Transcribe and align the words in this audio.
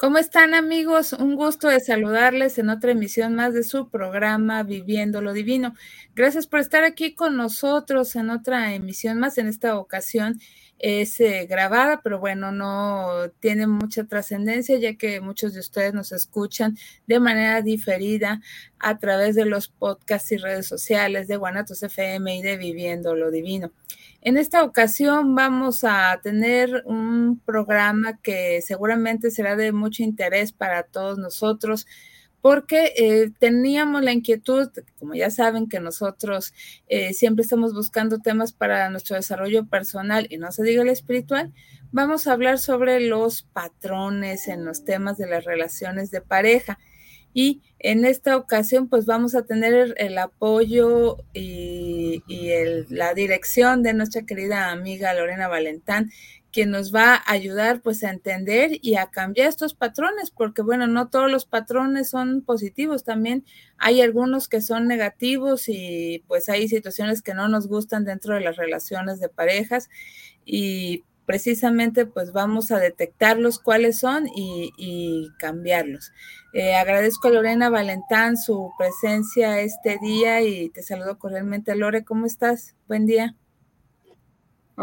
¿Cómo 0.00 0.16
están 0.16 0.54
amigos? 0.54 1.12
Un 1.12 1.36
gusto 1.36 1.68
de 1.68 1.78
saludarles 1.78 2.56
en 2.56 2.70
otra 2.70 2.92
emisión 2.92 3.34
más 3.34 3.52
de 3.52 3.62
su 3.62 3.90
programa 3.90 4.62
Viviendo 4.62 5.20
lo 5.20 5.34
Divino. 5.34 5.74
Gracias 6.14 6.46
por 6.46 6.60
estar 6.60 6.84
aquí 6.84 7.14
con 7.14 7.36
nosotros 7.36 8.16
en 8.16 8.30
otra 8.30 8.72
emisión 8.72 9.18
más. 9.18 9.36
En 9.36 9.46
esta 9.46 9.76
ocasión 9.78 10.40
es 10.80 11.20
eh, 11.20 11.46
grabada, 11.48 12.00
pero 12.02 12.18
bueno, 12.18 12.52
no 12.52 13.30
tiene 13.38 13.66
mucha 13.66 14.04
trascendencia 14.04 14.78
ya 14.78 14.94
que 14.94 15.20
muchos 15.20 15.52
de 15.52 15.60
ustedes 15.60 15.92
nos 15.92 16.10
escuchan 16.12 16.76
de 17.06 17.20
manera 17.20 17.60
diferida 17.60 18.40
a 18.78 18.98
través 18.98 19.34
de 19.34 19.44
los 19.44 19.68
podcasts 19.68 20.32
y 20.32 20.38
redes 20.38 20.66
sociales 20.66 21.28
de 21.28 21.36
Guanatos 21.36 21.82
FM 21.82 22.34
y 22.34 22.42
de 22.42 22.56
Viviendo 22.56 23.14
lo 23.14 23.30
Divino. 23.30 23.72
En 24.22 24.38
esta 24.38 24.64
ocasión 24.64 25.34
vamos 25.34 25.84
a 25.84 26.18
tener 26.22 26.82
un 26.86 27.40
programa 27.44 28.18
que 28.22 28.60
seguramente 28.62 29.30
será 29.30 29.56
de 29.56 29.72
mucho 29.72 30.02
interés 30.02 30.52
para 30.52 30.82
todos 30.82 31.18
nosotros 31.18 31.86
porque 32.40 32.92
eh, 32.96 33.30
teníamos 33.38 34.02
la 34.02 34.12
inquietud, 34.12 34.68
como 34.98 35.14
ya 35.14 35.30
saben, 35.30 35.68
que 35.68 35.80
nosotros 35.80 36.54
eh, 36.88 37.12
siempre 37.12 37.42
estamos 37.42 37.74
buscando 37.74 38.18
temas 38.18 38.52
para 38.52 38.88
nuestro 38.90 39.16
desarrollo 39.16 39.66
personal 39.66 40.26
y 40.30 40.38
no 40.38 40.50
se 40.52 40.62
diga 40.62 40.82
el 40.82 40.88
espiritual, 40.88 41.52
vamos 41.92 42.26
a 42.26 42.32
hablar 42.32 42.58
sobre 42.58 43.00
los 43.00 43.42
patrones 43.42 44.48
en 44.48 44.64
los 44.64 44.84
temas 44.84 45.18
de 45.18 45.28
las 45.28 45.44
relaciones 45.44 46.10
de 46.10 46.20
pareja. 46.20 46.78
Y 47.32 47.62
en 47.78 48.04
esta 48.04 48.36
ocasión, 48.36 48.88
pues 48.88 49.06
vamos 49.06 49.36
a 49.36 49.44
tener 49.44 49.94
el 49.98 50.18
apoyo 50.18 51.18
y, 51.32 52.22
la 52.88 53.14
dirección 53.14 53.82
de 53.82 53.94
nuestra 53.94 54.22
querida 54.22 54.70
amiga 54.70 55.14
Lorena 55.14 55.46
Valentán, 55.46 56.10
quien 56.52 56.70
nos 56.70 56.94
va 56.94 57.14
a 57.14 57.32
ayudar 57.32 57.80
pues 57.80 58.02
a 58.04 58.10
entender 58.10 58.78
y 58.82 58.96
a 58.96 59.06
cambiar 59.06 59.48
estos 59.48 59.74
patrones, 59.74 60.30
porque 60.30 60.62
bueno, 60.62 60.86
no 60.86 61.08
todos 61.08 61.30
los 61.30 61.44
patrones 61.44 62.10
son 62.10 62.42
positivos, 62.42 63.04
también 63.04 63.44
hay 63.78 64.00
algunos 64.00 64.48
que 64.48 64.60
son 64.60 64.86
negativos 64.88 65.68
y 65.68 66.24
pues 66.26 66.48
hay 66.48 66.68
situaciones 66.68 67.22
que 67.22 67.34
no 67.34 67.48
nos 67.48 67.68
gustan 67.68 68.04
dentro 68.04 68.34
de 68.34 68.40
las 68.40 68.56
relaciones 68.56 69.20
de 69.20 69.28
parejas 69.28 69.88
y 70.44 71.04
precisamente 71.30 72.06
pues 72.06 72.32
vamos 72.32 72.72
a 72.72 72.80
detectarlos 72.80 73.60
cuáles 73.60 74.00
son 74.00 74.26
y, 74.34 75.28
cambiarlos. 75.38 76.12
Eh, 76.52 76.74
agradezco 76.74 77.28
a 77.28 77.30
Lorena 77.30 77.70
Valentán 77.70 78.36
su 78.36 78.72
presencia 78.76 79.60
este 79.60 79.98
día 80.02 80.42
y 80.42 80.70
te 80.70 80.82
saludo 80.82 81.18
cordialmente. 81.18 81.76
Lore, 81.76 82.04
¿cómo 82.04 82.26
estás? 82.26 82.74
Buen 82.88 83.06
día. 83.06 83.39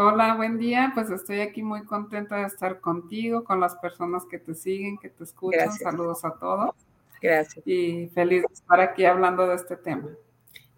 Hola, 0.00 0.36
buen 0.36 0.58
día. 0.58 0.92
Pues 0.94 1.10
estoy 1.10 1.40
aquí 1.40 1.60
muy 1.60 1.82
contenta 1.82 2.36
de 2.36 2.46
estar 2.46 2.78
contigo, 2.78 3.42
con 3.42 3.58
las 3.58 3.74
personas 3.74 4.24
que 4.26 4.38
te 4.38 4.54
siguen, 4.54 4.96
que 4.96 5.08
te 5.08 5.24
escuchan. 5.24 5.72
Saludos 5.72 6.24
a 6.24 6.34
todos. 6.34 6.70
Gracias. 7.20 7.66
Y 7.66 8.06
feliz 8.14 8.42
de 8.42 8.54
estar 8.54 8.80
aquí 8.80 9.04
hablando 9.04 9.48
de 9.48 9.56
este 9.56 9.74
tema. 9.74 10.08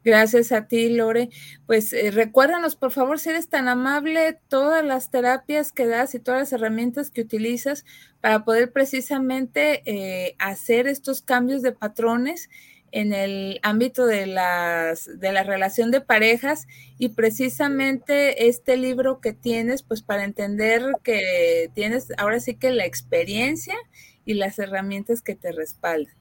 Gracias 0.02 0.52
a 0.52 0.68
ti, 0.68 0.88
Lore. 0.88 1.28
Pues 1.66 1.92
eh, 1.92 2.10
recuérdanos, 2.10 2.76
por 2.76 2.92
favor, 2.92 3.18
si 3.18 3.28
eres 3.28 3.50
tan 3.50 3.68
amable, 3.68 4.40
todas 4.48 4.82
las 4.82 5.10
terapias 5.10 5.70
que 5.70 5.86
das 5.86 6.14
y 6.14 6.18
todas 6.18 6.40
las 6.40 6.52
herramientas 6.54 7.10
que 7.10 7.20
utilizas 7.20 7.84
para 8.22 8.46
poder 8.46 8.72
precisamente 8.72 9.82
eh, 9.84 10.34
hacer 10.38 10.86
estos 10.86 11.20
cambios 11.20 11.60
de 11.60 11.72
patrones 11.72 12.48
en 12.92 13.12
el 13.12 13.60
ámbito 13.62 14.06
de, 14.06 14.26
las, 14.26 15.18
de 15.18 15.32
la 15.32 15.42
relación 15.42 15.90
de 15.90 16.00
parejas 16.00 16.66
y 16.98 17.10
precisamente 17.10 18.48
este 18.48 18.76
libro 18.76 19.20
que 19.20 19.32
tienes, 19.32 19.82
pues 19.82 20.02
para 20.02 20.24
entender 20.24 20.82
que 21.02 21.70
tienes 21.74 22.12
ahora 22.18 22.40
sí 22.40 22.54
que 22.54 22.70
la 22.70 22.86
experiencia 22.86 23.74
y 24.24 24.34
las 24.34 24.58
herramientas 24.58 25.22
que 25.22 25.34
te 25.34 25.52
respaldan. 25.52 26.14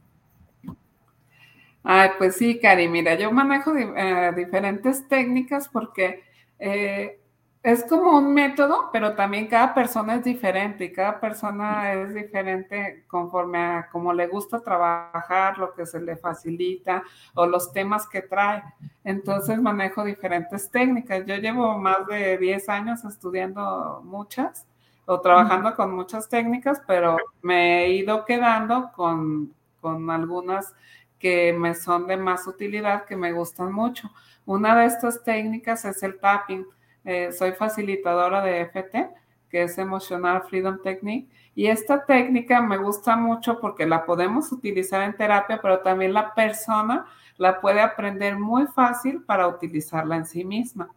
Ay, 1.83 2.09
pues 2.17 2.35
sí, 2.35 2.59
Cari, 2.59 2.87
mira, 2.87 3.15
yo 3.15 3.31
manejo 3.31 3.75
eh, 3.75 4.31
diferentes 4.35 5.07
técnicas 5.07 5.69
porque 5.69 6.23
eh, 6.59 7.18
es 7.61 7.83
como 7.83 8.17
un 8.17 8.33
método, 8.33 8.89
pero 8.93 9.15
también 9.15 9.47
cada 9.47 9.73
persona 9.73 10.15
es 10.15 10.23
diferente 10.23 10.85
y 10.85 10.93
cada 10.93 11.19
persona 11.19 11.93
es 11.93 12.13
diferente 12.13 13.03
conforme 13.07 13.59
a 13.59 13.89
cómo 13.91 14.13
le 14.13 14.27
gusta 14.27 14.61
trabajar, 14.61 15.57
lo 15.57 15.73
que 15.73 15.85
se 15.85 15.99
le 15.99 16.15
facilita 16.15 17.03
o 17.35 17.45
los 17.45 17.73
temas 17.73 18.07
que 18.07 18.21
trae. 18.21 18.63
Entonces 19.03 19.61
manejo 19.61 20.05
diferentes 20.05 20.71
técnicas. 20.71 21.25
Yo 21.25 21.35
llevo 21.35 21.77
más 21.77 22.07
de 22.07 22.37
10 22.37 22.69
años 22.69 23.03
estudiando 23.03 24.01
muchas 24.05 24.65
o 25.05 25.19
trabajando 25.19 25.75
con 25.75 25.93
muchas 25.93 26.29
técnicas, 26.29 26.81
pero 26.87 27.17
me 27.41 27.83
he 27.83 27.93
ido 27.93 28.23
quedando 28.23 28.91
con, 28.95 29.53
con 29.81 30.09
algunas 30.09 30.73
que 31.19 31.51
me 31.51 31.75
son 31.75 32.07
de 32.07 32.15
más 32.15 32.47
utilidad, 32.47 33.03
que 33.05 33.17
me 33.17 33.33
gustan 33.33 33.73
mucho. 33.73 34.09
Una 34.45 34.79
de 34.79 34.85
estas 34.85 35.23
técnicas 35.23 35.83
es 35.83 36.01
el 36.03 36.17
tapping. 36.19 36.65
Eh, 37.05 37.31
soy 37.31 37.53
facilitadora 37.53 38.41
de 38.43 38.61
FT, 38.61 39.09
que 39.49 39.63
es 39.63 39.77
Emotional 39.77 40.43
Freedom 40.43 40.81
Technique, 40.81 41.29
y 41.55 41.67
esta 41.67 42.05
técnica 42.05 42.61
me 42.61 42.77
gusta 42.77 43.15
mucho 43.15 43.59
porque 43.59 43.85
la 43.85 44.05
podemos 44.05 44.51
utilizar 44.51 45.01
en 45.01 45.15
terapia, 45.15 45.59
pero 45.61 45.79
también 45.79 46.13
la 46.13 46.33
persona 46.33 47.05
la 47.37 47.59
puede 47.59 47.81
aprender 47.81 48.37
muy 48.37 48.67
fácil 48.67 49.23
para 49.23 49.47
utilizarla 49.47 50.17
en 50.17 50.25
sí 50.25 50.45
misma. 50.45 50.89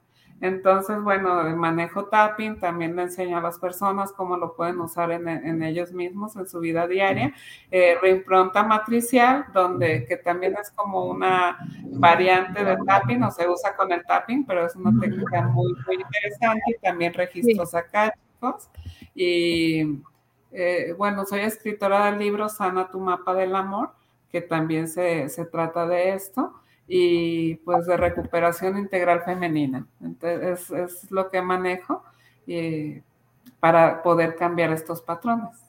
Entonces, 0.43 1.01
bueno, 1.01 1.45
manejo 1.57 2.07
tapping 2.07 2.59
también 2.59 2.97
le 2.97 3.03
enseño 3.03 3.39
a 3.39 3.41
las 3.41 3.61
personas 3.61 4.11
cómo 4.13 4.37
lo 4.37 4.57
pueden 4.57 4.81
usar 4.81 5.13
en, 5.13 5.63
ellos 5.63 5.93
mismos 5.93 6.35
en 6.35 6.49
su 6.49 6.59
vida 6.59 6.89
diaria. 6.89 7.33
Eh, 7.71 7.97
reimpronta 8.03 8.65
matricial, 8.65 9.47
donde 9.55 10.05
que 10.05 10.17
también 10.17 10.57
es 10.61 10.73
como 10.73 11.05
una 11.05 11.59
variante 11.85 12.65
de 12.65 12.77
tapping, 12.85 13.23
o 13.23 13.31
se 13.31 13.49
usa 13.49 13.77
con 13.77 13.93
el 13.93 14.05
tapping, 14.05 14.45
pero 14.45 14.67
es 14.67 14.75
una 14.75 14.91
técnica 15.01 15.43
muy, 15.43 15.73
muy 15.87 15.95
interesante 15.95 16.73
y 16.77 16.81
también 16.81 17.15
registros 17.15 17.73
acá, 17.77 18.13
chicos. 18.13 18.69
Y 19.15 20.01
eh, 20.51 20.93
bueno, 20.99 21.25
soy 21.25 21.43
escritora 21.43 22.07
del 22.07 22.19
libro 22.19 22.49
Sana 22.49 22.91
tu 22.91 22.99
mapa 22.99 23.33
del 23.33 23.55
amor, 23.55 23.91
que 24.33 24.41
también 24.41 24.89
se, 24.89 25.29
se 25.29 25.45
trata 25.45 25.87
de 25.87 26.15
esto 26.15 26.53
y 26.87 27.57
pues 27.57 27.87
de 27.87 27.97
recuperación 27.97 28.79
integral 28.79 29.23
femenina. 29.23 29.87
Entonces, 30.03 30.71
es, 30.71 31.11
lo 31.11 31.31
que 31.31 31.41
manejo 31.43 32.03
para 33.61 34.03
poder 34.03 34.37
cambiar 34.37 34.73
estos 34.73 35.01
patrones. 35.03 35.63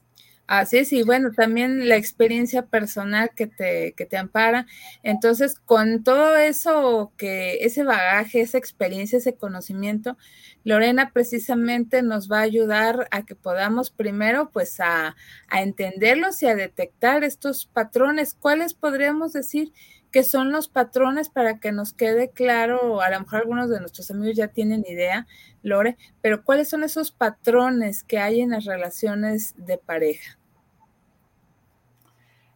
Así 0.46 0.78
es, 0.78 0.92
y 0.92 1.04
bueno, 1.04 1.32
también 1.32 1.88
la 1.88 1.96
experiencia 1.96 2.66
personal 2.66 3.32
que 3.34 3.48
te, 3.48 3.94
que 3.94 4.06
te 4.06 4.18
ampara. 4.18 4.68
Entonces, 5.02 5.58
con 5.58 6.04
todo 6.04 6.36
eso, 6.36 7.14
que 7.18 7.60
ese 7.62 7.84
bagaje, 7.84 8.42
esa 8.42 8.58
experiencia, 8.58 9.18
ese 9.18 9.36
conocimiento, 9.36 10.18
Lorena 10.66 11.12
precisamente 11.14 12.02
nos 12.02 12.30
va 12.30 12.40
a 12.40 12.42
ayudar 12.42 13.08
a 13.12 13.24
que 13.24 13.36
podamos 13.36 13.90
primero, 13.90 14.50
pues, 14.52 14.82
a, 14.82 15.16
a 15.48 15.62
entenderlos 15.62 16.44
y 16.44 16.48
a 16.48 16.56
detectar 16.56 17.24
estos 17.24 17.66
patrones. 17.66 18.34
¿Cuáles 18.34 18.74
podríamos 18.74 19.32
decir 19.32 19.72
que 20.14 20.24
son 20.24 20.52
los 20.52 20.70
patrones 20.70 21.28
para 21.28 21.58
que 21.60 21.72
nos 21.72 21.92
quede 21.92 22.30
claro, 22.30 23.02
a 23.02 23.10
lo 23.10 23.20
mejor 23.20 23.40
algunos 23.40 23.70
de 23.70 23.80
nuestros 23.80 24.12
amigos 24.12 24.38
ya 24.38 24.48
tienen 24.48 24.86
idea, 24.88 25.26
Lore, 25.64 25.98
pero 26.22 26.44
¿cuáles 26.44 26.70
son 26.70 26.84
esos 26.84 27.12
patrones 27.12 28.04
que 28.04 28.20
hay 28.20 28.42
en 28.42 28.52
las 28.52 28.66
relaciones 28.66 29.56
de 29.58 29.80
pareja? 29.80 30.38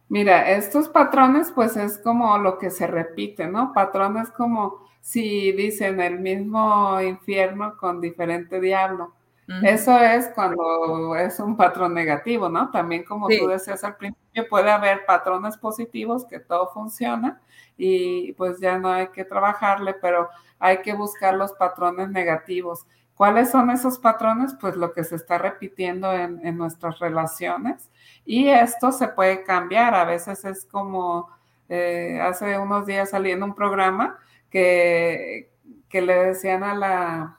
Mira, 0.08 0.52
estos 0.52 0.88
patrones 0.88 1.50
pues 1.52 1.76
es 1.76 1.98
como 1.98 2.38
lo 2.38 2.58
que 2.58 2.70
se 2.70 2.86
repite, 2.86 3.48
¿no? 3.48 3.72
Patrones 3.74 4.30
como 4.30 4.88
si 5.00 5.50
dicen 5.50 6.00
el 6.00 6.20
mismo 6.20 7.00
infierno 7.00 7.76
con 7.76 8.00
diferente 8.00 8.60
diablo. 8.60 9.14
Eso 9.62 9.98
es 9.98 10.28
cuando 10.34 11.16
es 11.16 11.40
un 11.40 11.56
patrón 11.56 11.94
negativo, 11.94 12.50
¿no? 12.50 12.70
También 12.70 13.02
como 13.04 13.28
tú 13.28 13.46
decías 13.46 13.82
al 13.82 13.96
principio, 13.96 14.46
puede 14.50 14.70
haber 14.70 15.06
patrones 15.06 15.56
positivos 15.56 16.26
que 16.26 16.38
todo 16.38 16.68
funciona 16.68 17.40
y 17.76 18.34
pues 18.34 18.60
ya 18.60 18.78
no 18.78 18.90
hay 18.90 19.08
que 19.08 19.24
trabajarle, 19.24 19.94
pero 19.94 20.28
hay 20.58 20.82
que 20.82 20.92
buscar 20.92 21.34
los 21.34 21.52
patrones 21.54 22.10
negativos. 22.10 22.86
¿Cuáles 23.14 23.50
son 23.50 23.70
esos 23.70 23.98
patrones? 23.98 24.54
Pues 24.60 24.76
lo 24.76 24.92
que 24.92 25.02
se 25.02 25.16
está 25.16 25.38
repitiendo 25.38 26.12
en, 26.12 26.46
en 26.46 26.58
nuestras 26.58 26.98
relaciones 26.98 27.90
y 28.26 28.48
esto 28.48 28.92
se 28.92 29.08
puede 29.08 29.44
cambiar. 29.44 29.94
A 29.94 30.04
veces 30.04 30.44
es 30.44 30.66
como 30.66 31.30
eh, 31.70 32.20
hace 32.20 32.58
unos 32.58 32.84
días 32.84 33.10
saliendo 33.10 33.46
un 33.46 33.54
programa 33.54 34.18
que, 34.50 35.50
que 35.88 36.02
le 36.02 36.14
decían 36.26 36.62
a 36.64 36.74
la 36.74 37.37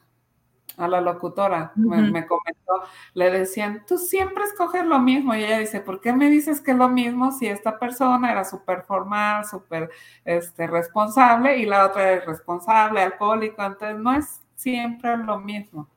a 0.80 0.88
la 0.88 1.02
locutora, 1.02 1.72
me, 1.76 2.26
comentó, 2.26 2.84
le 3.14 3.30
decían, 3.30 3.84
tú 3.86 3.98
siempre 3.98 4.46
escoges 4.46 4.86
lo 4.86 5.00
mismo. 5.00 5.36
Y 5.36 5.44
ella 5.44 5.60
dice, 5.60 5.82
¿por 5.82 6.00
qué 6.00 6.14
me 6.14 6.30
dices 6.30 6.62
que 6.62 6.72
es 6.72 6.78
lo 6.78 6.90
mismo 6.90 7.32
si 7.32 7.48
esta 7.48 7.78
persona 7.78 8.32
era 8.32 8.46
súper 8.46 8.84
formal, 8.84 9.46
súper 9.46 9.90
este, 10.24 10.68
responsable 10.68 11.58
y 11.58 11.66
la 11.66 11.86
otra 11.86 12.14
es 12.14 12.26
responsable, 12.26 13.02
alcohólico? 13.02 13.62
Entonces, 13.62 14.00
no 14.00 14.14
es 14.14 14.42
siempre 14.56 15.18
lo 15.18 15.40
mismo. 15.40 15.88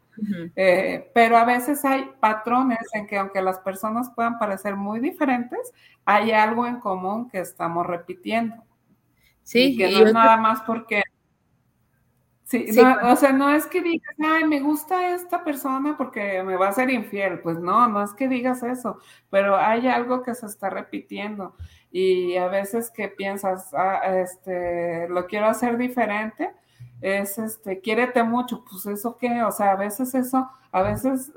Eh, 0.54 1.10
pero 1.14 1.36
a 1.36 1.44
veces 1.44 1.84
hay 1.84 2.10
patrones 2.20 2.78
en 2.92 3.06
que 3.06 3.16
aunque 3.16 3.40
las 3.40 3.58
personas 3.60 4.10
puedan 4.14 4.38
parecer 4.38 4.76
muy 4.76 5.00
diferentes, 5.00 5.72
hay 6.04 6.32
algo 6.32 6.66
en 6.66 6.80
común 6.80 7.30
que 7.30 7.40
estamos 7.40 7.86
repitiendo. 7.86 8.56
Sí, 9.42 9.72
y 9.72 9.76
que 9.76 9.90
no 9.90 10.06
es 10.06 10.12
nada 10.12 10.36
más 10.36 10.60
porque 10.62 11.02
Sí, 12.52 12.66
o 13.02 13.16
sea, 13.16 13.32
no 13.32 13.48
es 13.48 13.64
que 13.64 13.80
digas, 13.80 14.14
ay, 14.22 14.44
me 14.44 14.60
gusta 14.60 15.14
esta 15.14 15.42
persona 15.42 15.96
porque 15.96 16.42
me 16.42 16.56
va 16.56 16.68
a 16.68 16.72
ser 16.74 16.90
infiel. 16.90 17.38
Pues 17.40 17.58
no, 17.58 17.88
no 17.88 18.02
es 18.02 18.12
que 18.12 18.28
digas 18.28 18.62
eso, 18.62 18.98
pero 19.30 19.56
hay 19.56 19.88
algo 19.88 20.22
que 20.22 20.34
se 20.34 20.44
está 20.44 20.68
repitiendo 20.68 21.56
y 21.90 22.36
a 22.36 22.48
veces 22.48 22.90
que 22.90 23.08
piensas, 23.08 23.72
ah, 23.72 24.02
este, 24.18 25.08
lo 25.08 25.26
quiero 25.26 25.46
hacer 25.46 25.78
diferente, 25.78 26.50
es, 27.00 27.38
este, 27.38 27.80
quiérete 27.80 28.22
mucho, 28.22 28.62
pues 28.68 28.84
eso 28.84 29.16
qué, 29.16 29.42
o 29.44 29.50
sea, 29.50 29.70
a 29.70 29.76
veces 29.76 30.14
eso, 30.14 30.50
a 30.72 30.82
veces 30.82 31.32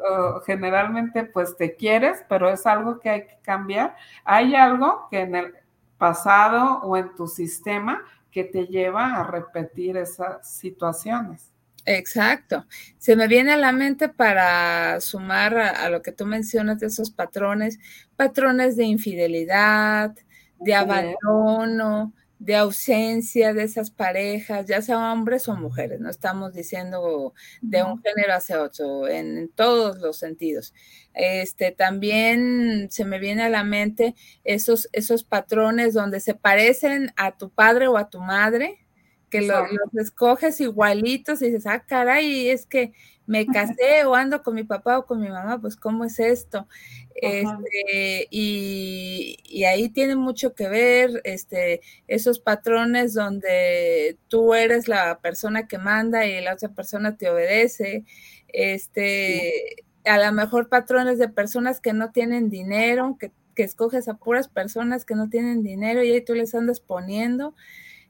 generalmente 0.46 1.24
pues 1.24 1.56
te 1.56 1.78
quieres, 1.78 2.26
pero 2.28 2.50
es 2.50 2.66
algo 2.66 3.00
que 3.00 3.10
hay 3.10 3.22
que 3.22 3.38
cambiar. 3.42 3.96
Hay 4.26 4.54
algo 4.54 5.08
que 5.10 5.22
en 5.22 5.36
el 5.36 5.54
pasado 5.98 6.82
o 6.84 6.98
en 6.98 7.16
tu 7.16 7.28
sistema 7.28 8.04
que 8.36 8.44
te 8.44 8.68
lleva 8.68 9.16
a 9.16 9.24
repetir 9.24 9.96
esas 9.96 10.46
situaciones. 10.46 11.54
Exacto. 11.86 12.66
Se 12.98 13.16
me 13.16 13.30
viene 13.30 13.54
a 13.54 13.58
la 13.58 13.72
mente 13.72 14.10
para 14.10 15.00
sumar 15.00 15.58
a, 15.58 15.90
lo 15.90 16.02
que 16.02 16.12
tú 16.12 16.26
mencionas 16.26 16.82
de 16.82 16.88
esos 16.88 17.12
patrones, 17.12 17.80
patrones 18.18 18.76
de 18.76 18.84
infidelidad, 18.84 20.14
de 20.60 20.76
abandono, 20.76 22.12
de 22.46 22.56
ausencia 22.56 23.56
de 23.56 23.64
esas 23.64 23.90
parejas, 23.90 24.68
ya 24.68 24.80
sea 24.80 25.12
hombres 25.12 25.48
o 25.48 25.56
mujeres, 25.56 26.00
no 26.00 26.12
estamos 26.12 26.54
diciendo 26.54 27.34
de 27.62 27.82
un 27.82 28.00
género 28.04 28.36
hacia 28.36 28.62
otro, 28.62 29.08
en, 29.08 29.50
todos 29.56 29.98
los 29.98 30.18
sentidos. 30.18 30.72
Este, 31.16 31.72
también 31.72 32.88
se 32.92 33.04
me 33.04 33.18
viene 33.18 33.42
a 33.42 33.50
la 33.50 33.64
mente 33.64 34.14
esos, 34.44 34.88
esos 34.92 35.24
patrones 35.24 35.96
donde 35.96 36.20
se 36.20 36.36
parecen 36.36 37.12
a 37.16 37.36
tu 37.36 37.50
padre 37.50 37.88
o 37.88 37.98
a 37.98 38.12
tu 38.12 38.22
madre, 38.22 38.86
que 39.32 39.42
los 39.42 39.68
escoges 40.00 40.62
igualitos 40.62 41.42
y 41.42 41.48
dices, 41.48 41.66
ah, 41.66 41.84
caray, 41.84 42.50
es 42.50 42.68
que 42.68 42.94
me 43.28 43.46
casé 43.48 44.06
o 44.06 44.16
ando 44.16 44.44
con 44.44 44.56
mi 44.56 44.64
papá 44.64 45.00
o 45.00 45.06
con 45.06 45.20
mi 45.20 45.30
mamá, 45.30 45.60
pues 45.60 45.76
¿cómo 45.76 46.06
es 46.06 46.20
esto? 46.20 46.68
Este, 47.16 48.28
y, 48.30 49.64
ahí 49.66 49.90
tiene 49.90 50.16
mucho 50.16 50.54
que 50.54 50.68
ver 50.68 51.22
este, 51.24 51.82
esos 52.08 52.40
patrones 52.40 53.14
donde 53.14 54.18
tú 54.28 54.54
eres 54.54 54.88
la 54.88 55.20
persona 55.20 55.68
que 55.68 55.78
manda 55.78 56.26
y 56.26 56.42
la 56.42 56.54
otra 56.54 56.70
persona 56.70 57.18
te 57.18 57.30
obedece. 57.30 58.04
Este, 58.50 59.86
a 60.06 60.18
lo 60.20 60.32
mejor 60.34 60.70
patrones 60.70 61.18
de 61.18 61.30
personas 61.30 61.80
que 61.80 61.94
no 61.94 62.12
tienen 62.12 62.50
dinero, 62.50 63.18
que, 63.20 63.32
que 63.56 63.64
escoges 63.64 64.08
a 64.08 64.18
puras 64.18 64.48
personas 64.48 65.06
que 65.06 65.16
no 65.16 65.30
tienen 65.30 65.64
dinero 65.64 66.04
y 66.04 66.12
ahí 66.12 66.22
tú 66.22 66.36
les 66.36 66.54
andas 66.54 66.80
poniendo 66.80 67.56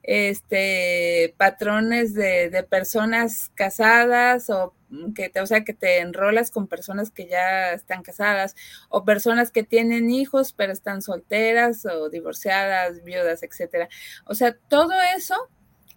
este, 0.08 1.34
patrones 1.38 2.14
de, 2.14 2.50
de, 2.50 2.64
personas 2.64 3.52
casadas 3.56 4.52
o 4.52 4.75
que 5.16 5.30
te, 5.30 5.42
o 5.42 5.46
sea, 5.46 5.64
que 5.64 5.74
te 5.74 6.00
enrolas 6.00 6.52
con 6.52 6.68
personas 6.68 7.12
que 7.12 7.28
ya 7.28 7.74
están 7.74 8.04
casadas 8.04 8.56
o 8.90 9.04
personas 9.04 9.52
que 9.52 9.64
tienen 9.64 10.10
hijos 10.10 10.54
pero 10.54 10.72
están 10.72 11.02
solteras 11.02 11.86
o 11.86 12.10
divorciadas, 12.10 13.04
viudas, 13.04 13.44
etcétera. 13.44 13.90
O 14.26 14.36
sea, 14.36 14.56
todo 14.70 14.94
eso 15.16 15.36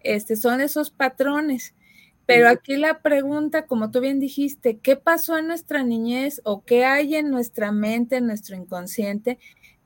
este, 0.01 0.37
son 0.37 0.61
esos 0.61 0.91
patrones. 0.91 1.75
Pero 2.27 2.51
aquí 2.51 2.77
la 2.77 3.01
pregunta, 3.01 3.65
como 3.65 3.91
tú 3.91 4.01
bien 4.01 4.21
dijiste, 4.21 4.79
¿qué 4.81 4.97
pasó 4.97 5.39
en 5.39 5.47
nuestra 5.47 5.83
niñez 5.83 6.43
o 6.45 6.63
qué 6.63 6.85
hay 6.85 7.17
en 7.17 7.31
nuestra 7.31 7.73
mente, 7.73 8.17
en 8.17 8.27
nuestro 8.27 8.55
inconsciente 8.55 9.39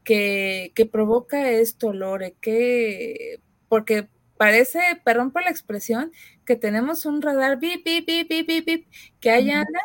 que, 0.02 0.72
que 0.74 0.84
provoca 0.84 1.50
esto, 1.50 1.92
Lore? 1.92 2.34
¿Qué, 2.40 3.40
porque 3.68 4.08
parece, 4.42 4.80
perdón 5.04 5.30
por 5.30 5.44
la 5.44 5.50
expresión, 5.50 6.10
que 6.44 6.56
tenemos 6.56 7.06
un 7.06 7.22
radar 7.22 7.60
bip, 7.60 7.84
bip, 7.84 8.04
bip, 8.04 8.28
bip, 8.28 8.46
bip, 8.48 8.66
bip 8.66 8.86
que 9.20 9.30
hay 9.30 9.50
anda 9.50 9.78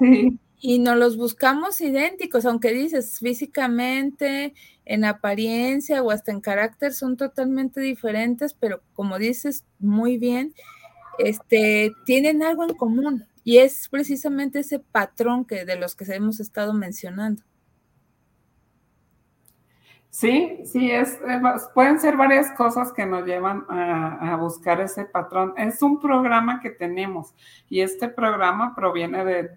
y 0.59 0.79
nos 0.79 0.97
los 0.97 1.15
buscamos 1.15 1.79
idénticos, 1.79 2.43
aunque 2.43 2.73
dices 2.73 3.19
físicamente, 3.19 4.55
en 4.83 5.05
apariencia 5.05 6.01
o 6.01 6.09
hasta 6.09 6.31
en 6.31 6.41
carácter 6.41 6.91
son 6.93 7.17
totalmente 7.17 7.81
diferentes, 7.81 8.55
pero 8.55 8.81
como 8.93 9.19
dices 9.19 9.63
muy 9.77 10.17
bien, 10.17 10.55
este, 11.19 11.93
tienen 12.07 12.41
algo 12.41 12.63
en 12.63 12.73
común 12.73 13.27
y 13.43 13.59
es 13.59 13.87
precisamente 13.89 14.61
ese 14.61 14.79
patrón 14.79 15.45
que 15.45 15.65
de 15.65 15.75
los 15.75 15.93
que 15.93 16.11
hemos 16.11 16.39
estado 16.39 16.73
mencionando. 16.73 17.43
Sí, 20.17 20.61
sí, 20.65 20.89
es, 20.89 21.13
eh, 21.27 21.39
pueden 21.75 21.99
ser 21.99 22.17
varias 22.17 22.51
cosas 22.53 22.91
que 22.91 23.05
nos 23.05 23.23
llevan 23.23 23.67
a, 23.69 24.35
buscar 24.37 24.81
ese 24.81 25.05
patrón. 25.05 25.53
Es 25.57 25.83
un 25.83 25.99
programa 25.99 26.59
que 26.59 26.71
tenemos 26.71 27.35
y 27.69 27.81
este 27.81 28.09
programa 28.09 28.73
proviene 28.73 29.51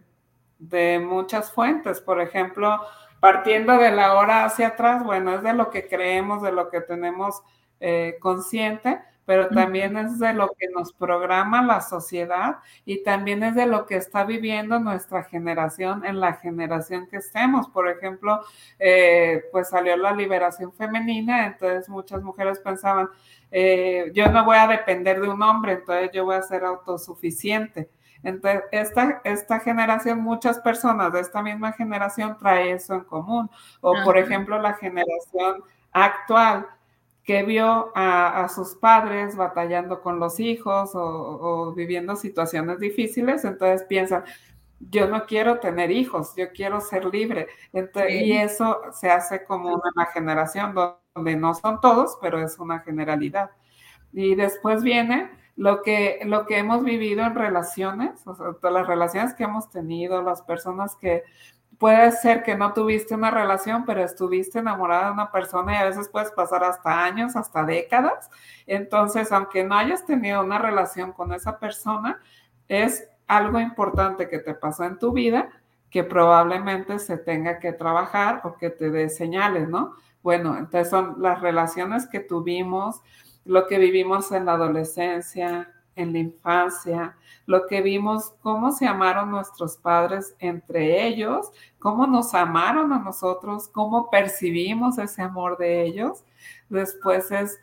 de, 0.58 0.98
muchas 0.98 1.50
fuentes. 1.50 2.02
Por 2.02 2.20
ejemplo, 2.20 2.78
partiendo 3.20 3.78
de 3.78 3.90
la 3.90 4.12
hora 4.12 4.44
hacia 4.44 4.66
atrás, 4.66 5.02
bueno, 5.02 5.34
es 5.34 5.42
de 5.42 5.54
lo 5.54 5.70
que 5.70 5.88
creemos, 5.88 6.42
de 6.42 6.52
lo 6.52 6.68
que 6.68 6.82
tenemos 6.82 7.42
eh, 7.80 8.18
consciente, 8.20 9.00
pero 9.24 9.48
también 9.48 9.96
es 9.96 10.18
de 10.18 10.32
lo 10.32 10.48
que 10.58 10.68
nos 10.74 10.92
programa 10.92 11.62
la 11.62 11.80
sociedad 11.80 12.56
y 12.84 13.02
también 13.02 13.42
es 13.42 13.54
de 13.54 13.66
lo 13.66 13.86
que 13.86 13.96
está 13.96 14.24
viviendo 14.24 14.80
nuestra 14.80 15.22
generación 15.24 16.04
en 16.04 16.18
la 16.20 16.34
generación 16.34 17.06
que 17.06 17.18
estemos. 17.18 17.68
Por 17.68 17.88
ejemplo, 17.88 18.40
eh, 18.78 19.44
pues 19.52 19.68
salió 19.68 19.96
la 19.96 20.12
liberación 20.12 20.72
femenina, 20.72 21.46
entonces 21.46 21.88
muchas 21.88 22.22
mujeres 22.22 22.58
pensaban, 22.58 23.08
eh, 23.50 24.10
yo 24.14 24.30
no 24.32 24.44
voy 24.44 24.56
a 24.56 24.66
depender 24.66 25.20
de 25.20 25.28
un 25.28 25.42
hombre, 25.42 25.72
entonces 25.72 26.10
yo 26.12 26.24
voy 26.24 26.36
a 26.36 26.42
ser 26.42 26.64
autosuficiente. 26.64 27.88
Entonces, 28.22 28.62
esta, 28.72 29.20
esta 29.24 29.60
generación, 29.60 30.20
muchas 30.20 30.58
personas 30.58 31.12
de 31.12 31.20
esta 31.20 31.42
misma 31.42 31.72
generación 31.72 32.36
trae 32.38 32.72
eso 32.72 32.94
en 32.94 33.04
común. 33.04 33.50
O, 33.80 33.94
por 34.04 34.18
ejemplo, 34.18 34.58
la 34.60 34.74
generación 34.74 35.62
actual 35.92 36.66
que 37.24 37.42
vio 37.42 37.92
a, 37.94 38.48
sus 38.48 38.74
padres 38.74 39.36
batallando 39.36 40.00
con 40.00 40.18
los 40.18 40.40
hijos 40.40 40.90
o, 40.94 41.72
viviendo 41.76 42.16
situaciones 42.16 42.80
difíciles, 42.80 43.44
entonces 43.44 43.86
piensan, 43.88 44.24
yo 44.80 45.06
no 45.08 45.26
quiero 45.26 45.60
tener 45.60 45.90
hijos, 45.90 46.34
yo 46.36 46.50
quiero 46.52 46.80
ser 46.80 47.04
libre. 47.04 47.48
Y 48.08 48.32
eso 48.32 48.80
se 48.92 49.10
hace 49.10 49.44
como 49.44 49.74
una 49.74 50.06
generación 50.06 50.74
donde 50.74 51.36
no 51.36 51.54
son 51.54 51.80
todos, 51.80 52.18
pero 52.20 52.42
es 52.42 52.58
una 52.58 52.80
generalidad. 52.80 53.50
Y 54.12 54.34
después 54.34 54.82
viene 54.82 55.30
lo 55.56 55.82
que, 55.82 56.20
lo 56.24 56.46
que 56.46 56.58
hemos 56.58 56.82
vivido 56.82 57.22
en 57.22 57.34
relaciones, 57.34 58.26
o 58.26 58.34
sea, 58.34 58.70
las 58.70 58.86
relaciones 58.86 59.34
que 59.34 59.44
hemos 59.44 59.68
tenido, 59.68 60.22
las 60.22 60.40
personas 60.40 60.96
que 60.96 61.22
puede 61.80 62.12
ser 62.12 62.42
que 62.42 62.54
no 62.56 62.74
tuviste 62.74 63.14
una 63.14 63.30
relación, 63.30 63.86
pero 63.86 64.04
estuviste 64.04 64.58
enamorada 64.58 65.06
de 65.06 65.12
una 65.12 65.32
persona 65.32 65.72
y 65.72 65.76
a 65.76 65.86
veces 65.86 66.10
puedes 66.10 66.30
pasar 66.30 66.62
hasta 66.62 67.04
años, 67.04 67.36
hasta 67.36 67.64
décadas. 67.64 68.28
Entonces, 68.66 69.32
aunque 69.32 69.64
no 69.64 69.74
hayas 69.74 70.04
tenido 70.04 70.42
una 70.44 70.58
relación 70.58 71.12
con 71.12 71.32
esa 71.32 71.58
persona, 71.58 72.20
es 72.68 73.08
algo 73.26 73.58
importante 73.58 74.28
que 74.28 74.40
te 74.40 74.54
pasó 74.54 74.84
en 74.84 74.98
tu 74.98 75.12
vida 75.12 75.48
que 75.88 76.04
probablemente 76.04 76.98
se 76.98 77.16
tenga 77.16 77.58
que 77.58 77.72
trabajar 77.72 78.42
o 78.44 78.56
que 78.58 78.68
te 78.68 78.90
dé 78.90 79.08
señales, 79.08 79.66
¿no? 79.66 79.94
Bueno, 80.22 80.58
entonces 80.58 80.90
son 80.90 81.16
las 81.22 81.40
relaciones 81.40 82.06
que 82.06 82.20
tuvimos, 82.20 83.00
lo 83.46 83.66
que 83.66 83.78
vivimos 83.78 84.30
en 84.32 84.44
la 84.44 84.52
adolescencia, 84.52 85.72
en 86.00 86.12
la 86.12 86.18
infancia, 86.18 87.16
lo 87.46 87.66
que 87.66 87.82
vimos, 87.82 88.32
cómo 88.40 88.72
se 88.72 88.86
amaron 88.86 89.30
nuestros 89.30 89.76
padres 89.76 90.34
entre 90.38 91.06
ellos, 91.06 91.50
cómo 91.78 92.06
nos 92.06 92.34
amaron 92.34 92.92
a 92.92 92.98
nosotros, 92.98 93.68
cómo 93.68 94.10
percibimos 94.10 94.98
ese 94.98 95.22
amor 95.22 95.58
de 95.58 95.82
ellos. 95.82 96.24
Después 96.68 97.30
es 97.30 97.60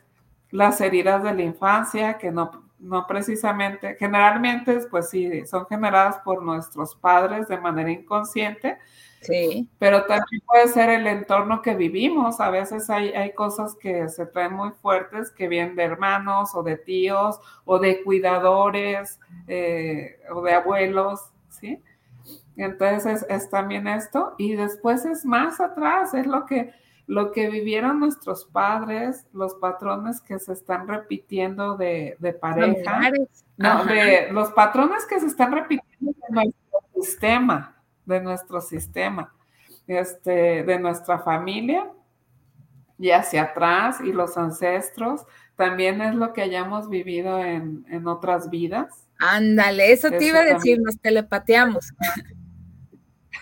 las 0.52 0.82
heridas 0.82 1.24
de 1.24 1.34
la 1.34 1.44
infancia, 1.44 2.18
que 2.18 2.32
no, 2.32 2.64
no 2.80 3.08
precisamente, 3.08 3.96
generalmente, 4.00 4.80
pues 4.90 5.10
sí, 5.10 5.46
son 5.46 5.66
generadas 5.68 6.18
por 6.20 6.44
nuestros 6.44 6.96
padres 6.96 7.48
de 7.48 7.58
manera 7.58 7.92
inconsciente, 7.92 8.78
Sí. 9.22 9.68
Pero 9.80 10.06
también 10.06 10.42
puede 10.46 10.68
ser 10.68 10.90
el 10.90 11.08
entorno 11.08 11.62
que 11.62 11.76
vivimos. 11.76 12.40
A 12.40 12.50
veces 12.50 12.90
hay, 12.90 13.10
hay 13.10 13.34
cosas 13.34 13.76
que 13.76 14.08
se 14.10 14.26
traen 14.26 14.54
muy 14.54 14.72
fuertes 14.72 15.32
que 15.32 15.48
vienen 15.48 15.76
de 15.76 15.84
hermanos 15.84 16.54
o 16.54 16.64
de 16.64 16.78
tíos 16.78 17.40
o 17.66 17.80
de 17.80 18.04
cuidadores 18.04 19.20
eh, 19.48 20.20
o 20.34 20.42
de 20.42 20.54
abuelos, 20.54 21.32
¿sí? 21.50 21.82
Entonces 22.56 23.26
es, 23.30 23.50
también 23.50 23.88
esto. 23.88 24.34
Y 24.38 24.54
después 24.56 25.06
es 25.06 25.26
más 25.26 25.60
atrás, 25.60 26.14
es 26.14 26.26
lo 26.26 26.46
que, 26.46 26.74
lo 27.06 27.32
que 27.32 27.50
vivieron 27.50 28.00
nuestros 28.00 28.46
padres, 28.46 29.28
los 29.34 29.56
patrones 29.56 30.22
que 30.22 30.40
se 30.40 30.54
están 30.54 30.88
repitiendo 30.88 31.76
de, 31.76 32.16
de 32.20 32.34
pareja. 32.34 33.12
No, 33.58 33.86
de 33.86 34.32
los 34.32 34.52
patrones 34.52 35.06
que 35.06 35.20
se 35.20 35.28
están 35.28 35.52
repitiendo 35.52 36.12
de 36.12 36.34
nuestro 36.34 36.80
sistema 36.96 37.77
de 38.08 38.22
nuestro 38.22 38.62
sistema, 38.62 39.34
este, 39.86 40.64
de 40.64 40.80
nuestra 40.80 41.20
familia 41.20 41.92
y 42.98 43.12
hacia 43.12 43.44
atrás 43.44 43.98
y 44.02 44.12
los 44.12 44.38
ancestros, 44.38 45.26
también 45.56 46.02
es 46.02 46.16
lo 46.16 46.34
que 46.34 46.42
hayamos 46.42 46.90
vivido 46.90 47.44
en, 47.44 48.08
otras 48.08 48.50
vidas. 48.50 49.08
Ándale, 49.20 49.92
eso 49.92 50.10
te 50.10 50.26
iba 50.26 50.40
a 50.40 50.46
decir, 50.46 50.80
nos 50.82 51.00
telepateamos. 51.00 51.94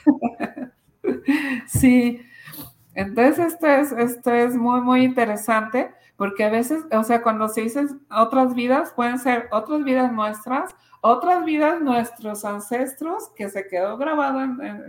sí, 1.67 2.21
entonces 2.93 3.53
esto 3.53 3.67
es, 3.67 3.91
esto 3.91 4.33
es 4.33 4.55
muy, 4.55 4.81
muy 4.81 5.03
interesante 5.03 5.91
porque 6.17 6.45
a 6.45 6.49
veces, 6.49 6.83
o 6.91 7.03
sea, 7.03 7.21
cuando 7.21 7.49
se 7.49 7.61
dicen 7.61 8.01
otras 8.09 8.55
vidas, 8.55 8.93
pueden 8.93 9.19
ser 9.19 9.49
otras 9.51 9.83
vidas 9.83 10.11
nuestras, 10.11 10.75
otras 11.01 11.43
vidas 11.43 11.81
nuestros 11.81 12.45
ancestros 12.45 13.29
que 13.35 13.49
se 13.49 13.67
quedó 13.67 13.97
grabado 13.97 14.39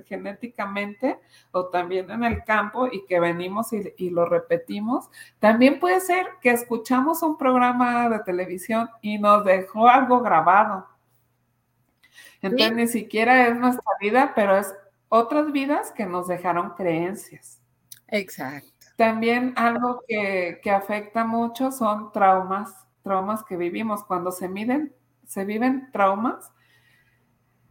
genéticamente 0.06 1.18
o 1.50 1.66
también 1.66 2.11
en 2.11 2.25
el 2.25 2.45
campo 2.45 2.88
y 2.90 3.04
que 3.06 3.21
venimos 3.21 3.73
y, 3.73 4.11
lo 4.11 4.25
repetimos. 4.25 5.11
También 5.40 5.80
puede 5.80 6.00
ser 6.00 6.26
que 6.40 6.50
escuchamos 6.50 7.23
un 7.23 7.37
programa 7.37 8.09
de 8.09 8.21
televisión 8.21 8.88
y 9.02 9.18
nos 9.18 9.45
dejó 9.45 9.88
algo 9.88 10.21
grabado. 10.21 10.87
Entonces 12.40 12.76
ni 12.76 12.87
siquiera 12.87 13.49
es 13.49 13.59
nuestra 13.59 13.92
vida, 14.00 14.33
pero 14.35 14.56
es 14.56 14.75
otras 15.09 15.50
vidas 15.52 15.92
que 15.92 16.06
nos 16.06 16.28
dejaron 16.28 16.71
creencias. 16.71 17.61
Exacto. 18.09 18.75
También 18.96 19.52
algo 19.56 20.02
que, 20.08 20.60
afecta 20.70 21.24
mucho 21.24 21.70
son 21.70 22.12
traumas, 22.12 22.74
traumas 23.02 23.44
que 23.44 23.56
vivimos. 23.56 24.02
Cuando 24.04 24.32
se 24.32 24.48
miden, 24.48 24.94
se 25.26 25.44
viven 25.44 25.90
traumas. 25.92 26.50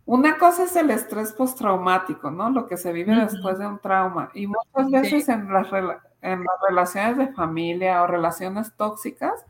Una 0.05 0.37
cosa 0.37 0.65
es 0.65 0.75
el 0.75 0.91
estrés 0.91 1.33
postraumático, 1.33 2.29
¿no? 2.29 2.51
Lo 2.51 2.67
que 2.67 2.77
se 2.77 2.93
vive 2.93 3.15
después 3.15 3.57
de 3.57 3.65
un 3.65 3.79
trauma. 3.79 4.29
Y 4.35 4.45
muchas 4.45 4.91
veces 4.91 5.29
en, 5.29 5.51
las, 5.51 5.73
en 5.73 6.39
las 6.43 6.55
relaciones 6.69 7.17
de 7.17 7.33
familia 7.33 8.03
o 8.03 8.07
relaciones 8.07 8.75
tóxicas, 8.77 9.43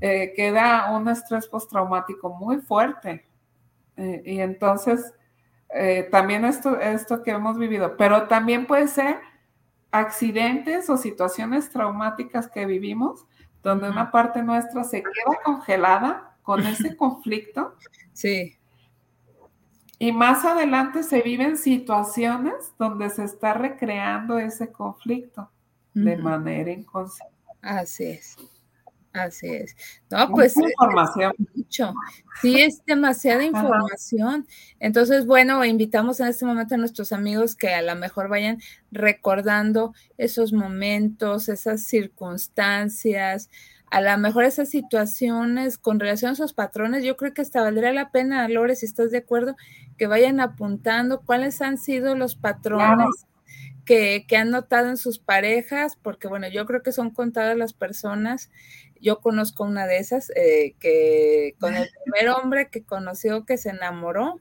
eh, 0.00 0.34
queda 0.36 0.90
un 0.94 1.08
estrés 1.08 1.46
postraumático 1.46 2.28
muy 2.28 2.58
fuerte. 2.58 3.26
Eh, 3.96 4.22
y 4.26 4.40
entonces, 4.40 5.14
eh, 5.70 6.06
también 6.10 6.44
esto, 6.44 6.78
esto 6.78 7.22
que 7.22 7.30
hemos 7.30 7.58
vivido, 7.58 7.96
pero 7.96 8.28
también 8.28 8.66
puede 8.66 8.88
ser 8.88 9.20
accidentes 9.94 10.90
o 10.90 10.96
situaciones 10.96 11.70
traumáticas 11.70 12.48
que 12.48 12.66
vivimos, 12.66 13.24
donde 13.62 13.88
una 13.88 14.10
parte 14.10 14.42
nuestra 14.42 14.82
se 14.82 15.02
queda 15.02 15.38
congelada 15.44 16.36
con 16.42 16.60
ese 16.66 16.96
conflicto. 16.96 17.76
Sí. 18.12 18.58
Y 20.00 20.10
más 20.10 20.44
adelante 20.44 21.04
se 21.04 21.22
viven 21.22 21.56
situaciones 21.56 22.72
donde 22.76 23.08
se 23.08 23.22
está 23.24 23.54
recreando 23.54 24.38
ese 24.38 24.72
conflicto 24.72 25.48
de 25.94 26.16
manera 26.16 26.72
inconsciente. 26.72 27.32
Así 27.62 28.04
es. 28.04 28.36
Así 29.14 29.46
es. 29.46 29.76
No, 30.10 30.28
pues 30.28 30.56
información. 30.56 31.32
mucho. 31.54 31.94
Sí, 32.42 32.60
es 32.60 32.84
demasiada 32.84 33.44
información. 33.44 34.44
Entonces, 34.80 35.24
bueno, 35.24 35.64
invitamos 35.64 36.18
en 36.18 36.26
este 36.26 36.44
momento 36.44 36.74
a 36.74 36.78
nuestros 36.78 37.12
amigos 37.12 37.54
que 37.54 37.72
a 37.72 37.80
lo 37.80 37.94
mejor 37.94 38.28
vayan 38.28 38.60
recordando 38.90 39.94
esos 40.18 40.52
momentos, 40.52 41.48
esas 41.48 41.84
circunstancias, 41.84 43.50
a 43.88 44.00
lo 44.00 44.18
mejor 44.18 44.42
esas 44.42 44.68
situaciones 44.68 45.78
con 45.78 46.00
relación 46.00 46.30
a 46.30 46.34
esos 46.34 46.52
patrones. 46.52 47.04
Yo 47.04 47.16
creo 47.16 47.32
que 47.32 47.42
hasta 47.42 47.62
valdría 47.62 47.92
la 47.92 48.10
pena, 48.10 48.48
Lore, 48.48 48.74
si 48.74 48.84
estás 48.84 49.12
de 49.12 49.18
acuerdo, 49.18 49.54
que 49.96 50.08
vayan 50.08 50.40
apuntando 50.40 51.20
cuáles 51.20 51.62
han 51.62 51.78
sido 51.78 52.16
los 52.16 52.34
patrones. 52.34 53.26
Que, 53.84 54.24
que, 54.26 54.38
han 54.38 54.48
notado 54.48 54.88
en 54.88 54.96
sus 54.96 55.18
parejas, 55.18 55.98
porque 56.00 56.26
bueno, 56.26 56.48
yo 56.48 56.64
creo 56.64 56.82
que 56.82 56.90
son 56.90 57.10
contadas 57.10 57.54
las 57.54 57.74
personas 57.74 58.48
yo 59.04 59.20
conozco 59.20 59.64
una 59.64 59.86
de 59.86 59.98
esas 59.98 60.30
eh, 60.34 60.74
que 60.80 61.54
con 61.60 61.76
el 61.76 61.88
primer 62.02 62.30
hombre 62.30 62.70
que 62.70 62.82
conoció 62.82 63.44
que 63.44 63.58
se 63.58 63.68
enamoró, 63.68 64.40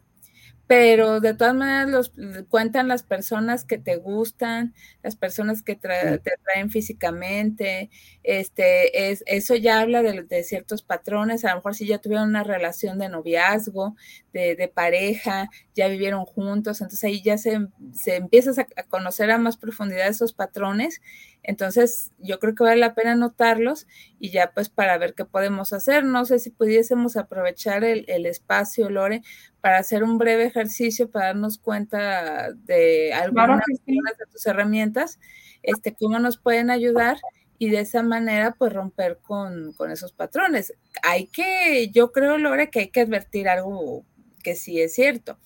pero 0.67 1.20
de 1.20 1.34
todas 1.34 1.53
maneras 1.53 1.89
los 1.89 2.13
cuentan 2.48 2.88
las 2.88 3.03
personas 3.03 3.65
que 3.65 3.77
te 3.77 3.98
gustan, 3.98 4.74
las 5.03 5.17
personas 5.17 5.62
que 5.62 5.75
te 5.75 6.20
traen 6.43 6.70
físicamente, 6.70 7.89
este, 8.24 9.12
es, 9.12 9.24
eso 9.27 9.55
ya 9.55 9.82
habla 9.82 10.01
de, 10.01 10.43
ciertos 10.43 10.82
patrones, 10.82 11.43
a 11.43 11.50
lo 11.50 11.58
mejor 11.58 11.75
si 11.75 11.86
ya 11.86 12.00
tuvieron 12.00 12.29
una 12.29 12.46
relación 12.46 12.98
de 13.00 13.10
noviazgo, 13.10 13.98
de, 14.32 14.72
pareja, 14.74 15.50
ya 15.75 15.89
vivieron 15.89 16.24
juntos, 16.25 16.79
entonces 16.79 17.03
ahí 17.03 17.22
ya 17.22 17.38
se, 17.38 17.67
se 17.93 18.15
empiezas 18.15 18.58
a, 18.58 18.65
a, 18.77 18.84
conocer 18.84 19.29
a 19.29 19.38
más 19.38 19.58
profundidad 19.58 20.08
esos 20.08 20.32
patrones 20.32 21.01
entonces, 21.43 22.12
yo 22.19 22.39
creo 22.39 22.55
que 22.55 22.63
vale 22.63 22.77
la 22.77 22.95
pena 22.95 23.12
anotarlos 23.12 23.85
y 24.17 24.31
ya 24.31 24.51
pues 24.53 24.69
para 24.69 24.97
ver 24.97 25.13
qué 25.13 25.25
podemos 25.25 25.73
hacer. 25.73 26.05
No 26.05 26.23
sé 26.25 26.39
si 26.39 26.50
pudiésemos 26.50 27.17
aprovechar 27.17 27.83
el, 27.83 28.25
espacio, 28.25 28.89
Lore, 28.89 29.21
para 29.59 29.77
hacer 29.77 30.03
un 30.03 30.17
breve 30.17 30.45
ejercicio 30.45 31.12
para 31.12 31.27
darnos 31.27 31.57
cuenta 31.57 32.53
de 32.53 33.13
algunas 33.13 33.65
de 33.67 34.25
tus 34.31 34.45
herramientas, 34.47 35.19
este, 35.63 35.93
cómo 35.93 36.17
nos 36.19 36.38
pueden 36.38 36.69
ayudar 36.69 37.17
y 37.57 37.69
de 37.69 37.81
esa 37.81 38.03
manera 38.03 38.55
pues 38.57 38.71
romper 38.71 39.19
con, 39.21 39.73
con 39.73 39.91
esos 39.91 40.13
patrones. 40.13 40.73
Hay 41.03 41.27
que, 41.27 41.89
yo 41.89 42.13
creo, 42.13 42.38
Lore, 42.38 42.69
que 42.69 42.79
hay 42.79 42.89
que 42.89 43.01
advertir 43.01 43.50
algo 43.50 44.05
que 44.43 44.55
sí 44.55 44.81
es 44.81 44.93
cierto. 44.93 45.38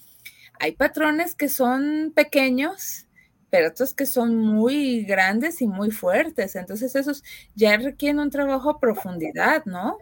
Hay 0.60 0.74
patrones 0.74 1.34
que 1.34 1.50
son 1.50 2.12
pequeños, 2.16 3.07
pero 3.50 3.70
otros 3.70 3.94
que 3.94 4.06
son 4.06 4.38
muy 4.38 5.04
grandes 5.04 5.62
y 5.62 5.68
muy 5.68 5.92
fuertes. 5.92 6.56
Entonces 6.56 6.96
esos 6.96 7.24
ya 7.56 7.77
requieren 7.77 8.20
un 8.20 8.30
trabajo 8.32 8.70
a 8.70 8.80
profundidad, 8.80 9.66
¿no? 9.66 9.98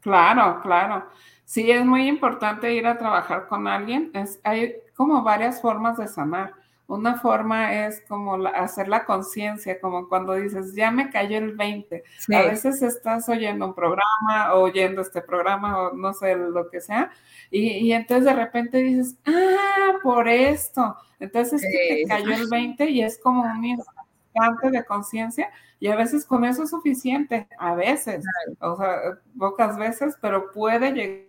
Claro, 0.00 0.60
claro. 0.62 1.08
Sí, 1.44 1.70
es 1.70 1.84
muy 1.84 2.08
importante 2.08 2.72
ir 2.74 2.86
a 2.86 2.98
trabajar 2.98 3.46
con 3.48 3.68
alguien. 3.68 4.10
Es, 4.14 4.40
hay 4.44 4.74
como 4.94 5.22
varias 5.22 5.60
formas 5.62 5.96
de 5.96 6.08
sanar. 6.08 6.54
Una 6.92 7.18
forma 7.18 7.86
es 7.86 8.02
como 8.06 8.34
hacer 8.48 8.86
la 8.86 9.06
conciencia, 9.06 9.80
como 9.80 10.10
cuando 10.10 10.34
dices, 10.34 10.74
ya 10.74 10.90
me 10.90 11.08
cayó 11.08 11.38
el 11.38 11.56
20. 11.56 12.04
A 12.34 12.42
veces 12.42 12.82
estás 12.82 13.26
oyendo 13.30 13.64
un 13.64 13.74
programa 13.74 14.52
o 14.52 14.64
oyendo 14.64 15.00
este 15.00 15.22
programa 15.22 15.84
o 15.84 15.94
no 15.94 16.12
sé 16.12 16.36
lo 16.36 16.68
que 16.68 16.82
sea, 16.82 17.10
y, 17.50 17.90
entonces 17.92 18.26
de 18.26 18.34
repente 18.34 18.76
dices, 18.76 19.16
ah, 19.24 20.00
por 20.02 20.28
esto. 20.28 20.94
Entonces 21.18 21.62
es 21.62 21.70
que 21.70 22.02
te 22.02 22.08
cayó 22.08 22.34
el 22.34 22.50
20 22.50 22.84
y 22.90 23.00
es 23.00 23.18
como 23.18 23.40
un 23.40 23.64
instante 23.64 24.70
de 24.70 24.84
conciencia 24.84 25.50
y 25.80 25.88
a 25.88 25.96
veces 25.96 26.26
con 26.26 26.44
eso 26.44 26.64
es 26.64 26.70
suficiente, 26.70 27.48
a 27.58 27.74
veces, 27.74 28.22
o 28.60 28.76
sea, 28.76 29.18
pocas 29.38 29.78
veces, 29.78 30.18
pero 30.20 30.52
puede 30.52 30.92
llegar. 30.92 31.26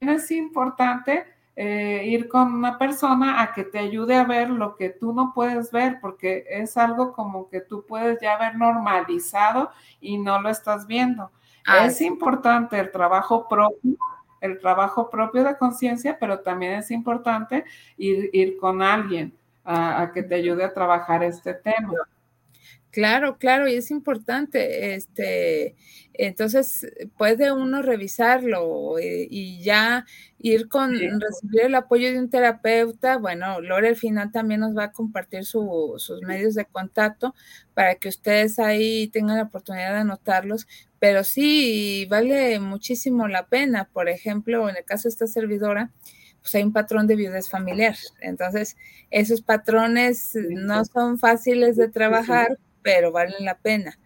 Es 0.00 0.30
importante 0.30 1.24
eh, 1.54 2.04
ir 2.06 2.28
con 2.28 2.54
una 2.54 2.78
persona 2.78 3.42
a 3.42 3.52
que 3.52 3.64
te 3.64 3.78
ayude 3.78 4.16
a 4.16 4.24
ver 4.24 4.48
lo 4.48 4.74
que 4.74 4.88
tú 4.88 5.12
no 5.12 5.32
puedes 5.34 5.70
ver, 5.70 5.98
porque 6.00 6.46
es 6.48 6.76
algo 6.76 7.12
como 7.12 7.48
que 7.48 7.60
tú 7.60 7.84
puedes 7.86 8.18
ya 8.20 8.34
haber 8.34 8.56
normalizado 8.56 9.70
y 10.00 10.16
no 10.16 10.40
lo 10.40 10.48
estás 10.48 10.86
viendo. 10.86 11.30
es 11.84 12.00
importante 12.00 12.78
el 12.78 12.90
trabajo 12.90 13.46
propio, 13.48 13.96
el 14.40 14.58
trabajo 14.58 15.10
propio 15.10 15.44
de 15.44 15.56
conciencia, 15.58 16.18
pero 16.18 16.40
también 16.40 16.72
es 16.72 16.90
importante 16.90 17.64
ir, 17.96 18.30
ir 18.32 18.56
con 18.56 18.82
alguien 18.82 19.34
a, 19.64 20.10
que 20.12 20.22
te 20.22 20.34
ayude 20.36 20.64
a 20.64 20.72
trabajar 20.72 21.22
este 21.22 21.54
tema. 21.54 21.92
Claro, 22.92 23.38
claro, 23.38 23.66
y 23.68 23.74
es 23.76 23.90
importante, 23.90 24.94
este, 24.94 25.76
entonces 26.12 26.86
puede 27.16 27.50
uno 27.50 27.80
revisarlo 27.80 28.98
eh, 28.98 29.26
y 29.30 29.62
ya 29.62 30.04
ir 30.38 30.68
con 30.68 30.92
recibir 30.92 31.62
el 31.62 31.74
apoyo 31.74 32.12
de 32.12 32.18
un 32.18 32.28
terapeuta. 32.28 33.16
Bueno, 33.16 33.62
Lore 33.62 33.88
al 33.88 33.96
final 33.96 34.30
también 34.30 34.60
nos 34.60 34.76
va 34.76 34.84
a 34.84 34.92
compartir 34.92 35.46
sus 35.46 36.10
medios 36.26 36.54
de 36.54 36.66
contacto 36.66 37.34
para 37.72 37.94
que 37.94 38.10
ustedes 38.10 38.58
ahí 38.58 39.08
tengan 39.08 39.38
la 39.38 39.44
oportunidad 39.44 39.92
de 39.94 40.00
anotarlos, 40.00 40.66
pero 40.98 41.24
sí 41.24 42.06
vale 42.10 42.60
muchísimo 42.60 43.26
la 43.26 43.46
pena. 43.46 43.88
Por 43.90 44.10
ejemplo, 44.10 44.68
en 44.68 44.76
el 44.76 44.84
caso 44.84 45.04
de 45.04 45.12
esta 45.12 45.26
servidora, 45.28 45.90
pues 46.42 46.54
hay 46.56 46.62
un 46.62 46.74
patrón 46.74 47.06
de 47.06 47.16
viudez 47.16 47.48
familiar. 47.48 47.96
Entonces, 48.20 48.76
esos 49.10 49.40
patrones 49.40 50.32
no 50.50 50.84
son 50.84 51.18
fáciles 51.18 51.76
de 51.76 51.88
trabajar 51.88 52.58
pero 52.82 53.12
valen 53.12 53.44
la 53.44 53.58
pena. 53.58 53.98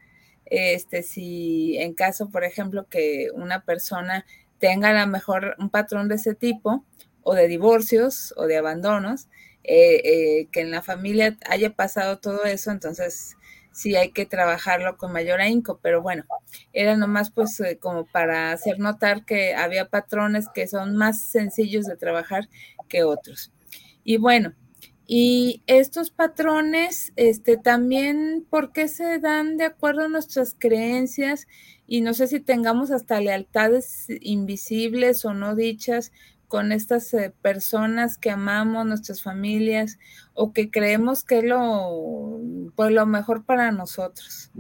Este, 0.45 1.03
si 1.03 1.77
en 1.79 1.95
caso, 1.95 2.31
por 2.31 2.45
ejemplo, 2.45 2.87
que 2.89 3.29
una 3.35 3.65
persona 3.65 4.25
tenga 4.59 4.91
a 4.91 5.05
lo 5.05 5.11
mejor 5.11 5.57
un 5.59 5.71
patrón 5.71 6.09
de 6.09 6.15
ese 6.17 6.35
tipo, 6.35 6.85
o 7.29 7.35
de 7.35 7.49
divorcios 7.49 8.33
o 8.37 8.47
de 8.47 8.57
abandonos, 8.57 9.29
eh, 9.65 10.01
eh, 10.05 10.49
que 10.53 10.61
en 10.61 10.71
la 10.71 10.81
familia 10.81 11.37
haya 11.51 11.75
pasado 11.75 12.21
todo 12.21 12.45
eso, 12.45 12.71
entonces 12.71 13.37
sí 13.73 13.97
hay 13.97 14.13
que 14.13 14.27
trabajarlo 14.27 14.97
con 14.97 15.13
mayor 15.13 15.41
ahínco, 15.41 15.81
pero 15.83 16.01
bueno, 16.03 16.25
era 16.73 16.97
nomás 16.97 17.33
pues 17.33 17.59
eh, 17.59 17.79
como 17.79 18.07
para 18.07 18.53
hacer 18.53 18.79
notar 18.79 19.25
que 19.25 19.57
había 19.57 19.89
patrones 19.89 20.47
que 20.55 20.69
son 20.69 20.95
más 20.97 21.21
sencillos 21.21 21.87
de 21.87 21.97
trabajar 21.97 22.49
que 22.89 23.03
otros. 23.03 23.53
Y 24.05 24.19
bueno, 24.19 24.55
y 25.07 25.63
estos 25.67 26.11
patrones, 26.11 27.13
este, 27.15 27.57
también, 27.57 28.45
¿por 28.51 28.73
qué 28.73 28.89
se 28.89 29.21
dan 29.21 29.57
de 29.57 29.65
acuerdo 29.65 30.05
a 30.05 30.09
nuestras 30.09 30.57
creencias? 30.59 31.47
Y 31.87 32.01
no 32.01 32.13
sé 32.13 32.27
si 32.27 32.41
tengamos 32.41 32.91
hasta 32.91 33.21
lealtades 33.21 34.07
invisibles 34.21 35.25
o 35.25 35.33
no 35.33 35.55
dichas 35.55 36.13
con 36.49 36.73
estas 36.73 37.13
eh, 37.15 37.33
personas 37.41 38.19
que 38.19 38.31
amamos, 38.31 38.87
nuestras 38.87 39.23
familias, 39.23 39.99
o 40.35 40.53
que 40.53 40.71
creemos 40.71 41.23
que 41.23 41.39
es 41.39 41.45
lo, 41.45 42.41
pues, 42.75 42.91
lo 42.91 43.07
mejor 43.07 43.45
para 43.45 43.71
nosotros. 43.71 44.51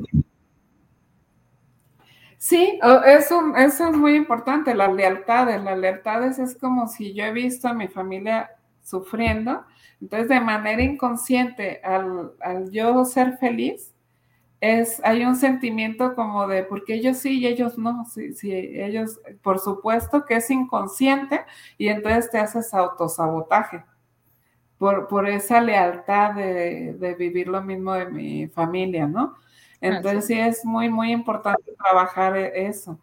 Sí, 2.38 2.78
eso, 3.06 3.56
eso 3.56 3.88
es 3.88 3.96
muy 3.96 4.14
importante, 4.14 4.74
las 4.74 4.94
lealtades. 4.94 5.60
Las 5.64 5.78
lealtades 5.78 6.38
es 6.38 6.56
como 6.56 6.86
si 6.86 7.12
yo 7.14 7.24
he 7.24 7.32
visto 7.32 7.66
a 7.66 7.74
mi 7.74 7.88
familia 7.88 8.50
sufriendo, 8.82 9.64
entonces, 10.00 10.28
de 10.28 10.40
manera 10.40 10.82
inconsciente, 10.82 11.80
al, 11.82 12.70
yo 12.70 13.04
ser 13.04 13.38
feliz, 13.38 13.94
es, 14.60 15.00
hay 15.04 15.24
un 15.24 15.36
sentimiento 15.36 16.14
como 16.14 16.46
de, 16.46 16.64
porque 16.64 16.94
ellos 16.94 17.18
sí 17.18 17.40
y 17.40 17.46
ellos 17.46 17.78
no, 17.78 18.04
sí, 18.06 18.32
sí, 18.34 18.52
ellos, 18.52 19.20
por 19.42 19.58
supuesto 19.58 20.24
que 20.24 20.36
es 20.36 20.50
inconsciente 20.50 21.44
y 21.78 21.88
entonces 21.88 22.30
te 22.30 22.38
haces 22.38 22.72
autosabotaje 22.72 23.84
por, 24.78 25.08
por 25.08 25.28
esa 25.28 25.60
lealtad 25.60 26.34
de, 26.34 26.94
de, 26.94 27.14
vivir 27.14 27.48
lo 27.48 27.62
mismo 27.62 27.94
de 27.94 28.06
mi 28.06 28.46
familia, 28.48 29.06
¿no? 29.06 29.36
Entonces 29.80 30.26
sí 30.26 30.34
es 30.34 30.64
muy, 30.64 30.88
muy 30.88 31.12
importante 31.12 31.72
trabajar 31.72 32.36
e, 32.36 32.66
eso. 32.66 32.98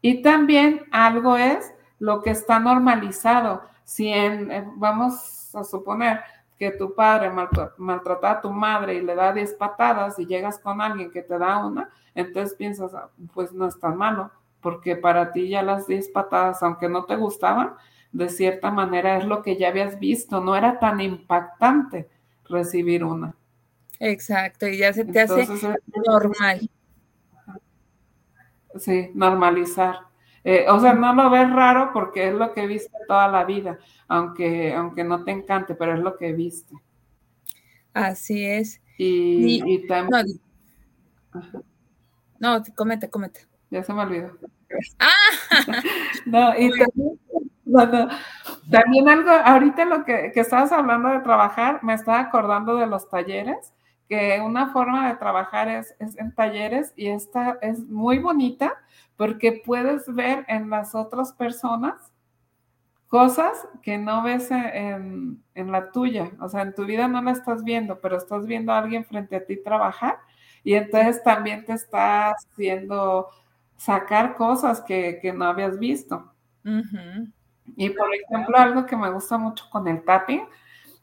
Y 0.00 0.22
también 0.22 0.82
algo 0.90 1.36
es 1.36 1.72
lo 1.98 2.22
que 2.22 2.30
está 2.30 2.58
normalizado. 2.58 3.62
Si 3.84 4.08
en, 4.08 4.48
vamos 4.76 5.54
a 5.54 5.64
suponer 5.64 6.20
que 6.58 6.70
tu 6.70 6.94
padre 6.94 7.30
maltrata 7.76 8.30
a 8.30 8.40
tu 8.40 8.50
madre 8.50 8.94
y 8.94 9.02
le 9.02 9.14
da 9.14 9.32
10 9.32 9.54
patadas 9.54 10.18
y 10.18 10.26
llegas 10.26 10.58
con 10.58 10.80
alguien 10.80 11.10
que 11.10 11.22
te 11.22 11.36
da 11.36 11.64
una, 11.66 11.90
entonces 12.14 12.54
piensas, 12.54 12.94
ah, 12.94 13.10
pues 13.34 13.52
no 13.52 13.66
es 13.66 13.78
tan 13.80 13.96
malo, 13.96 14.30
porque 14.60 14.94
para 14.94 15.32
ti 15.32 15.48
ya 15.48 15.62
las 15.62 15.86
10 15.86 16.10
patadas, 16.10 16.62
aunque 16.62 16.88
no 16.88 17.04
te 17.04 17.16
gustaban, 17.16 17.74
de 18.12 18.28
cierta 18.28 18.70
manera 18.70 19.16
es 19.16 19.24
lo 19.24 19.42
que 19.42 19.56
ya 19.56 19.68
habías 19.68 19.98
visto, 19.98 20.40
no 20.40 20.54
era 20.54 20.78
tan 20.78 21.00
impactante 21.00 22.08
recibir 22.44 23.02
una. 23.04 23.34
Exacto, 23.98 24.68
y 24.68 24.78
ya 24.78 24.92
se 24.92 25.04
te 25.04 25.20
hace 25.20 25.46
normal. 26.06 26.70
Sí, 28.78 29.10
normalizar. 29.14 30.11
Eh, 30.44 30.66
o 30.68 30.80
sea, 30.80 30.94
no 30.94 31.14
lo 31.14 31.30
ves 31.30 31.50
raro 31.50 31.90
porque 31.92 32.28
es 32.28 32.34
lo 32.34 32.52
que 32.52 32.66
viste 32.66 32.96
toda 33.06 33.28
la 33.28 33.44
vida, 33.44 33.78
aunque, 34.08 34.74
aunque 34.74 35.04
no 35.04 35.22
te 35.22 35.30
encante, 35.30 35.74
pero 35.74 35.94
es 35.94 36.00
lo 36.00 36.16
que 36.16 36.32
viste. 36.32 36.74
Así 37.94 38.44
es. 38.44 38.80
Y, 38.98 39.86
también... 39.86 40.40
No, 42.38 42.58
no, 42.58 42.64
comete, 42.74 43.08
comete. 43.08 43.46
Ya 43.70 43.82
se 43.82 43.92
me 43.92 44.02
olvidó. 44.02 44.36
Ah. 44.98 45.10
no, 46.26 46.58
y 46.58 46.70
también, 46.70 47.20
también 48.70 49.08
algo, 49.08 49.30
ahorita 49.30 49.84
lo 49.84 50.04
que, 50.04 50.32
que 50.32 50.40
estabas 50.40 50.72
hablando 50.72 51.08
de 51.10 51.20
trabajar, 51.20 51.82
me 51.84 51.94
estaba 51.94 52.20
acordando 52.20 52.76
de 52.76 52.86
los 52.86 53.08
talleres, 53.08 53.72
que 54.08 54.40
una 54.44 54.72
forma 54.72 55.08
de 55.08 55.16
trabajar 55.16 55.68
es, 55.68 55.94
es 55.98 56.18
en 56.18 56.34
talleres 56.34 56.92
y 56.96 57.08
esta 57.08 57.58
es 57.62 57.78
muy 57.88 58.18
bonita 58.18 58.76
porque 59.22 59.62
puedes 59.64 60.12
ver 60.12 60.44
en 60.48 60.68
las 60.68 60.96
otras 60.96 61.32
personas 61.32 61.94
cosas 63.06 63.68
que 63.80 63.96
no 63.96 64.24
ves 64.24 64.50
en, 64.50 65.44
la 65.54 65.92
tuya, 65.92 66.32
o 66.40 66.48
sea, 66.48 66.62
en 66.62 66.74
tu 66.74 66.84
vida 66.86 67.06
no 67.06 67.22
la 67.22 67.30
estás 67.30 67.62
viendo, 67.62 68.00
pero 68.00 68.16
estás 68.16 68.46
viendo 68.46 68.72
a 68.72 68.78
alguien 68.78 69.04
frente 69.04 69.36
a 69.36 69.46
ti 69.46 69.62
trabajar 69.62 70.18
y 70.64 70.74
entonces 70.74 71.22
también 71.22 71.64
te 71.64 71.72
está 71.72 72.32
haciendo 72.32 73.28
sacar 73.76 74.34
cosas 74.34 74.80
que, 74.80 75.32
no 75.32 75.44
habías 75.44 75.78
visto. 75.78 76.32
Y 77.76 77.90
por 77.90 78.08
ejemplo, 78.12 78.56
algo 78.56 78.86
que 78.86 78.96
me 78.96 79.12
gusta 79.12 79.38
mucho 79.38 79.66
con 79.70 79.86
el 79.86 80.02
tapping 80.02 80.48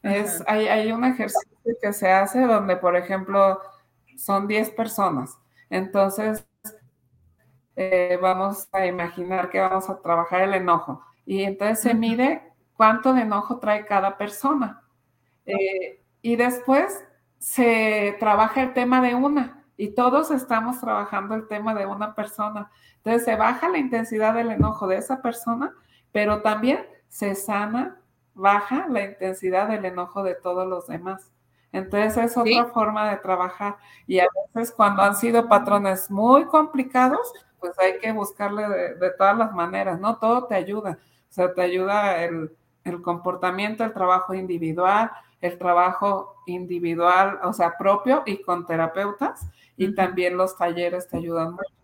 es, 0.02 0.44
hay, 0.46 0.68
hay 0.68 0.92
un 0.92 1.06
ejercicio 1.06 1.56
que 1.80 1.94
se 1.94 2.12
hace 2.12 2.42
donde, 2.42 2.76
por 2.76 2.96
ejemplo, 2.96 3.62
son 4.14 4.46
10 4.46 4.72
personas. 4.72 5.38
Entonces, 5.70 6.44
eh, 7.82 8.18
vamos 8.20 8.68
a 8.72 8.84
imaginar 8.84 9.48
que 9.48 9.58
vamos 9.58 9.88
a 9.88 10.02
trabajar 10.02 10.42
el 10.42 10.52
enojo. 10.52 11.02
Y 11.24 11.44
entonces 11.44 11.80
se 11.80 11.94
mide 11.94 12.42
cuánto 12.74 13.14
de 13.14 13.22
enojo 13.22 13.58
trae 13.58 13.86
cada 13.86 14.18
persona. 14.18 14.82
Eh, 15.46 16.04
y 16.20 16.36
después 16.36 17.02
se 17.38 18.16
trabaja 18.20 18.60
el 18.60 18.74
tema 18.74 19.00
de 19.00 19.14
una. 19.14 19.64
Y 19.78 19.94
todos 19.94 20.30
estamos 20.30 20.78
trabajando 20.78 21.34
el 21.34 21.48
tema 21.48 21.74
de 21.74 21.86
una 21.86 22.14
persona. 22.14 22.70
Entonces 22.96 23.24
se 23.24 23.36
baja 23.36 23.70
la 23.70 23.78
intensidad 23.78 24.34
del 24.34 24.50
enojo 24.50 24.86
de 24.86 24.98
esa 24.98 25.22
persona, 25.22 25.72
pero 26.12 26.42
también 26.42 26.84
se 27.08 27.34
sana, 27.34 27.98
baja 28.34 28.88
la 28.90 29.04
intensidad 29.04 29.68
del 29.68 29.86
enojo 29.86 30.22
de 30.22 30.34
todos 30.34 30.68
los 30.68 30.86
demás. 30.86 31.32
Entonces 31.72 32.18
es 32.18 32.36
otra 32.36 32.66
forma 32.66 33.08
de 33.08 33.16
trabajar. 33.16 33.78
Y 34.06 34.18
a 34.18 34.26
veces 34.52 34.70
cuando 34.70 35.00
han 35.00 35.16
sido 35.16 35.48
patrones 35.48 36.10
muy 36.10 36.44
complicados, 36.44 37.32
pues 37.60 37.78
hay 37.78 37.98
que 37.98 38.12
buscarle 38.12 38.68
de, 38.68 39.10
todas 39.16 39.36
las 39.36 39.52
maneras, 39.52 40.00
¿no? 40.00 40.18
Todo 40.18 40.46
te 40.46 40.54
ayuda. 40.54 40.98
O 41.28 41.32
sea, 41.32 41.54
te 41.54 41.62
ayuda 41.62 42.24
el, 42.24 42.50
comportamiento, 43.02 43.84
el 43.84 43.92
trabajo 43.92 44.34
individual, 44.34 45.10
el 45.40 45.58
trabajo 45.58 46.42
individual, 46.46 47.38
o 47.42 47.52
sea, 47.52 47.76
propio 47.78 48.22
y 48.26 48.42
con 48.42 48.66
terapeutas, 48.66 49.46
y 49.76 49.94
también 49.94 50.36
los 50.36 50.56
talleres 50.56 51.08
te 51.08 51.18
ayudan 51.18 51.52
mucho. 51.52 51.74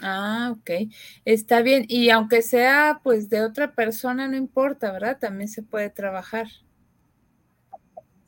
Ah, 0.00 0.54
ok. 0.56 0.90
Está 1.24 1.62
bien. 1.62 1.84
Y 1.88 2.10
aunque 2.10 2.42
sea 2.42 3.00
pues 3.02 3.28
de 3.28 3.42
otra 3.42 3.72
persona, 3.72 4.28
no 4.28 4.36
importa, 4.36 4.92
¿verdad? 4.92 5.18
También 5.18 5.48
se 5.48 5.62
puede 5.62 5.90
trabajar. 5.90 6.46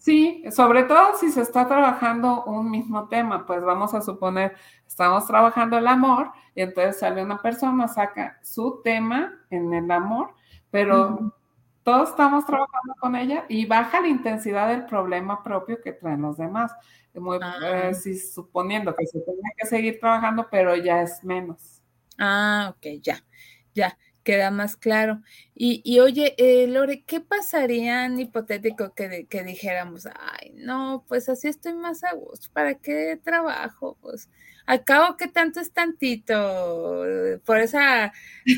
Sí, 0.01 0.43
sobre 0.51 0.85
todo 0.85 1.15
si 1.19 1.31
se 1.31 1.43
está 1.43 1.69
trabajando 1.69 2.45
un 2.45 2.71
mismo 2.71 3.07
tema, 3.09 3.45
pues 3.45 3.63
vamos 3.63 3.93
a 3.93 4.01
suponer, 4.01 4.57
estamos 4.87 5.27
trabajando 5.27 5.77
el 5.77 5.87
amor 5.87 6.33
y 6.55 6.63
entonces 6.63 6.99
sale 6.99 7.23
una 7.23 7.37
persona, 7.37 7.87
saca 7.87 8.39
su 8.43 8.81
tema 8.83 9.39
en 9.51 9.75
el 9.75 9.91
amor, 9.91 10.33
pero 10.71 11.35
todos 11.83 12.09
estamos 12.09 12.47
trabajando 12.47 12.95
con 12.99 13.15
ella 13.15 13.45
y 13.51 13.67
baja 13.67 14.01
la 14.01 14.09
intensidad 14.09 14.69
del 14.69 14.87
problema 14.87 15.45
propio 15.45 15.83
que 15.83 15.93
traen 15.93 16.23
los 16.23 16.39
demás. 16.39 16.73
Muy, 17.13 17.39
ah. 17.43 17.91
eh, 17.91 17.95
suponiendo 17.95 18.97
que 18.97 19.07
se 19.07 19.21
tiene 19.21 19.53
que 19.55 19.67
seguir 19.67 20.01
trabajando, 20.01 20.47
pero 20.51 20.77
ya 20.77 21.03
es 21.03 21.23
menos. 21.23 21.83
Ah, 22.19 22.73
ok, 22.75 23.03
ya, 23.03 23.23
ya 23.75 23.95
queda 24.23 24.51
más 24.51 24.77
claro. 24.77 25.23
Y, 25.55 25.83
y 25.85 26.01
oye, 26.01 26.35
eh, 26.39 26.67
Lore, 26.67 27.05
¿qué 27.05 27.21
pasaría 27.21 28.05
en 28.05 28.21
hipotético 28.21 28.95
que, 28.95 29.27
que, 29.27 29.43
dijéramos, 29.43 30.07
ay, 30.07 30.53
no, 30.55 31.05
pues 31.09 31.29
así 31.29 31.49
estoy 31.49 31.75
más 31.75 32.05
a 32.05 32.15
gusto, 32.15 32.49
¿para 32.53 32.75
qué 32.75 33.19
trabajo? 33.23 33.97
Pues 34.01 34.29
al 34.67 34.85
cabo 34.85 35.17
que 35.17 35.27
tanto 35.27 35.61
es 35.61 35.73
tantito, 35.73 37.05
por 37.45 37.59
esa 37.59 38.13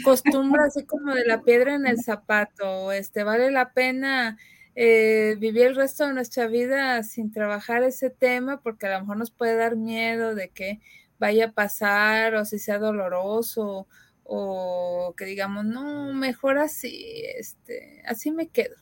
costumbre 0.05 0.63
así 0.67 0.85
como 0.85 1.15
de 1.15 1.25
la 1.25 1.43
piedra 1.43 1.75
en 1.75 1.87
el 1.87 2.03
zapato, 2.03 2.93
este, 2.93 3.25
vale 3.25 3.51
la 3.51 3.73
pena 3.73 4.37
eh, 4.75 5.37
vivir 5.39 5.69
el 5.69 5.77
resto 5.77 6.07
de 6.07 6.15
nuestra 6.15 6.47
vida 6.47 7.03
sin 7.03 7.31
trabajar 7.33 7.83
ese 7.83 8.11
tema, 8.11 8.61
porque 8.63 8.87
a 8.87 8.95
lo 8.95 9.01
mejor 9.01 9.17
nos 9.19 9.31
puede 9.31 9.57
dar 9.57 9.77
miedo 9.77 10.35
de 10.35 10.51
que 10.51 10.81
vaya 11.19 11.47
a 11.47 11.53
pasar 11.53 12.35
o 12.35 12.45
si 12.45 12.59
sea 12.59 12.79
doloroso 12.79 13.87
o 14.25 15.15
que 15.17 15.25
digamos, 15.25 15.65
no, 15.65 16.13
mejor 16.15 16.59
así, 16.59 17.25
este, 17.37 18.03
así 18.07 18.31
me 18.31 18.49
quedo. 18.49 18.75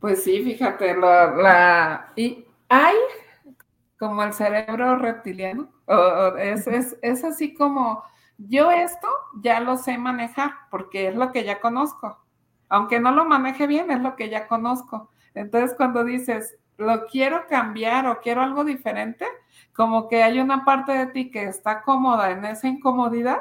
Pues 0.00 0.24
sí, 0.24 0.42
fíjate, 0.42 0.96
la, 0.96 2.12
y 2.16 2.44
hay 2.68 2.96
como 3.98 4.24
el 4.24 4.32
cerebro 4.32 4.96
reptiliano, 4.96 5.70
es, 6.38 6.66
es, 6.66 6.96
es 7.02 7.22
así 7.22 7.54
como, 7.54 8.02
yo 8.36 8.72
esto 8.72 9.06
ya 9.40 9.60
lo 9.60 9.76
sé 9.76 9.98
manejar 9.98 10.50
porque 10.70 11.08
es 11.08 11.14
lo 11.14 11.30
que 11.30 11.44
ya 11.44 11.60
conozco. 11.60 12.18
Aunque 12.68 12.98
no 12.98 13.12
lo 13.12 13.24
maneje 13.26 13.66
bien, 13.66 13.90
es 13.90 14.00
lo 14.00 14.16
que 14.16 14.28
ya 14.28 14.48
conozco. 14.48 15.10
Entonces, 15.34 15.76
cuando 15.76 16.04
dices, 16.04 16.56
lo 16.82 17.06
quiero 17.06 17.46
cambiar 17.48 18.06
o 18.06 18.20
quiero 18.20 18.42
algo 18.42 18.64
diferente, 18.64 19.26
como 19.72 20.08
que 20.08 20.22
hay 20.22 20.40
una 20.40 20.64
parte 20.64 20.92
de 20.92 21.06
ti 21.06 21.30
que 21.30 21.44
está 21.44 21.82
cómoda 21.82 22.30
en 22.30 22.44
esa 22.44 22.68
incomodidad 22.68 23.38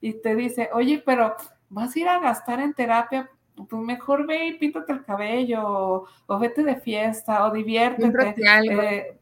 y 0.00 0.14
te 0.20 0.34
dice, 0.34 0.70
oye, 0.72 1.02
pero 1.04 1.36
vas 1.68 1.94
a 1.94 1.98
ir 1.98 2.08
a 2.08 2.20
gastar 2.20 2.60
en 2.60 2.74
terapia, 2.74 3.30
pues 3.68 3.82
mejor 3.82 4.26
ve 4.26 4.46
y 4.46 4.58
píntate 4.58 4.92
el 4.92 5.04
cabello 5.04 6.06
o, 6.26 6.38
vete 6.38 6.62
de 6.62 6.76
fiesta 6.76 7.46
o 7.46 7.50
diviértete. 7.50 8.34
Eh, 8.70 9.18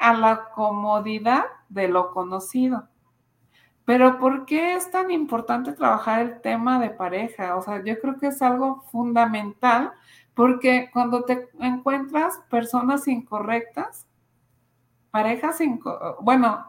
a 0.00 0.12
la 0.14 0.50
comodidad 0.54 1.44
de 1.68 1.88
lo 1.88 2.10
conocido. 2.10 2.88
Pero 3.84 4.18
¿por 4.18 4.44
qué 4.44 4.74
es 4.74 4.90
tan 4.90 5.10
importante 5.10 5.72
trabajar 5.72 6.20
el 6.20 6.40
tema 6.40 6.78
de 6.78 6.90
pareja? 6.90 7.56
O 7.56 7.62
sea, 7.62 7.82
yo 7.82 7.98
creo 7.98 8.18
que 8.18 8.26
es 8.26 8.42
algo 8.42 8.84
fundamental 8.92 9.92
porque 10.38 10.88
cuando 10.92 11.24
te 11.24 11.48
encuentras 11.58 12.38
personas 12.48 13.08
incorrectas, 13.08 14.06
parejas, 15.10 15.60
incorrectas, 15.60 16.14
bueno, 16.20 16.64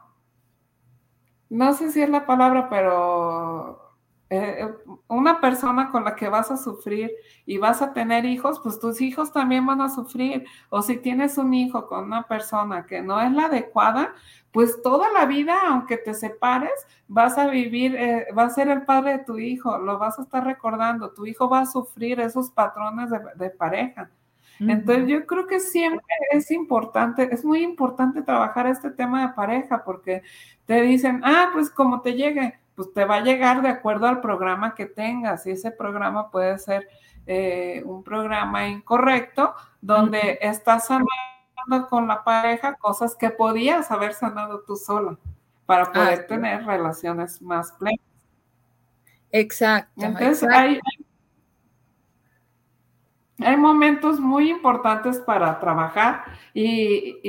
no 1.51 1.73
sé 1.73 1.91
si 1.91 2.01
es 2.01 2.09
la 2.09 2.25
palabra, 2.25 2.67
pero 2.67 3.88
eh, 4.31 4.67
una 5.07 5.41
persona 5.41 5.89
con 5.89 6.03
la 6.03 6.15
que 6.15 6.29
vas 6.29 6.51
a 6.51 6.57
sufrir 6.57 7.11
y 7.47 7.57
vas 7.57 7.81
a 7.81 7.93
tener 7.93 8.25
hijos, 8.25 8.59
pues 8.59 8.79
tus 8.79 9.01
hijos 9.01 9.33
también 9.33 9.65
van 9.65 9.81
a 9.81 9.89
sufrir. 9.89 10.45
O 10.69 10.83
si 10.83 10.97
tienes 10.97 11.37
un 11.37 11.53
hijo 11.53 11.87
con 11.87 12.05
una 12.05 12.27
persona 12.27 12.85
que 12.85 13.01
no 13.01 13.19
es 13.19 13.31
la 13.31 13.45
adecuada, 13.45 14.13
pues 14.51 14.81
toda 14.83 15.11
la 15.11 15.25
vida, 15.25 15.57
aunque 15.67 15.97
te 15.97 16.13
separes, 16.13 16.71
vas 17.07 17.37
a 17.37 17.47
vivir, 17.47 17.95
eh, 17.95 18.27
va 18.37 18.43
a 18.43 18.49
ser 18.49 18.67
el 18.69 18.83
padre 18.83 19.17
de 19.17 19.23
tu 19.23 19.39
hijo, 19.39 19.77
lo 19.79 19.97
vas 19.97 20.19
a 20.19 20.23
estar 20.23 20.43
recordando, 20.43 21.11
tu 21.11 21.25
hijo 21.25 21.49
va 21.49 21.61
a 21.61 21.65
sufrir 21.65 22.19
esos 22.19 22.51
patrones 22.51 23.09
de, 23.35 23.49
pareja. 23.49 24.11
Entonces 24.59 25.07
yo 25.07 25.25
creo 25.25 25.47
que 25.47 25.61
siempre 25.61 26.03
es 26.31 26.51
importante, 26.51 27.33
es 27.33 27.45
muy 27.45 27.63
importante 27.63 28.21
trabajar 28.21 28.67
este 28.67 28.91
tema 28.91 29.25
de 29.25 29.33
pareja 29.33 29.83
porque 29.85 30.21
te 30.65 30.81
dicen, 30.81 31.21
ah, 31.23 31.49
pues 31.53 31.69
como 31.69 32.01
te 32.01 32.13
llegue, 32.13 32.58
pues 32.79 32.93
te 32.93 33.03
va 33.03 33.15
a 33.15 33.21
llegar 33.21 33.61
de 33.61 33.67
acuerdo 33.67 34.07
al 34.07 34.21
programa 34.21 34.73
que 34.73 34.85
tengas 34.85 35.45
y 35.45 35.51
ese 35.51 35.69
programa 35.69 36.31
puede 36.31 36.57
ser 36.59 36.87
eh, 37.27 37.83
un 37.85 38.05
programa 38.05 38.69
incorrecto 38.69 39.53
donde 39.81 40.39
estás 40.41 40.87
sanando 40.87 41.89
con 41.89 42.07
la 42.07 42.23
pareja 42.23 42.75
cosas 42.75 43.17
que 43.17 43.31
podías 43.31 43.91
haber 43.91 44.13
sanado 44.13 44.61
tú 44.61 44.77
sola 44.77 45.17
para 45.65 45.91
poder 45.91 46.25
tener 46.25 46.65
relaciones 46.65 47.41
más 47.41 47.73
plenas. 47.73 47.99
Exacto. 49.29 50.01
Entonces 50.01 50.49
Hay, 50.49 50.79
hay 53.39 53.57
momentos 53.57 54.21
muy 54.21 54.49
importantes 54.49 55.17
para 55.19 55.59
trabajar 55.59 56.23
y 56.53 57.19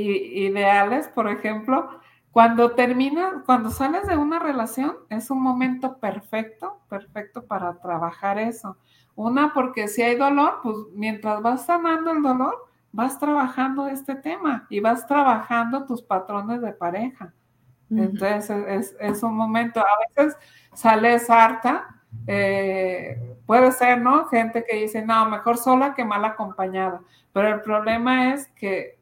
ideales, 0.47 1.09
por 1.09 1.29
ejemplo, 1.29 2.00
cuando 2.33 2.73
termina, 2.73 3.43
cuando 3.45 3.71
sales 3.71 4.07
de 4.07 4.17
una 4.17 4.39
relación, 4.39 4.97
es 5.09 5.31
un 5.31 5.43
momento 5.43 5.99
perfecto, 5.99 6.81
perfecto 6.89 7.45
para 7.45 7.75
trabajar 7.81 8.39
eso. 8.39 8.77
Una, 9.17 9.53
porque 9.53 9.89
si 9.89 10.03
hay 10.03 10.17
dolor, 10.17 10.61
pues 10.63 10.77
mientras 10.95 11.43
vas 11.43 11.67
sanando 11.67 12.13
el 12.13 12.23
dolor, 12.23 12.69
vas 12.93 13.19
trabajando 13.19 13.89
este 13.89 14.15
tema 14.15 14.67
y 14.71 14.81
vas 14.81 15.07
trabajando 15.07 15.85
tus 15.87 16.03
patrones 16.03 16.61
de 16.61 16.73
pareja. 16.73 17.33
Entonces 17.91 18.95
es, 19.01 19.23
un 19.25 19.35
momento, 19.35 19.81
a 19.81 20.17
veces 20.17 20.37
sales 20.73 21.29
harta, 21.29 22.01
eh, 22.29 23.37
puede 23.47 23.73
ser, 23.73 24.01
¿no? 24.01 24.27
Gente 24.27 24.65
que 24.65 24.77
dice, 24.77 25.05
no, 25.05 25.29
mejor 25.29 25.57
sola 25.57 25.95
que 25.95 26.05
mal 26.05 26.25
acompañada. 26.25 27.01
Pero 27.33 27.49
el 27.49 27.61
problema 27.63 28.33
es 28.33 28.47
que 28.49 29.00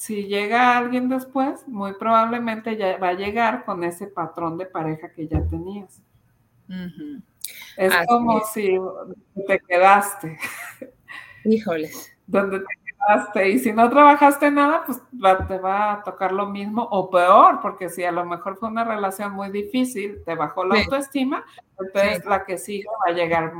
si 0.00 0.24
llega 0.24 0.78
alguien 0.78 1.10
después, 1.10 1.68
muy 1.68 1.92
probablemente 1.92 2.74
ya 2.78 2.96
va 2.96 3.08
a 3.08 3.12
llegar 3.12 3.66
con 3.66 3.84
ese 3.84 4.06
patrón 4.06 4.56
de 4.56 4.64
pareja 4.64 5.12
que 5.12 5.28
ya 5.28 5.46
tenías. 5.46 6.00
Es 7.76 7.92
como 8.08 8.40
si 8.46 8.80
te 9.46 9.60
quedaste. 9.60 10.38
Híjoles. 11.44 12.16
Donde 12.26 12.60
te 12.60 12.66
quedaste. 12.86 13.50
Y 13.50 13.58
si 13.58 13.74
no 13.74 13.90
trabajaste 13.90 14.50
nada, 14.50 14.84
pues 14.86 15.02
te 15.46 15.58
va 15.58 15.92
a 15.92 16.02
tocar 16.02 16.32
lo 16.32 16.46
mismo 16.46 16.82
o 16.82 17.10
peor, 17.10 17.60
porque 17.60 17.90
si 17.90 18.02
a 18.02 18.10
lo 18.10 18.24
mejor 18.24 18.56
fue 18.56 18.70
una 18.70 18.84
relación 18.84 19.32
muy 19.32 19.50
difícil, 19.50 20.22
te 20.24 20.34
bajó 20.34 20.64
la 20.64 20.80
autoestima, 20.80 21.44
entonces 21.78 22.24
la 22.24 22.46
que 22.46 22.56
sigue 22.56 22.86
va 23.06 23.12
a 23.12 23.14
llegar 23.14 23.52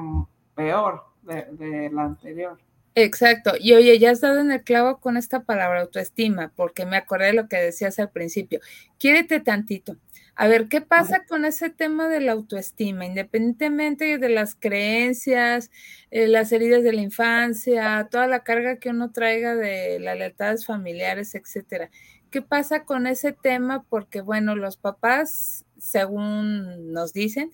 peor 0.55 1.05
de 1.20 1.90
la 1.92 2.05
anterior. 2.05 2.57
Exacto. 2.96 3.53
Y 3.59 3.72
oye, 3.74 3.98
ya 3.98 4.11
has 4.11 4.20
dado 4.20 4.40
en 4.40 4.50
el 4.50 4.62
clavo 4.64 4.98
con 5.00 5.16
esta 5.16 5.44
palabra 5.44 5.81
autoestima, 5.83 6.53
porque 6.57 6.87
me 6.87 6.96
acordé 6.96 7.26
de 7.26 7.33
lo 7.35 7.48
que 7.48 7.57
decías 7.57 7.98
al 7.98 8.11
principio. 8.11 8.61
Quiérete 8.98 9.40
tantito. 9.40 9.96
A 10.35 10.48
ver, 10.48 10.68
¿qué 10.68 10.81
pasa 10.81 11.24
con 11.29 11.44
ese 11.44 11.70
tema 11.70 12.09
de 12.09 12.20
la 12.20 12.33
autoestima? 12.33 13.05
Independientemente 13.07 14.18
de 14.18 14.29
las 14.31 14.55
creencias, 14.55 15.70
eh, 16.11 16.26
las 16.29 16.50
heridas 16.53 16.83
de 16.83 16.92
la 16.92 17.03
infancia, 17.03 18.09
toda 18.11 18.26
la 18.26 18.42
carga 18.42 18.79
que 18.79 18.88
uno 18.90 19.12
traiga 19.12 19.55
de 19.55 20.00
las 20.00 20.16
lealtades 20.18 20.64
familiares, 20.66 21.35
etcétera. 21.35 21.90
¿Qué 22.31 22.42
pasa 22.42 22.85
con 22.85 23.07
ese 23.07 23.33
tema? 23.33 23.85
Porque, 23.88 24.20
bueno, 24.20 24.57
los 24.57 24.76
papás, 24.76 25.64
según 25.79 26.92
nos 26.92 27.12
dicen, 27.12 27.50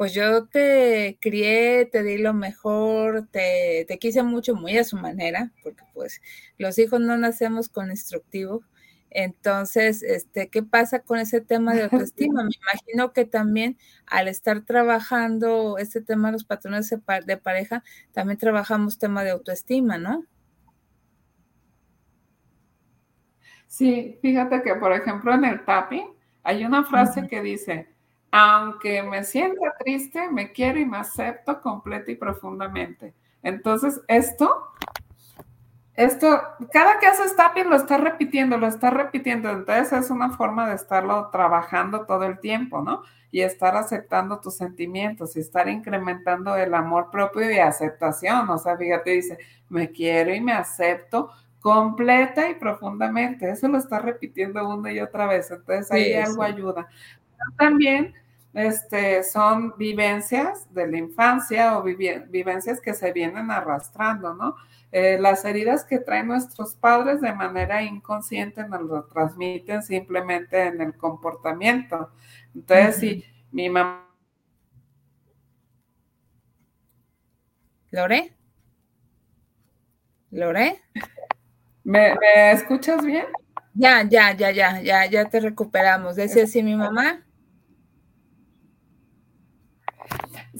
pues 0.00 0.14
yo 0.14 0.46
te 0.46 1.18
crié, 1.20 1.84
te 1.84 2.02
di 2.02 2.16
lo 2.16 2.32
mejor, 2.32 3.28
te, 3.30 3.86
quise 4.00 4.22
mucho, 4.22 4.54
muy 4.54 4.78
a 4.78 4.84
su 4.84 4.96
manera, 4.96 5.52
porque 5.62 5.82
pues 5.92 6.22
los 6.56 6.78
hijos 6.78 7.02
no 7.02 7.18
nacemos 7.18 7.68
con 7.68 7.90
instructivo. 7.90 8.62
Entonces, 9.10 10.02
este, 10.02 10.48
¿qué 10.48 10.62
pasa 10.62 11.00
con 11.00 11.18
ese 11.18 11.42
tema 11.42 11.74
de 11.74 11.82
autoestima? 11.82 12.42
Me 12.44 12.50
imagino 12.62 13.12
que 13.12 13.26
también 13.26 13.76
al 14.06 14.28
estar 14.28 14.62
trabajando 14.62 15.76
este 15.76 16.00
tema 16.00 16.28
de 16.28 16.32
los 16.32 16.44
patrones 16.44 16.88
de 16.88 17.36
pareja, 17.36 17.84
también 18.12 18.38
trabajamos 18.38 18.98
tema 18.98 19.22
de 19.22 19.32
autoestima, 19.32 19.98
¿no? 19.98 20.24
Sí, 23.66 24.18
fíjate 24.22 24.62
que, 24.62 24.76
por 24.76 24.94
ejemplo, 24.94 25.34
en 25.34 25.44
el 25.44 25.62
tapping 25.66 26.06
hay 26.42 26.64
una 26.64 26.84
frase 26.84 27.28
que 27.28 27.42
dice, 27.42 27.90
aunque 28.30 29.02
me 29.02 29.24
sienta 29.24 29.74
triste, 29.78 30.30
me 30.30 30.52
quiero 30.52 30.78
y 30.78 30.86
me 30.86 30.98
acepto 30.98 31.60
completa 31.60 32.10
y 32.10 32.16
profundamente. 32.16 33.14
Entonces, 33.42 34.00
esto, 34.06 34.68
esto, 35.94 36.40
cada 36.72 36.98
que 36.98 37.06
haces 37.06 37.34
tapping 37.34 37.68
lo 37.68 37.76
está 37.76 37.96
repitiendo, 37.96 38.56
lo 38.56 38.66
está 38.66 38.90
repitiendo. 38.90 39.50
Entonces, 39.50 39.92
es 39.92 40.10
una 40.10 40.30
forma 40.30 40.68
de 40.68 40.76
estarlo 40.76 41.28
trabajando 41.30 42.06
todo 42.06 42.24
el 42.24 42.38
tiempo, 42.38 42.82
¿no? 42.82 43.02
Y 43.32 43.42
estar 43.42 43.76
aceptando 43.76 44.40
tus 44.40 44.56
sentimientos 44.56 45.36
y 45.36 45.40
estar 45.40 45.68
incrementando 45.68 46.56
el 46.56 46.74
amor 46.74 47.10
propio 47.10 47.50
y 47.50 47.58
aceptación. 47.58 48.48
O 48.48 48.58
sea, 48.58 48.76
fíjate, 48.76 49.10
dice, 49.10 49.38
me 49.68 49.90
quiero 49.90 50.34
y 50.34 50.40
me 50.40 50.52
acepto 50.52 51.30
completa 51.60 52.48
y 52.48 52.54
profundamente. 52.54 53.50
Eso 53.50 53.68
lo 53.68 53.78
está 53.78 53.98
repitiendo 53.98 54.66
una 54.68 54.92
y 54.92 55.00
otra 55.00 55.26
vez. 55.26 55.50
Entonces, 55.50 55.90
ahí 55.92 56.14
algo 56.14 56.42
ayuda 56.42 56.88
también 57.56 58.14
este, 58.52 59.22
son 59.22 59.74
vivencias 59.76 60.72
de 60.74 60.86
la 60.88 60.98
infancia 60.98 61.78
o 61.78 61.84
vivencias 61.84 62.80
que 62.80 62.94
se 62.94 63.12
vienen 63.12 63.50
arrastrando, 63.50 64.34
¿no? 64.34 64.56
Eh, 64.92 65.18
las 65.20 65.44
heridas 65.44 65.84
que 65.84 65.98
traen 65.98 66.26
nuestros 66.26 66.74
padres 66.74 67.20
de 67.20 67.32
manera 67.32 67.82
inconsciente 67.82 68.66
nos 68.66 68.82
lo 68.82 69.04
transmiten 69.04 69.84
simplemente 69.84 70.66
en 70.66 70.80
el 70.80 70.96
comportamiento. 70.96 72.10
Entonces, 72.54 72.96
si 72.96 73.24
mi 73.52 73.68
mamá... 73.68 74.08
¿Lore? 77.92 78.34
¿Lore? 80.30 80.80
¿Me, 81.84 82.14
¿Me, 82.16 82.52
escuchas 82.52 83.04
bien? 83.04 83.26
Ya, 83.74 84.02
ya, 84.02 84.32
ya, 84.32 84.50
ya, 84.50 84.80
ya, 84.80 85.06
ya 85.06 85.24
te 85.28 85.40
recuperamos. 85.40 86.16
Decía 86.16 86.46
si 86.46 86.62
mi 86.62 86.74
mamá. 86.74 87.24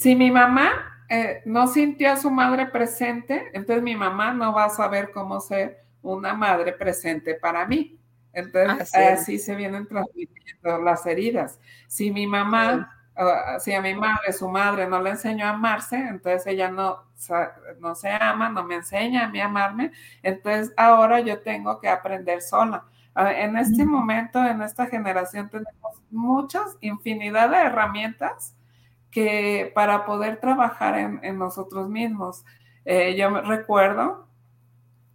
Si 0.01 0.17
mi 0.17 0.31
mamá 0.31 1.05
eh, 1.11 1.43
no 1.45 1.67
sintió 1.67 2.13
a 2.13 2.17
su 2.17 2.31
madre 2.31 2.65
presente, 2.65 3.51
entonces 3.53 3.83
mi 3.83 3.95
mamá 3.95 4.33
no 4.33 4.55
va 4.55 4.65
a 4.65 4.71
saber 4.71 5.11
cómo 5.13 5.41
ser 5.41 5.85
una 6.01 6.33
madre 6.33 6.73
presente 6.73 7.35
para 7.35 7.67
mí. 7.67 8.01
Entonces 8.33 8.95
así, 8.95 9.39
se 9.39 9.55
vienen 9.55 9.87
transmitiendo 9.87 10.79
las 10.81 11.05
heridas. 11.05 11.61
Si 11.87 12.11
mi 12.11 12.27
mamá, 12.27 12.97
si 13.59 13.75
a 13.75 13.83
mi 13.83 13.95
madre, 13.95 14.33
su 14.33 14.49
madre 14.49 14.89
no 14.89 15.03
le 15.03 15.11
enseñó 15.11 15.45
a 15.45 15.51
amarse, 15.51 15.99
entonces 15.99 16.47
ella 16.47 16.71
no, 16.71 17.05
no 17.79 17.95
se 17.95 18.09
ama, 18.09 18.49
no 18.49 18.65
me 18.65 18.77
enseña 18.77 19.27
a 19.27 19.29
mí 19.29 19.39
a 19.39 19.45
amarme, 19.45 19.93
entonces 20.23 20.73
ahora 20.79 21.21
yo 21.21 21.43
tengo 21.43 21.79
que 21.79 21.91
aprender 21.91 22.41
sola. 22.41 22.87
En 23.15 23.55
este 23.59 23.85
momento, 23.85 24.43
en 24.43 24.63
esta 24.63 24.87
generación, 24.87 25.51
tenemos 25.51 26.01
muchas, 26.11 26.79
infinidad 26.81 27.51
de 27.51 27.59
herramientas 27.59 28.57
que 29.11 29.73
para 29.75 30.05
poder 30.07 30.39
trabajar 30.39 31.21
en, 31.23 31.39
nosotros 31.39 31.89
mismos. 31.89 32.45
Eh, 32.85 33.17
yo 33.17 33.31
me 33.31 33.41
recuerdo, 33.43 34.27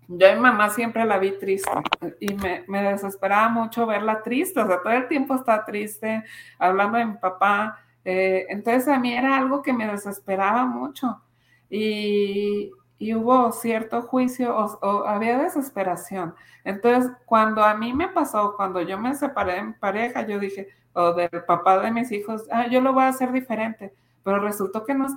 yo 0.08 0.30
a 0.30 0.36
mi 0.36 0.40
mamá 0.40 0.70
siempre 0.70 1.06
la 1.06 1.18
vi 1.18 1.32
triste 1.40 1.72
y 2.20 2.36
me, 2.36 2.84
desesperaba 2.84 3.50
mucho 3.50 3.86
verla 3.86 4.22
triste, 4.22 4.60
o 4.60 4.68
sea, 4.68 4.82
todo 4.82 4.94
el 4.94 5.08
tiempo 5.08 5.36
está 5.36 5.66
triste, 5.66 6.24
hablando 6.60 6.98
de 6.98 7.06
mi 7.06 7.18
papá. 7.18 7.80
Eh, 8.04 8.46
entonces 8.50 8.88
a 8.88 9.00
mí 9.00 9.14
era 9.14 9.38
algo 9.38 9.62
que 9.62 9.74
me 9.74 9.88
desesperaba 9.88 10.66
mucho. 10.66 11.22
Y, 11.70 12.72
y 12.98 13.14
hubo 13.14 13.52
cierto 13.52 14.02
juicio 14.04 14.56
o, 14.56 15.06
había 15.06 15.38
desesperación. 15.38 16.34
Entonces, 16.64 17.12
cuando 17.26 17.64
a 17.64 17.76
mí 17.76 17.94
me 17.94 18.08
pasó, 18.10 18.56
cuando 18.56 18.82
yo 18.82 18.98
me 18.98 19.16
separé 19.16 19.58
en 19.58 19.74
pareja, 19.74 20.26
yo 20.26 20.40
dije, 20.40 20.70
o 20.96 21.14
del 21.14 21.30
papá 21.46 21.80
de 21.80 21.92
mis 21.92 22.12
hijos, 22.12 22.48
ah, 22.52 22.68
yo 22.68 22.82
lo 22.82 22.94
voy 22.94 23.04
a 23.04 23.10
hacer 23.10 23.32
diferente, 23.32 23.94
pero 24.24 24.40
resultó 24.40 24.86
que 24.86 24.94
no. 24.94 25.08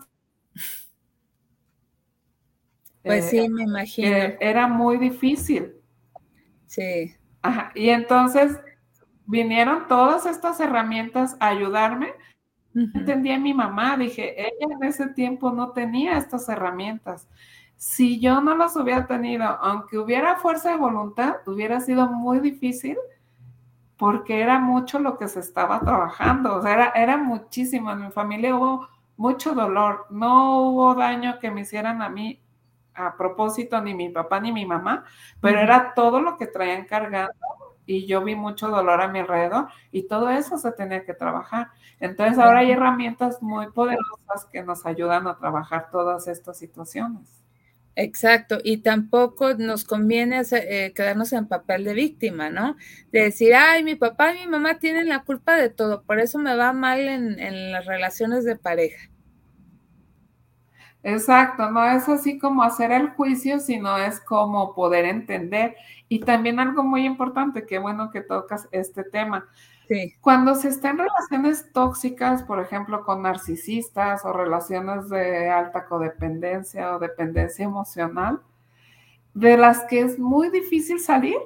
Pues 3.02 3.30
sí, 3.30 3.38
eh, 3.38 3.48
me 3.48 3.62
imagino. 3.62 4.08
era 4.40 4.66
muy 4.66 4.98
difícil. 4.98 5.76
Sí. 6.66 7.14
Ajá. 7.42 7.70
Y 7.74 7.90
entonces 7.90 8.58
vinieron 9.24 9.86
todas 9.86 10.26
estas 10.26 10.58
herramientas 10.60 11.36
a 11.38 11.48
ayudarme. 11.48 12.12
Entendí 12.74 13.30
a 13.32 13.38
mi 13.38 13.54
mamá, 13.54 13.96
dije, 13.96 14.40
ella 14.40 14.74
en 14.74 14.84
ese 14.84 15.08
tiempo 15.08 15.50
no 15.50 15.72
tenía 15.72 16.18
estas 16.18 16.48
herramientas. 16.48 17.28
Si 17.76 18.20
yo 18.20 18.40
no 18.40 18.56
las 18.56 18.76
hubiera 18.76 19.06
tenido, 19.06 19.44
aunque 19.44 19.98
hubiera 19.98 20.36
fuerza 20.36 20.70
de 20.70 20.76
voluntad, 20.76 21.36
hubiera 21.46 21.80
sido 21.80 22.08
muy 22.08 22.40
difícil 22.40 22.96
porque 23.98 24.40
era 24.40 24.60
mucho 24.60 25.00
lo 25.00 25.18
que 25.18 25.28
se 25.28 25.40
estaba 25.40 25.80
trabajando, 25.80 26.56
o 26.56 26.62
sea, 26.62 26.72
era, 26.72 26.92
era 26.94 27.16
muchísimo. 27.16 27.90
En 27.90 28.06
mi 28.06 28.10
familia 28.10 28.56
hubo 28.56 28.88
mucho 29.16 29.54
dolor, 29.54 30.06
no 30.10 30.62
hubo 30.62 30.94
daño 30.94 31.38
que 31.40 31.50
me 31.50 31.62
hicieran 31.62 32.00
a 32.00 32.08
mí 32.08 32.40
a 32.94 33.16
propósito, 33.16 33.80
ni 33.80 33.94
mi 33.94 34.08
papá 34.10 34.40
ni 34.40 34.52
mi 34.52 34.64
mamá, 34.66 35.04
pero 35.40 35.60
era 35.60 35.94
todo 35.94 36.20
lo 36.20 36.36
que 36.36 36.46
traían 36.46 36.84
cargando 36.84 37.34
y 37.86 38.06
yo 38.06 38.22
vi 38.22 38.34
mucho 38.34 38.68
dolor 38.68 39.00
a 39.00 39.08
mi 39.08 39.20
alrededor 39.20 39.68
y 39.90 40.06
todo 40.08 40.30
eso 40.30 40.58
se 40.58 40.72
tenía 40.72 41.04
que 41.04 41.14
trabajar. 41.14 41.70
Entonces 42.00 42.38
ahora 42.38 42.60
hay 42.60 42.70
herramientas 42.72 43.42
muy 43.42 43.70
poderosas 43.72 44.44
que 44.52 44.62
nos 44.62 44.86
ayudan 44.86 45.26
a 45.26 45.38
trabajar 45.38 45.90
todas 45.90 46.28
estas 46.28 46.58
situaciones. 46.58 47.37
Exacto, 48.00 48.58
y 48.62 48.76
tampoco 48.76 49.54
nos 49.54 49.82
conviene 49.82 50.42
eh, 50.52 50.92
quedarnos 50.94 51.32
en 51.32 51.48
papel 51.48 51.82
de 51.82 51.94
víctima, 51.94 52.48
¿no? 52.48 52.76
De 53.10 53.24
decir, 53.24 53.56
ay, 53.56 53.82
mi 53.82 53.96
papá 53.96 54.32
y 54.32 54.38
mi 54.38 54.46
mamá 54.46 54.78
tienen 54.78 55.08
la 55.08 55.24
culpa 55.24 55.56
de 55.56 55.68
todo, 55.68 56.04
por 56.04 56.20
eso 56.20 56.38
me 56.38 56.54
va 56.54 56.72
mal 56.72 57.00
en, 57.00 57.72
las 57.72 57.86
relaciones 57.86 58.44
de 58.44 58.54
pareja. 58.54 59.10
Exacto, 61.02 61.72
no 61.72 61.84
es 61.90 62.08
así 62.08 62.38
como 62.38 62.62
hacer 62.62 62.92
el 62.92 63.08
juicio, 63.08 63.58
sino 63.58 63.98
es 63.98 64.20
como 64.20 64.76
poder 64.76 65.04
entender. 65.04 65.74
Y 66.08 66.20
también 66.20 66.60
algo 66.60 66.84
muy 66.84 67.04
importante, 67.04 67.66
qué 67.66 67.80
bueno 67.80 68.12
que 68.12 68.20
tocas 68.20 68.68
este 68.70 69.02
tema, 69.02 69.48
cuando 70.20 70.54
se 70.54 70.68
está 70.68 70.90
en 70.90 70.98
relaciones 70.98 71.72
tóxicas, 71.72 72.42
por 72.42 72.60
ejemplo, 72.60 73.04
con 73.04 73.22
narcisistas 73.22 74.24
o 74.24 74.32
relaciones 74.32 75.08
de 75.08 75.48
alta 75.48 75.86
codependencia 75.86 76.94
o 76.94 76.98
dependencia 76.98 77.64
emocional, 77.64 78.42
de 79.32 79.56
las 79.56 79.84
que 79.84 80.00
es 80.00 80.18
muy 80.18 80.50
difícil 80.50 81.00
salir, 81.00 81.38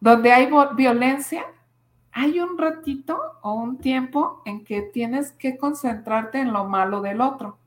donde 0.00 0.32
hay 0.32 0.50
violencia, 0.76 1.46
hay 2.12 2.40
un 2.40 2.58
ratito 2.58 3.18
o 3.40 3.54
un 3.54 3.78
tiempo 3.78 4.42
en 4.44 4.64
que 4.64 4.82
tienes 4.82 5.32
que 5.32 5.56
concentrarte 5.56 6.38
en 6.40 6.52
lo 6.52 6.64
malo 6.64 7.00
del 7.00 7.22
otro. 7.22 7.58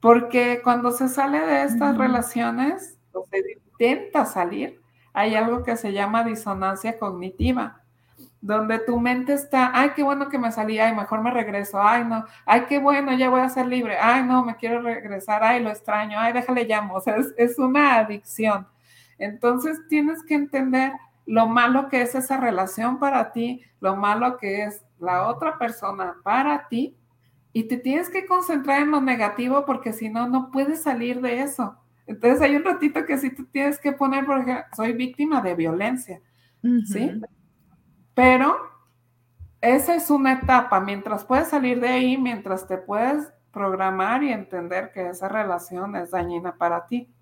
Porque 0.00 0.60
cuando 0.62 0.90
se 0.90 1.08
sale 1.08 1.40
de 1.40 1.62
estas 1.64 1.96
relaciones 1.96 2.98
o 3.12 3.24
se 3.24 3.38
intenta 3.38 4.26
salir, 4.26 4.81
hay 5.12 5.34
algo 5.34 5.62
que 5.62 5.76
se 5.76 5.92
llama 5.92 6.24
disonancia 6.24 6.98
cognitiva, 6.98 7.80
donde 8.40 8.78
tu 8.80 8.98
mente 8.98 9.34
está, 9.34 9.70
ay, 9.72 9.90
qué 9.94 10.02
bueno 10.02 10.28
que 10.28 10.38
me 10.38 10.50
salí, 10.50 10.78
ay, 10.78 10.94
mejor 10.94 11.22
me 11.22 11.30
regreso, 11.30 11.80
ay, 11.80 12.04
no, 12.04 12.24
ay, 12.44 12.62
qué 12.68 12.78
bueno, 12.78 13.12
ya 13.12 13.30
voy 13.30 13.40
a 13.40 13.48
ser 13.48 13.66
libre, 13.66 13.96
ay, 14.00 14.24
no, 14.24 14.44
me 14.44 14.56
quiero 14.56 14.82
regresar, 14.82 15.44
ay, 15.44 15.62
lo 15.62 15.70
extraño, 15.70 16.18
ay, 16.18 16.32
déjale 16.32 16.64
llamo, 16.64 16.94
o 16.94 17.00
sea, 17.00 17.16
es, 17.16 17.32
es 17.36 17.58
una 17.58 17.96
adicción. 17.96 18.66
Entonces 19.18 19.80
tienes 19.88 20.24
que 20.24 20.34
entender 20.34 20.92
lo 21.26 21.46
malo 21.46 21.88
que 21.88 22.02
es 22.02 22.14
esa 22.14 22.36
relación 22.38 22.98
para 22.98 23.32
ti, 23.32 23.62
lo 23.80 23.96
malo 23.96 24.36
que 24.38 24.64
es 24.64 24.82
la 24.98 25.28
otra 25.28 25.58
persona 25.58 26.16
para 26.24 26.66
ti, 26.68 26.96
y 27.52 27.64
te 27.64 27.76
tienes 27.76 28.08
que 28.08 28.26
concentrar 28.26 28.80
en 28.80 28.90
lo 28.90 29.00
negativo 29.00 29.64
porque 29.66 29.92
si 29.92 30.08
no, 30.08 30.28
no 30.28 30.50
puedes 30.50 30.82
salir 30.82 31.20
de 31.20 31.42
eso. 31.42 31.76
Entonces 32.06 32.40
hay 32.40 32.56
un 32.56 32.64
ratito 32.64 33.04
que 33.04 33.18
sí 33.18 33.30
tú 33.30 33.44
tienes 33.46 33.78
que 33.78 33.92
poner, 33.92 34.26
porque 34.26 34.64
soy 34.76 34.92
víctima 34.92 35.40
de 35.40 35.54
violencia, 35.54 36.20
¿sí? 36.86 37.20
Pero 38.14 38.56
esa 39.60 39.94
es 39.94 40.10
una 40.10 40.32
etapa, 40.32 40.80
mientras 40.80 41.24
puedes 41.24 41.48
salir 41.48 41.80
de 41.80 41.88
ahí, 41.88 42.18
mientras 42.18 42.66
te 42.66 42.78
puedes 42.78 43.32
programar 43.52 44.22
y 44.24 44.32
entender 44.32 44.92
que 44.92 45.10
esa 45.10 45.28
relación 45.28 45.94
es 45.96 46.10
dañina 46.10 46.56
para 46.56 46.86
ti. 46.86 47.12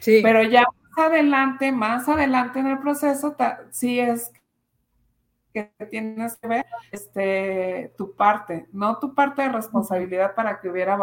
Sí. 0.00 0.20
Pero 0.22 0.42
ya 0.42 0.62
más 0.62 1.06
adelante, 1.06 1.72
más 1.72 2.08
adelante 2.08 2.60
en 2.60 2.68
el 2.68 2.78
proceso, 2.78 3.36
sí 3.70 4.00
es 4.00 4.32
que 5.52 5.72
tienes 5.90 6.36
que 6.36 6.48
ver 6.48 6.66
este, 6.92 7.92
tu 7.98 8.14
parte, 8.14 8.68
no 8.72 8.98
tu 8.98 9.14
parte 9.14 9.42
de 9.42 9.48
responsabilidad 9.48 10.34
para 10.34 10.60
que 10.60 10.68
hubiera 10.68 10.96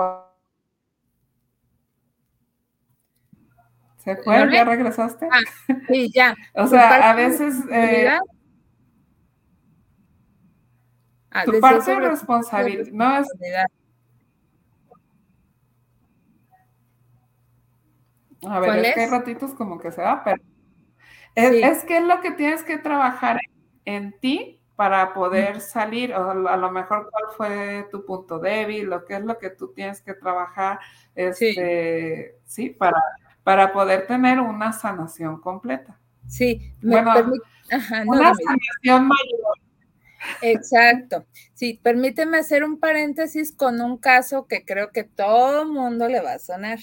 ¿Se 4.08 4.16
fue? 4.16 4.50
¿Ya 4.54 4.64
regresaste? 4.64 5.28
Ah, 5.30 5.42
sí, 5.90 6.10
ya. 6.16 6.34
o 6.56 6.66
sea, 6.66 7.12
a 7.12 7.14
veces... 7.14 7.56
Eh, 7.70 8.08
ah, 11.30 11.44
tu 11.44 11.60
parte 11.60 11.92
de 11.92 12.00
responsabilidad, 12.00 12.88
no 12.94 13.18
es... 13.18 13.28
A 18.48 18.62
ver, 18.62 18.86
es, 18.86 18.94
que 18.94 19.02
hay 19.02 19.10
ratitos 19.10 19.54
como 19.56 19.78
que 19.78 19.92
se 19.92 20.02
va, 20.02 20.24
pero 20.24 20.42
es, 21.36 21.84
que 21.84 21.98
es 21.98 22.04
lo 22.06 22.22
que 22.22 22.32
tienes 22.32 22.64
que 22.64 22.78
trabajar 22.78 23.42
en, 23.84 24.18
ti 24.22 24.62
para 24.78 25.14
poder 25.14 25.60
salir, 25.60 26.14
o 26.14 26.48
a 26.48 26.56
lo 26.56 26.72
mejor 26.72 27.10
cuál 27.12 27.36
fue 27.36 27.88
tu 27.92 28.06
punto 28.06 28.40
débil, 28.40 28.86
lo 28.86 29.04
que 29.04 29.16
es 29.16 29.22
lo 29.22 29.38
que 29.38 29.50
tú 29.50 29.74
tienes 29.74 30.02
que 30.02 30.14
trabajar, 30.14 30.80
este, 31.14 32.38
sí 32.46 32.70
para, 32.70 33.02
para 33.48 33.72
poder 33.72 34.08
tener 34.08 34.42
una 34.42 34.74
sanación 34.74 35.40
completa. 35.40 35.98
Sí, 36.28 36.74
me 36.82 37.02
bueno, 37.02 37.32
una 38.06 38.34
sanación 38.34 39.08
mayor. 39.08 39.58
Exacto. 40.42 41.26
Sí, 41.54 41.80
permíteme 41.82 42.40
hacer 42.40 42.66
un 42.66 42.78
paréntesis 42.78 43.54
con 43.54 43.80
un 43.80 44.00
caso 44.00 44.48
que 44.48 44.66
creo 44.66 44.92
que 44.92 45.06
todo 45.06 45.66
mundo 45.66 46.10
le 46.10 46.20
va 46.20 46.34
a 46.34 46.40
sonar. 46.40 46.80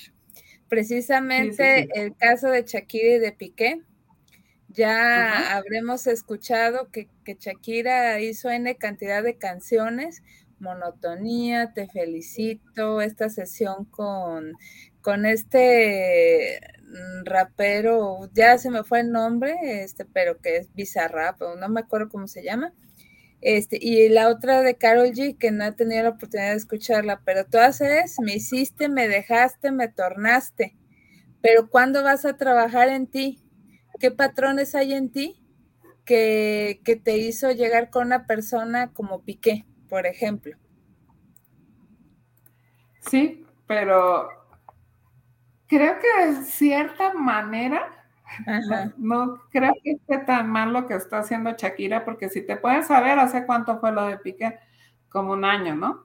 Precisamente 0.66 1.86
el 2.00 2.16
caso 2.16 2.48
de 2.48 2.64
Shakira 2.66 3.16
y 3.16 3.18
de 3.18 3.32
Piqué. 3.32 3.82
Ya 4.68 5.54
habremos 5.54 6.06
escuchado 6.06 6.90
que, 6.90 7.10
que 7.26 7.36
Shakira 7.38 8.22
hizo 8.22 8.48
N 8.48 8.74
cantidad 8.76 9.22
de 9.22 9.36
canciones, 9.36 10.22
Monotonía, 10.60 11.74
Te 11.74 11.88
Felicito, 11.88 13.02
esta 13.02 13.28
sesión 13.28 13.84
con 13.84 14.54
con 15.04 15.26
este 15.26 16.60
mm, 16.80 17.26
rapero, 17.26 18.30
ya 18.32 18.56
se 18.56 18.70
me 18.70 18.84
fue 18.84 19.00
el 19.00 19.12
nombre, 19.12 19.54
este, 19.82 20.06
pero 20.06 20.40
que 20.40 20.56
es 20.56 20.72
Bizarrap, 20.72 21.38
no 21.60 21.68
me 21.68 21.80
acuerdo 21.80 22.08
cómo 22.08 22.26
se 22.26 22.42
llama. 22.42 22.72
Este, 23.42 23.78
y 23.78 24.08
la 24.08 24.28
otra 24.30 24.62
de 24.62 24.76
Carol 24.76 25.08
G, 25.08 25.36
que 25.36 25.50
no 25.50 25.66
he 25.66 25.72
tenido 25.72 26.04
la 26.04 26.08
oportunidad 26.08 26.52
de 26.52 26.56
escucharla, 26.56 27.20
pero 27.22 27.44
todas 27.44 27.82
es, 27.82 28.18
me 28.18 28.36
hiciste, 28.36 28.88
me 28.88 29.06
dejaste, 29.06 29.72
me 29.72 29.88
tornaste. 29.88 30.74
Pero 31.42 31.68
¿cuándo 31.68 32.02
vas 32.02 32.24
a 32.24 32.38
trabajar 32.38 32.88
en 32.88 33.06
ti? 33.06 33.44
¿Qué 34.00 34.10
patrones 34.10 34.74
hay 34.74 34.94
en 34.94 35.12
ti 35.12 35.44
que, 36.06 36.80
que 36.82 36.96
te 36.96 37.18
hizo 37.18 37.50
llegar 37.50 37.90
con 37.90 38.06
una 38.06 38.26
persona 38.26 38.90
como 38.94 39.22
Piqué, 39.22 39.66
por 39.90 40.06
ejemplo? 40.06 40.56
Sí, 43.00 43.44
pero 43.66 44.43
creo 45.74 45.98
que 45.98 46.26
de 46.26 46.42
cierta 46.44 47.14
manera, 47.14 47.88
no, 48.96 49.40
creo 49.50 49.72
que 49.82 49.92
esté 49.92 50.18
tan 50.18 50.48
mal 50.50 50.72
lo 50.72 50.86
que 50.86 50.94
está 50.94 51.18
haciendo 51.18 51.52
Shakira, 51.56 52.04
porque 52.04 52.28
si 52.28 52.42
te 52.42 52.56
puedes 52.56 52.86
saber 52.86 53.18
hace 53.18 53.44
cuánto 53.44 53.78
fue 53.80 53.92
lo 53.92 54.06
de 54.06 54.18
Piqué, 54.18 54.58
como 55.08 55.32
un 55.32 55.44
año, 55.44 55.74
¿no? 55.74 56.04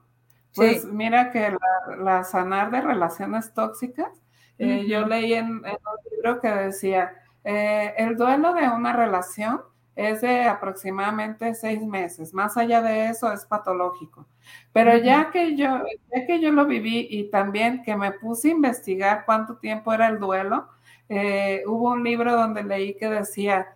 Pues 0.55 0.85
mira 0.85 1.31
que 1.31 1.55
la, 1.99 2.23
sanar 2.23 2.71
de 2.71 2.81
relaciones 2.81 3.53
tóxicas, 3.53 4.09
eh, 4.57 4.85
yo 4.87 5.05
leí 5.05 5.33
en, 5.33 5.47
un 5.47 5.63
libro 6.11 6.39
que 6.41 6.49
decía, 6.49 7.13
eh, 7.43 7.93
el 7.97 8.17
duelo 8.17 8.53
de 8.53 8.67
una 8.67 8.93
relación 8.93 9.61
es 9.95 10.21
de 10.21 10.43
aproximadamente 10.43 11.53
seis 11.55 11.81
meses. 11.81 12.33
Más 12.33 12.57
allá 12.57 12.81
de 12.81 13.09
eso 13.09 13.31
es 13.31 13.45
patológico. 13.45 14.27
Pero 14.73 14.97
ya 14.97 15.31
que 15.31 15.55
yo, 15.55 15.83
ya 16.13 16.25
que 16.27 16.39
yo 16.39 16.51
lo 16.51 16.65
viví 16.65 17.07
y 17.09 17.29
también 17.29 17.83
que 17.83 17.95
me 17.95 18.11
puse 18.11 18.49
a 18.49 18.51
investigar 18.51 19.25
cuánto 19.25 19.57
tiempo 19.57 19.93
era 19.93 20.07
el 20.07 20.19
duelo, 20.19 20.67
eh, 21.09 21.63
hubo 21.67 21.89
un 21.91 22.03
libro 22.03 22.35
donde 22.35 22.63
leí 22.63 22.95
que 22.95 23.09
decía 23.09 23.75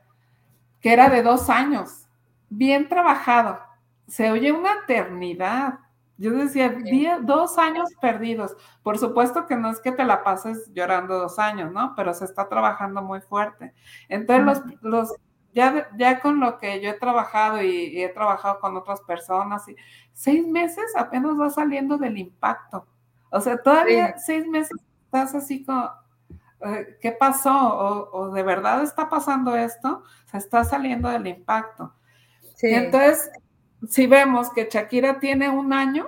que 0.81 0.93
era 0.93 1.09
de 1.09 1.23
dos 1.23 1.49
años, 1.49 2.07
bien 2.49 2.88
trabajado. 2.89 3.59
Se 4.07 4.31
oye 4.31 4.51
una 4.51 4.73
eternidad, 4.83 5.79
Yo 6.17 6.31
decía, 6.31 7.19
dos 7.21 7.57
años 7.57 7.89
perdidos. 8.01 8.55
Por 8.83 8.99
supuesto 8.99 9.47
que 9.47 9.55
no 9.55 9.69
es 9.71 9.79
que 9.81 9.91
te 9.91 10.03
la 10.05 10.23
pases 10.23 10.71
llorando 10.73 11.17
dos 11.19 11.39
años, 11.39 11.71
¿no? 11.71 11.93
Pero 11.95 12.13
se 12.13 12.25
está 12.25 12.47
trabajando 12.47 13.01
muy 13.01 13.19
fuerte. 13.21 13.73
Entonces, 14.09 14.45
los, 14.45 14.81
los 14.81 15.13
ya, 15.53 15.89
ya 15.97 16.19
con 16.19 16.39
lo 16.39 16.57
que 16.57 16.81
yo 16.81 16.89
he 16.89 16.93
trabajado 16.93 17.61
y, 17.61 18.01
he 18.01 18.09
trabajado 18.09 18.59
con 18.59 18.75
otras 18.75 19.01
personas, 19.01 19.67
y 19.67 19.75
seis 20.13 20.45
meses 20.47 20.85
apenas 20.95 21.39
va 21.39 21.49
saliendo 21.49 21.97
del 21.97 22.17
impacto. 22.17 22.87
O 23.29 23.39
sea, 23.39 23.57
todavía 23.57 24.17
seis 24.17 24.47
meses 24.47 24.77
estás 25.05 25.35
así 25.35 25.63
como, 25.63 25.89
eh, 26.61 26.97
¿qué 27.01 27.11
pasó? 27.11 28.09
O, 28.11 28.31
de 28.31 28.43
verdad 28.43 28.83
está 28.83 29.09
pasando 29.09 29.55
esto? 29.55 30.03
Se 30.25 30.37
está 30.37 30.63
saliendo 30.63 31.09
del 31.09 31.27
impacto. 31.27 31.93
Entonces, 32.61 33.29
si 33.89 34.07
vemos 34.07 34.49
que 34.51 34.69
Shakira 34.71 35.19
tiene 35.19 35.49
un 35.49 35.73
año, 35.73 36.07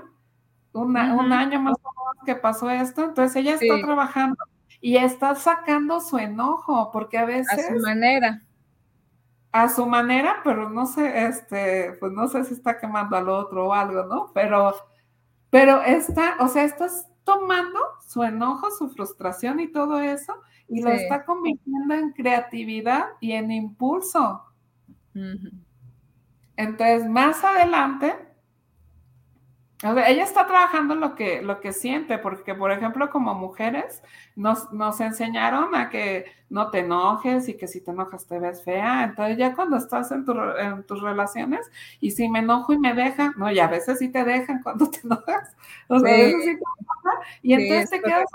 un 0.72 0.98
año 0.98 1.60
más 1.60 1.76
o 1.84 1.90
menos 1.90 2.26
que 2.26 2.36
pasó 2.36 2.70
esto, 2.70 3.04
entonces 3.04 3.36
ella 3.36 3.56
está 3.56 3.86
trabajando 3.86 4.38
y 4.80 4.98
está 4.98 5.36
sacando 5.36 6.00
su 6.00 6.18
enojo, 6.18 6.92
porque 6.92 7.18
a 7.18 7.26
veces... 7.26 7.70
A 7.70 7.74
su 7.74 7.80
manera. 7.82 8.45
A 9.58 9.70
su 9.70 9.86
manera, 9.86 10.42
pero 10.44 10.70
no 10.70 10.86
sé, 10.86 11.28
este, 11.28 11.94
pues 12.02 12.12
no 12.12 12.28
sé 12.28 12.44
si 12.44 12.54
está 12.54 12.78
quemando 12.78 13.16
al 13.16 13.30
otro 13.30 13.68
o 13.68 13.74
algo, 13.74 14.04
¿no? 14.04 14.30
Pero, 14.34 14.76
pero 15.50 15.82
está, 15.82 16.36
o 16.42 16.50
sea, 16.50 16.66
estás 16.66 17.08
tomando 17.24 17.80
su 18.06 18.22
enojo, 18.22 18.70
su 18.72 18.90
frustración 18.90 19.62
y 19.62 19.72
todo 19.72 20.02
eso, 20.02 20.34
y 20.68 20.82
lo 20.82 20.90
está 20.90 21.24
convirtiendo 21.24 21.94
en 21.94 22.12
creatividad 22.12 23.06
y 23.22 23.32
en 23.32 23.50
impulso. 23.50 24.44
Entonces, 26.58 27.08
más 27.08 27.42
adelante, 27.46 28.14
ella 29.82 30.24
está 30.26 30.48
trabajando 30.48 30.96
lo 30.96 31.16
que, 31.16 31.42
lo 31.42 31.62
que 31.62 31.72
siente, 31.72 32.18
porque, 32.18 32.56
por 32.56 32.74
ejemplo, 32.74 33.10
como 33.10 33.34
mujeres, 33.36 34.04
nos, 34.36 34.74
nos 34.74 35.00
enseñaron 35.00 35.76
a 35.76 35.90
que 35.90 36.26
no 36.50 36.70
te 36.70 36.80
enojes 36.80 37.50
y 37.50 37.56
que 37.56 37.68
si 37.68 37.82
te 37.82 37.92
enojas 37.92 38.26
te 38.26 38.40
ves 38.40 38.64
fea. 38.64 39.04
Entonces 39.04 39.38
ya 39.38 39.56
cuando 39.56 39.78
estás 39.78 40.12
en, 40.12 40.26
tus 40.86 41.02
relaciones 41.02 41.70
y 42.00 42.12
si 42.12 42.30
me 42.30 42.40
enojo 42.40 42.74
y 42.74 42.80
me 42.80 42.94
dejan, 42.94 43.34
no, 43.38 43.52
y 43.52 43.60
a 43.60 43.68
veces 43.68 44.00
sí 44.00 44.10
te 44.10 44.24
dejan 44.24 44.62
cuando 44.62 44.90
te 44.90 45.00
enojas, 45.04 45.56
o 45.90 46.00
sea, 46.00 46.16
sí. 46.16 46.34
sí 46.44 46.56
te 46.56 46.62
y 47.42 47.54
entonces 47.54 47.90
te 47.90 48.02
quedas 48.02 48.26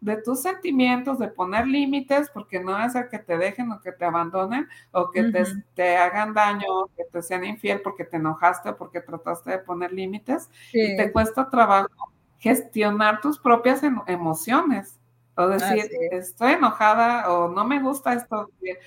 de 0.00 0.16
tus 0.22 0.40
sentimientos, 0.42 1.18
de 1.18 1.28
poner 1.28 1.66
límites, 1.66 2.30
porque 2.30 2.60
no 2.60 2.78
es 2.84 2.94
el 2.94 3.08
que 3.08 3.18
te 3.18 3.38
dejen 3.38 3.70
o 3.72 3.80
que 3.80 3.92
te 3.92 4.04
abandonen 4.04 4.68
o 4.92 5.10
que 5.10 5.24
te, 5.24 5.44
te, 5.74 5.96
hagan 5.96 6.34
daño, 6.34 6.66
o 6.68 6.90
que 6.96 7.04
te 7.04 7.22
sean 7.22 7.44
infiel 7.44 7.80
porque 7.82 8.04
te 8.04 8.16
enojaste 8.16 8.70
o 8.70 8.76
porque 8.76 9.00
trataste 9.00 9.50
de 9.50 9.58
poner 9.58 9.92
límites 9.92 10.50
y 10.72 10.96
te 10.96 11.12
cuesta 11.12 11.48
trabajo 11.48 12.12
gestionar 12.38 13.20
tus 13.20 13.38
propias 13.38 13.82
emociones. 14.06 14.98
O 15.36 15.48
decir, 15.48 15.90
estoy 16.12 16.52
enojada 16.52 17.30
o 17.30 17.48
no 17.48 17.64
me 17.66 17.80
gusta 17.80 18.14
esto 18.14 18.50
que 18.60 18.78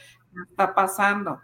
está 0.49 0.73
pasando. 0.73 1.39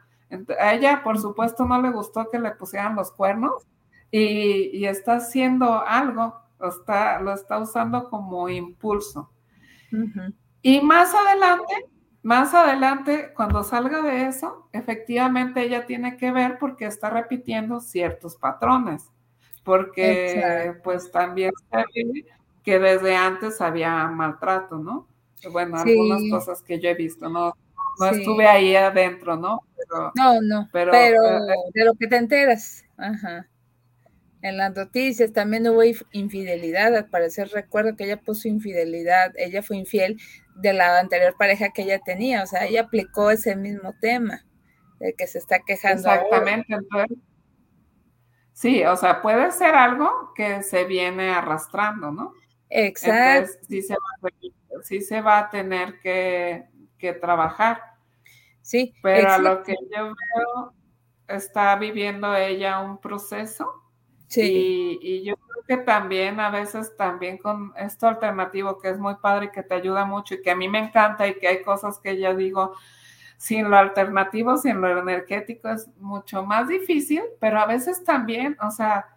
a 0.60 0.74
ella, 0.74 1.04
por 1.04 1.20
supuesto, 1.20 1.66
no 1.66 1.82
le 1.82 1.92
gustó 1.92 2.30
que 2.30 2.40
le 2.40 2.52
pusieran 2.52 2.96
los 2.96 3.12
cuernos 3.12 3.68
y, 4.12 4.86
está 4.86 5.18
haciendo 5.18 5.86
algo, 5.86 6.42
lo 6.60 6.70
está, 6.70 7.20
lo 7.22 7.34
está 7.34 7.60
usando 7.60 8.10
como 8.10 8.50
impulso. 8.50 9.30
Y 10.62 10.82
más 10.82 11.14
adelante, 11.14 11.74
más 12.24 12.54
adelante, 12.56 13.32
cuando 13.36 13.64
salga 13.64 14.02
de 14.02 14.26
eso, 14.26 14.68
efectivamente 14.72 15.62
ella 15.62 15.86
tiene 15.86 16.18
que 16.18 16.32
ver 16.32 16.58
porque 16.60 16.86
está 16.86 17.12
repitiendo 17.12 17.80
ciertos 17.80 18.36
patrones, 18.36 19.12
porque 19.64 20.74
pues 20.84 21.12
también 21.12 21.52
que 22.66 22.80
desde 22.80 23.16
antes 23.16 23.62
había 23.62 24.08
maltrato, 24.08 24.78
¿no? 24.78 25.08
Bueno, 25.52 25.78
algunas 25.78 26.24
cosas 26.32 26.64
que 26.64 26.80
yo 26.80 26.90
he 26.90 26.96
visto, 26.96 27.30
no, 27.30 27.54
no 28.00 28.06
estuve 28.08 28.48
ahí 28.48 28.76
adentro, 28.76 29.38
¿no? 29.38 29.62
no, 30.16 30.42
no, 30.42 30.68
pero, 30.74 30.92
eh, 30.94 31.12
eh, 31.12 31.56
de 31.74 31.86
lo 31.86 31.94
que 31.94 32.08
te 32.08 32.18
enteras, 32.18 32.84
ajá. 32.98 33.48
En 34.42 34.58
las 34.58 34.76
noticias 34.76 35.34
también 35.34 35.68
hubo 35.68 35.82
infidelidad, 36.12 36.96
al 36.96 37.10
parecer 37.10 37.50
recuerdo 37.54 37.96
que 37.96 38.06
ella 38.06 38.18
puso 38.18 38.48
infidelidad, 38.48 39.32
ella 39.38 39.62
fue 39.62 39.78
infiel 39.78 40.18
de 40.56 40.74
la 40.74 41.00
anterior 41.00 41.36
pareja 41.38 41.70
que 41.70 41.84
ella 41.84 42.00
tenía, 42.00 42.44
o 42.44 42.48
sea, 42.48 42.66
ella 42.66 42.82
aplicó 42.82 43.30
ese 43.30 43.56
mismo 43.56 43.94
tema, 44.02 44.46
de 45.00 45.14
que 45.14 45.28
se 45.28 45.38
está 45.38 45.60
quejando. 45.60 46.10
Exactamente, 46.12 46.76
sí, 48.54 48.84
o 48.84 48.96
sea, 48.96 49.22
puede 49.22 49.52
ser 49.52 49.76
algo 49.76 50.32
que 50.36 50.64
se 50.64 50.86
viene 50.86 51.30
arrastrando, 51.30 52.12
¿no? 52.12 52.34
Exacto. 52.70 53.58
sí 53.70 53.82
se, 55.02 55.22
va, 55.22 55.40
a 55.40 55.50
tener 55.50 56.00
que, 56.00 56.66
trabajar. 57.22 57.82
Sí. 58.62 58.94
Pero 59.02 59.32
a 59.32 59.38
lo 59.38 59.64
que 59.64 59.76
yo 59.96 60.06
veo, 60.06 60.74
está 61.28 61.76
viviendo 61.76 62.36
ella 62.36 62.80
un 62.80 63.00
proceso. 63.00 63.84
Sí. 64.28 64.98
Y, 65.02 65.24
yo 65.24 65.36
creo 65.38 65.64
que 65.68 65.86
también 65.86 66.40
a 66.40 66.50
veces 66.50 66.96
también 66.98 67.38
con 67.38 67.74
esto 67.78 68.08
alternativo 68.08 68.80
que 68.80 68.90
es 68.90 68.98
muy 68.98 69.16
padre 69.16 69.46
y 69.46 69.52
que 69.52 69.64
te 69.64 69.76
ayuda 69.76 70.06
mucho 70.06 70.36
y 70.36 70.42
que 70.42 70.52
a 70.52 70.56
mí 70.56 70.68
me 70.68 70.80
encanta 70.80 71.28
y 71.28 71.36
que 71.36 71.48
hay 71.48 71.62
cosas 71.62 72.00
que 72.00 72.20
yo 72.20 72.36
digo, 72.36 72.74
sin 73.38 73.70
lo 73.70 73.78
alternativo, 73.78 74.58
sin 74.58 74.82
lo 74.82 75.00
energético 75.00 75.70
es 75.70 75.88
mucho 75.98 76.44
más 76.46 76.68
difícil, 76.68 77.22
pero 77.40 77.60
a 77.60 77.66
veces 77.66 78.04
también, 78.04 78.58
o 78.62 78.72
sea, 78.72 79.15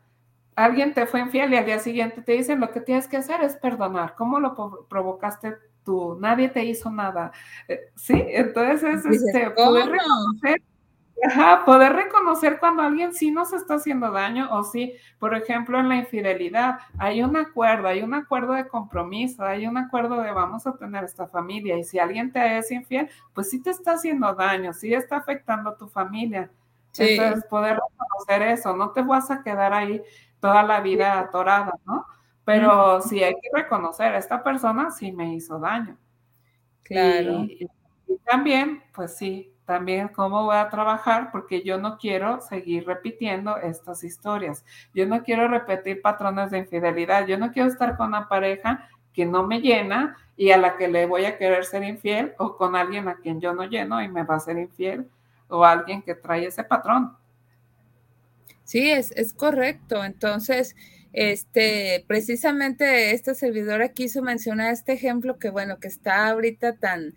alguien 0.58 0.92
te 0.92 1.06
fue 1.06 1.20
infiel 1.20 1.52
y 1.52 1.56
al 1.56 1.64
día 1.64 1.78
siguiente 1.78 2.20
te 2.20 2.32
dicen 2.32 2.60
lo 2.60 2.70
que 2.70 2.80
tienes 2.80 3.06
que 3.06 3.16
hacer 3.16 3.42
es 3.42 3.56
perdonar. 3.56 4.14
¿Cómo 4.16 4.40
lo 4.40 4.86
provocaste 4.88 5.54
tú? 5.84 6.18
Nadie 6.20 6.48
te 6.48 6.64
hizo 6.64 6.90
nada. 6.90 7.30
Eh, 7.68 7.92
sí, 7.94 8.24
entonces 8.26 8.82
es 8.82 9.06
este, 9.06 9.50
poder 9.50 9.86
reconocer. 9.88 10.62
poder 11.64 11.92
reconocer 11.92 12.58
cuando 12.58 12.82
alguien 12.82 13.14
sí 13.14 13.30
nos 13.30 13.52
está 13.52 13.74
haciendo 13.74 14.10
daño 14.10 14.48
o 14.50 14.64
sí, 14.64 14.94
por 15.20 15.36
ejemplo, 15.36 15.78
en 15.78 15.88
la 15.88 15.96
infidelidad, 15.96 16.80
hay 16.98 17.22
un 17.22 17.36
acuerdo, 17.36 17.86
hay 17.86 18.02
un 18.02 18.14
acuerdo 18.14 18.54
de 18.54 18.66
compromiso, 18.66 19.44
hay 19.44 19.66
un 19.66 19.76
acuerdo 19.76 20.20
de 20.20 20.32
vamos 20.32 20.66
a 20.66 20.76
tener 20.76 21.04
esta 21.04 21.28
familia 21.28 21.78
y 21.78 21.84
si 21.84 22.00
alguien 22.00 22.32
te 22.32 22.58
es 22.58 22.70
infiel, 22.72 23.08
pues 23.32 23.50
sí 23.50 23.62
te 23.62 23.70
está 23.70 23.92
haciendo 23.92 24.34
daño, 24.34 24.72
sí 24.72 24.92
está 24.92 25.18
afectando 25.18 25.70
a 25.70 25.76
tu 25.76 25.86
familia. 25.86 26.50
Entonces, 26.96 27.44
poder 27.44 27.76
reconocer 27.76 28.42
eso, 28.42 28.76
no 28.76 28.90
te 28.90 29.02
vas 29.02 29.30
a 29.30 29.42
quedar 29.42 29.72
ahí 29.72 30.02
toda 30.40 30.62
la 30.62 30.80
vida 30.80 31.18
atorada, 31.18 31.72
¿no? 31.84 32.06
Pero 32.44 33.00
sí 33.02 33.22
hay 33.22 33.34
que 33.34 33.50
reconocer, 33.52 34.14
esta 34.14 34.42
persona 34.42 34.90
sí 34.90 35.12
me 35.12 35.34
hizo 35.34 35.58
daño. 35.58 35.96
Claro. 36.82 37.44
Y, 37.44 37.68
también, 38.24 38.82
pues 38.94 39.16
sí, 39.16 39.52
también 39.64 40.08
cómo 40.08 40.44
voy 40.44 40.56
a 40.56 40.70
trabajar, 40.70 41.30
porque 41.30 41.62
yo 41.62 41.76
no 41.76 41.98
quiero 41.98 42.40
seguir 42.40 42.86
repitiendo 42.86 43.58
estas 43.58 44.02
historias. 44.02 44.64
Yo 44.94 45.06
no 45.06 45.22
quiero 45.22 45.46
repetir 45.48 46.00
patrones 46.00 46.50
de 46.50 46.58
infidelidad. 46.58 47.26
Yo 47.26 47.36
no 47.36 47.52
quiero 47.52 47.68
estar 47.68 47.96
con 47.96 48.08
una 48.08 48.28
pareja 48.28 48.88
que 49.12 49.26
no 49.26 49.46
me 49.46 49.60
llena 49.60 50.16
y 50.36 50.52
a 50.52 50.56
la 50.56 50.76
que 50.76 50.88
le 50.88 51.04
voy 51.04 51.26
a 51.26 51.36
querer 51.36 51.64
ser 51.64 51.82
infiel 51.82 52.34
o 52.38 52.56
con 52.56 52.76
alguien 52.76 53.08
a 53.08 53.16
quien 53.16 53.40
yo 53.40 53.52
no 53.52 53.64
lleno 53.64 54.00
y 54.02 54.08
me 54.08 54.22
va 54.22 54.36
a 54.36 54.40
ser 54.40 54.56
infiel 54.56 55.10
o 55.48 55.64
alguien 55.64 56.00
que 56.02 56.14
trae 56.14 56.46
ese 56.46 56.64
patrón. 56.64 57.16
Sí, 58.68 58.90
es, 58.90 59.12
es 59.12 59.32
correcto. 59.32 60.04
Entonces, 60.04 60.76
este, 61.14 62.04
precisamente 62.06 63.12
esta 63.12 63.34
servidora 63.34 63.94
quiso 63.94 64.20
mencionar 64.20 64.74
este 64.74 64.92
ejemplo 64.92 65.38
que, 65.38 65.48
bueno, 65.48 65.78
que 65.80 65.88
está 65.88 66.28
ahorita 66.28 66.76
tan, 66.76 67.14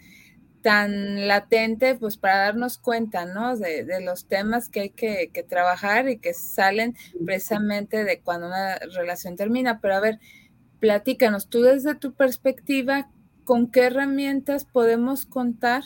tan 0.61 1.27
latente, 1.27 1.95
pues 1.95 2.15
para 2.15 2.37
darnos 2.37 2.77
cuenta, 2.77 3.25
¿no? 3.25 3.57
De, 3.57 3.83
de 3.83 3.99
los 3.99 4.29
temas 4.29 4.69
que 4.69 4.79
hay 4.79 4.89
que, 4.91 5.29
que, 5.33 5.43
trabajar 5.43 6.07
y 6.07 6.19
que 6.19 6.33
salen 6.33 6.95
precisamente 7.25 8.05
de 8.05 8.21
cuando 8.21 8.47
una 8.47 8.77
relación 8.95 9.35
termina. 9.35 9.81
Pero 9.81 9.95
a 9.95 9.99
ver, 9.99 10.19
platícanos, 10.79 11.49
tú 11.49 11.63
desde 11.63 11.95
tu 11.95 12.13
perspectiva, 12.13 13.09
¿con 13.43 13.69
qué 13.69 13.87
herramientas 13.87 14.63
podemos 14.63 15.25
contar 15.25 15.83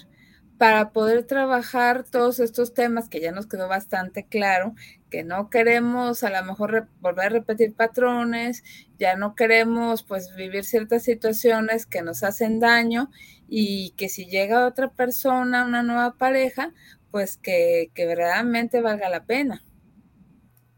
para 0.57 0.91
poder 0.91 1.23
trabajar 1.23 2.05
todos 2.09 2.39
estos 2.39 2.73
temas 2.73 3.09
que 3.09 3.19
ya 3.19 3.31
nos 3.31 3.47
quedó 3.47 3.67
bastante 3.67 4.25
claro, 4.25 4.73
que 5.15 5.23
no 5.23 5.49
queremos 5.49 6.25
a 6.25 6.29
lo 6.29 6.45
mejor 6.45 6.89
volver 6.99 7.27
a 7.27 7.29
repetir 7.29 7.73
patrones, 7.73 8.65
ya 8.99 9.15
no 9.15 9.33
queremos 9.33 10.03
pues 10.03 10.35
vivir 10.35 10.65
ciertas 10.65 11.03
situaciones 11.03 11.85
que 11.85 12.01
nos 12.01 12.21
hacen 12.21 12.59
daño 12.59 13.09
y 13.47 13.91
que 13.91 14.09
si 14.09 14.25
llega 14.25 14.67
otra 14.67 14.89
persona, 14.89 15.63
una 15.63 15.83
nueva 15.83 16.15
pareja, 16.17 16.73
pues 17.11 17.37
que, 17.37 17.91
que 17.93 18.05
verdaderamente 18.05 18.81
valga 18.81 19.07
la 19.07 19.23
pena. 19.23 19.63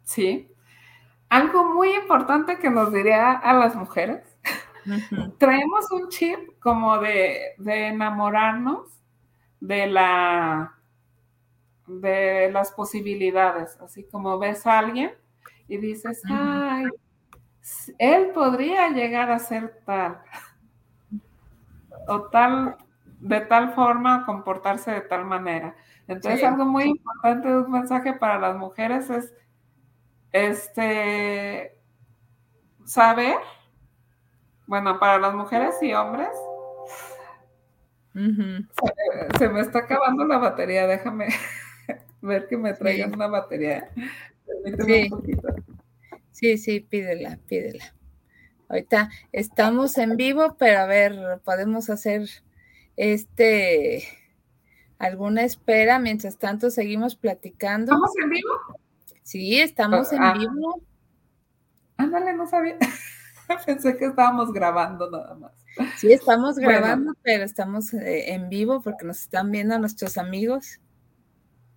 Sí. 0.03 0.51
Algo 1.29 1.73
muy 1.73 1.95
importante 1.95 2.59
que 2.59 2.69
nos 2.69 2.93
diría 2.93 3.31
a 3.31 3.53
las 3.53 3.73
mujeres, 3.73 4.21
traemos 5.39 5.91
un 5.91 6.09
chip 6.09 6.59
como 6.59 6.99
de, 6.99 7.55
de 7.57 7.87
enamorarnos 7.87 8.85
de 9.61 9.87
la 9.87 10.76
de 11.87 12.51
las 12.51 12.71
posibilidades, 12.71 13.77
así 13.81 14.03
como 14.03 14.37
ves 14.37 14.67
a 14.67 14.79
alguien 14.79 15.11
y 15.67 15.77
dices, 15.77 16.21
ay, 16.29 16.85
él 17.97 18.31
podría 18.33 18.89
llegar 18.89 19.31
a 19.31 19.39
ser 19.39 19.81
tal, 19.85 20.21
o 22.07 22.23
tal, 22.23 22.77
de 23.19 23.41
tal 23.41 23.73
forma, 23.73 24.25
comportarse 24.25 24.91
de 24.91 25.01
tal 25.01 25.25
manera. 25.25 25.75
Entonces, 26.07 26.43
algo 26.43 26.65
muy 26.65 26.85
importante 26.85 27.49
de 27.49 27.57
un 27.57 27.71
mensaje 27.71 28.13
para 28.13 28.39
las 28.39 28.55
mujeres 28.55 29.09
es, 29.09 29.33
este, 30.31 31.77
saber, 32.85 33.37
bueno, 34.65 34.99
para 34.99 35.19
las 35.19 35.33
mujeres 35.33 35.75
y 35.81 35.93
hombres, 35.93 36.29
se, 39.37 39.49
me 39.49 39.59
está 39.59 39.79
acabando 39.79 40.25
la 40.25 40.37
batería, 40.37 40.87
déjame 40.87 41.27
ver 42.21 42.47
que 42.47 42.57
me 42.57 42.73
traigan 42.73 43.13
una 43.13 43.27
batería. 43.27 43.89
sí. 44.85 45.09
Sí, 46.31 46.57
sí, 46.59 46.81
pídela, 46.81 47.39
pídela. 47.47 47.95
Ahorita 48.69 49.09
estamos 49.31 49.97
en 49.97 50.17
vivo, 50.17 50.55
pero 50.59 50.81
a 50.81 50.85
ver, 50.85 51.41
podemos 51.43 51.89
hacer 51.89 52.29
este 52.95 54.03
alguna 54.99 55.43
espera. 55.43 55.97
Mientras 55.97 56.37
tanto, 56.37 56.69
seguimos 56.69 57.15
platicando. 57.15 57.93
¿Estamos 57.93 58.11
en 58.21 58.29
vivo? 58.29 58.49
Sí, 59.23 59.59
estamos 59.59 60.11
en 60.13 60.21
ah. 60.21 60.33
vivo. 60.37 60.81
Ándale, 61.97 62.33
no 62.33 62.45
sabía. 62.45 62.77
Pensé 63.65 63.97
que 63.97 64.05
estábamos 64.05 64.53
grabando 64.53 65.09
nada 65.09 65.33
más. 65.33 65.53
Sí, 65.95 66.11
estamos 66.11 66.57
grabando, 66.57 67.13
pero 67.23 67.43
estamos 67.43 67.93
eh, 67.93 68.33
en 68.33 68.49
vivo 68.49 68.81
porque 68.81 69.05
nos 69.05 69.21
están 69.21 69.49
viendo 69.49 69.79
nuestros 69.79 70.19
amigos. 70.19 70.81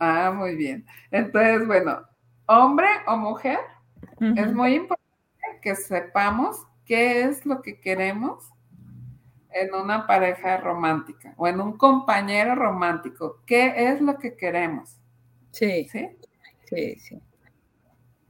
Ah, 0.01 0.33
muy 0.35 0.57
bien. 0.57 0.87
Entonces, 1.11 1.67
bueno, 1.67 2.01
hombre 2.47 2.89
o 3.07 3.17
mujer, 3.17 3.59
es 4.35 4.53
muy 4.53 4.75
importante 4.75 5.61
que 5.61 5.77
sepamos 5.77 6.67
qué 6.87 7.23
es 7.23 7.45
lo 7.45 7.61
que 7.61 7.81
queremos 7.81 8.51
en 9.53 9.75
una 9.75 10.07
pareja 10.07 10.57
romántica 10.57 11.35
o 11.37 11.47
en 11.47 11.61
un 11.61 11.77
compañero 11.77 12.55
romántico. 12.55 13.43
¿Qué 13.47 13.75
es 13.77 14.01
lo 14.01 14.19
que 14.19 14.37
queremos? 14.37 14.97
Sí. 15.51 15.87
¿Sí? 15.91 16.09
Sí, 16.65 16.97
sí. 16.97 17.21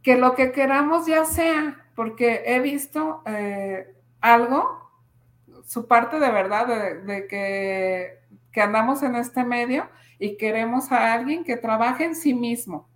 Que 0.02 0.16
lo 0.16 0.34
que 0.34 0.50
queramos 0.50 1.06
ya 1.06 1.24
sea, 1.24 1.86
porque 1.94 2.42
he 2.46 2.58
visto 2.58 3.22
eh, 3.26 3.94
algo, 4.20 4.90
su 5.66 5.86
parte 5.86 6.18
de 6.18 6.30
verdad, 6.30 6.66
de, 7.04 7.26
que, 7.28 8.18
que, 8.50 8.60
andamos 8.60 9.02
en 9.02 9.14
este 9.14 9.44
medio 9.44 9.88
y 10.20 10.36
queremos 10.36 10.92
a 10.92 11.14
alguien 11.14 11.42
que 11.42 11.56
trabaje 11.56 12.04
en 12.04 12.14
sí 12.14 12.34
mismo. 12.34 12.88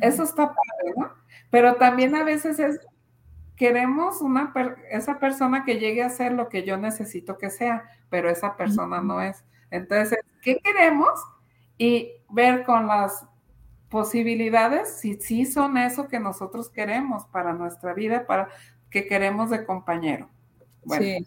Eso 0.00 0.22
está 0.22 0.46
padre, 0.46 0.94
¿no? 0.96 1.12
Pero 1.50 1.74
también 1.74 2.16
a 2.16 2.24
veces 2.24 2.58
es, 2.58 2.80
queremos 3.56 4.22
una 4.22 4.54
esa 4.90 5.18
persona 5.18 5.64
que 5.64 5.78
llegue 5.78 6.02
a 6.02 6.08
ser 6.08 6.32
lo 6.32 6.48
que 6.48 6.64
yo 6.64 6.78
necesito 6.78 7.36
que 7.36 7.50
sea, 7.50 7.84
pero 8.08 8.30
esa 8.30 8.56
persona 8.56 9.02
no 9.02 9.20
es. 9.20 9.44
Entonces, 9.70 10.18
¿qué 10.40 10.58
queremos? 10.64 11.10
Y 11.76 12.12
ver 12.30 12.64
con 12.64 12.86
las 12.86 13.26
posibilidades 13.90 14.98
si 14.98 15.20
sí 15.20 15.44
son 15.44 15.76
eso 15.76 16.08
que 16.08 16.18
nosotros 16.18 16.70
queremos 16.70 17.26
para 17.26 17.52
nuestra 17.52 17.92
vida, 17.92 18.26
para 18.26 18.48
que 18.90 19.06
queremos 19.06 19.50
de 19.50 19.66
compañero. 19.66 20.30
Bueno, 20.86 21.26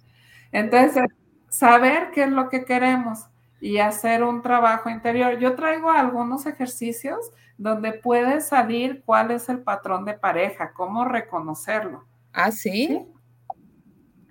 entonces, 0.51 1.03
saber 1.49 2.09
qué 2.15 2.23
es 2.23 2.31
lo 2.31 2.49
que 2.49 2.65
queremos 2.65 3.27
y 3.61 3.77
hacer 3.79 4.23
un 4.23 4.41
trabajo 4.41 4.89
interior. 4.89 5.37
Yo 5.39 5.55
traigo 5.55 5.89
algunos 5.89 6.45
ejercicios 6.45 7.31
donde 7.57 7.93
puede 7.93 8.41
salir 8.41 9.03
cuál 9.05 9.31
es 9.31 9.49
el 9.49 9.59
patrón 9.59 10.05
de 10.05 10.13
pareja, 10.13 10.71
cómo 10.73 11.05
reconocerlo. 11.05 12.05
Ah, 12.31 12.51
sí. 12.51 13.05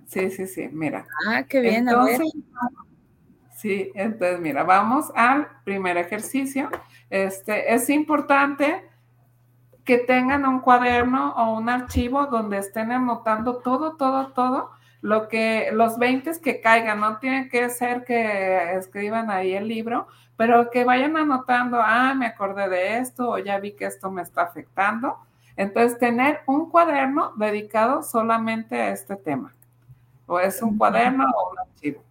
Sí, 0.07 0.31
sí, 0.31 0.47
sí, 0.47 0.69
mira. 0.71 1.05
Ah, 1.27 1.43
qué 1.43 1.61
bien. 1.61 1.87
Entonces, 1.87 2.21
Sí, 3.59 3.91
entonces 3.93 4.39
mira, 4.39 4.63
vamos 4.63 5.11
al 5.15 5.49
primer 5.65 5.97
ejercicio. 5.97 6.69
Este, 7.09 7.73
es 7.73 7.89
importante 7.89 8.89
que 9.83 9.97
tengan 9.97 10.45
un 10.45 10.61
cuaderno 10.61 11.33
o 11.35 11.57
un 11.57 11.67
archivo 11.67 12.27
donde 12.27 12.59
estén 12.59 12.93
anotando 12.93 13.57
todo, 13.57 13.97
todo, 13.97 14.27
todo 14.27 14.71
lo 15.01 15.27
que 15.27 15.69
los 15.73 15.97
20 15.97 16.39
que 16.41 16.61
caigan, 16.61 16.99
no 16.99 17.17
tiene 17.19 17.49
que 17.49 17.69
ser 17.69 18.03
que 18.03 18.73
escriban 18.75 19.31
ahí 19.31 19.53
el 19.53 19.67
libro, 19.67 20.07
pero 20.35 20.69
que 20.69 20.83
vayan 20.83 21.17
anotando, 21.17 21.79
ah, 21.81 22.13
me 22.15 22.25
acordé 22.25 22.69
de 22.69 22.97
esto 22.99 23.29
o 23.29 23.37
ya 23.37 23.59
vi 23.59 23.73
que 23.73 23.85
esto 23.85 24.11
me 24.11 24.21
está 24.21 24.43
afectando. 24.43 25.17
Entonces, 25.55 25.99
tener 25.99 26.41
un 26.45 26.69
cuaderno 26.69 27.33
dedicado 27.35 28.03
solamente 28.03 28.75
a 28.79 28.91
este 28.91 29.15
tema. 29.17 29.53
O 30.25 30.39
es 30.39 30.61
un 30.61 30.77
cuaderno 30.77 31.25
o 31.25 31.51
un 31.51 31.59
archivo. 31.59 32.03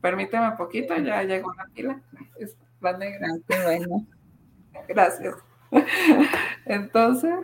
Permíteme 0.00 0.48
un 0.48 0.56
poquito, 0.56 0.94
ya 0.96 1.22
llegó 1.22 1.52
la 1.54 1.66
pila. 1.66 2.00
Es 2.38 2.56
la 2.80 2.96
negra. 2.96 3.28
Ah, 3.50 3.56
bueno. 3.64 4.06
Gracias. 4.88 5.36
Entonces, 6.66 7.34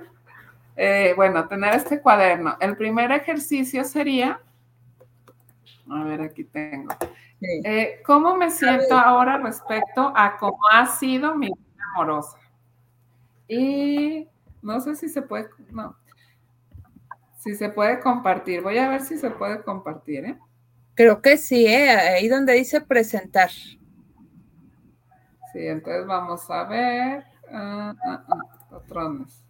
eh, 0.76 1.14
bueno, 1.16 1.48
tener 1.48 1.74
este 1.74 2.00
cuaderno. 2.00 2.56
El 2.60 2.76
primer 2.76 3.12
ejercicio 3.12 3.84
sería 3.84 4.40
a 5.90 6.04
ver, 6.04 6.20
aquí 6.20 6.44
tengo. 6.44 6.94
Eh, 7.40 8.00
¿Cómo 8.04 8.36
me 8.36 8.50
siento 8.50 8.94
ahora 8.94 9.38
respecto 9.38 10.12
a 10.14 10.36
cómo 10.38 10.58
ha 10.72 10.86
sido 10.86 11.34
mi 11.34 11.46
vida 11.46 11.84
amorosa? 11.94 12.38
Y 13.48 14.28
no 14.62 14.80
sé 14.80 14.96
si 14.96 15.08
se 15.08 15.22
puede, 15.22 15.48
no, 15.70 15.96
si 17.38 17.54
se 17.54 17.68
puede 17.68 18.00
compartir. 18.00 18.62
Voy 18.62 18.78
a 18.78 18.88
ver 18.88 19.02
si 19.02 19.16
se 19.16 19.30
puede 19.30 19.62
compartir, 19.62 20.24
¿eh? 20.24 20.38
Creo 20.94 21.20
que 21.20 21.36
sí, 21.36 21.66
¿eh? 21.66 21.90
Ahí 21.90 22.28
donde 22.28 22.54
dice 22.54 22.80
presentar. 22.80 23.50
Sí, 23.50 23.78
entonces 25.54 26.06
vamos 26.06 26.50
a 26.50 26.64
ver. 26.64 27.24
Ah, 27.52 27.94
ah, 28.04 28.24
ah, 28.28 28.66
patrones. 28.70 29.42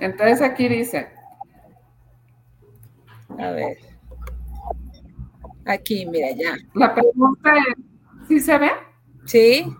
Entonces 0.00 0.42
aquí 0.42 0.68
dice, 0.68 1.08
a 3.36 3.50
ver. 3.50 3.78
Aquí, 5.66 6.06
mira, 6.06 6.28
ya. 6.32 6.56
La 6.74 6.94
pregunta 6.94 7.52
es, 7.56 7.76
¿sí 8.28 8.40
se 8.40 8.58
ve? 8.58 8.70
Sí. 9.26 9.76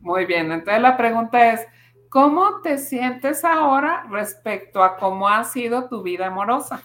Muy 0.00 0.24
bien, 0.26 0.50
entonces 0.52 0.80
la 0.80 0.96
pregunta 0.96 1.52
es, 1.52 1.66
¿cómo 2.08 2.60
te 2.62 2.78
sientes 2.78 3.44
ahora 3.44 4.06
respecto 4.10 4.82
a 4.82 4.96
cómo 4.96 5.28
ha 5.28 5.44
sido 5.44 5.88
tu 5.88 6.02
vida 6.02 6.28
amorosa? 6.28 6.82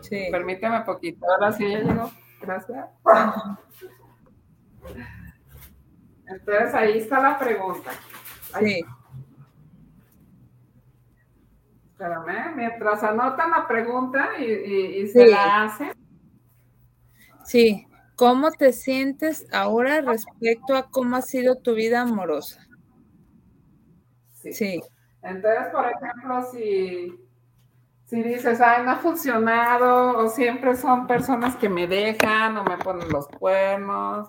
Sí. 0.00 0.28
Permíteme 0.30 0.80
poquito, 0.80 1.26
ahora 1.30 1.52
sí 1.52 1.70
ya 1.70 1.80
llegó. 1.80 2.10
Gracias. 2.40 2.86
Entonces 6.26 6.74
ahí 6.74 6.98
está 6.98 7.20
la 7.20 7.38
pregunta. 7.38 7.90
Sí. 8.58 8.82
Espérame, 12.00 12.56
mientras 12.56 13.02
anotan 13.02 13.50
la 13.50 13.68
pregunta 13.68 14.38
y, 14.38 15.06
se 15.08 15.26
la 15.26 15.64
hacen. 15.64 15.92
Sí, 17.44 17.86
¿cómo 18.16 18.50
te 18.52 18.72
sientes 18.72 19.46
ahora 19.52 20.00
respecto 20.00 20.76
a 20.76 20.88
cómo 20.88 21.16
ha 21.16 21.20
sido 21.20 21.56
tu 21.56 21.74
vida 21.74 22.00
amorosa? 22.00 22.66
Sí. 24.32 24.82
Entonces, 25.22 25.66
por 25.70 25.90
ejemplo, 25.90 26.42
si, 26.50 27.20
si 28.06 28.22
dices, 28.22 28.62
ay, 28.62 28.82
no 28.82 28.92
ha 28.92 28.96
funcionado, 28.96 30.16
o 30.24 30.28
siempre 30.30 30.76
son 30.76 31.06
personas 31.06 31.54
que 31.56 31.68
me 31.68 31.86
dejan, 31.86 32.56
o 32.56 32.64
me 32.64 32.78
ponen 32.78 33.10
los 33.10 33.28
cuernos, 33.28 34.26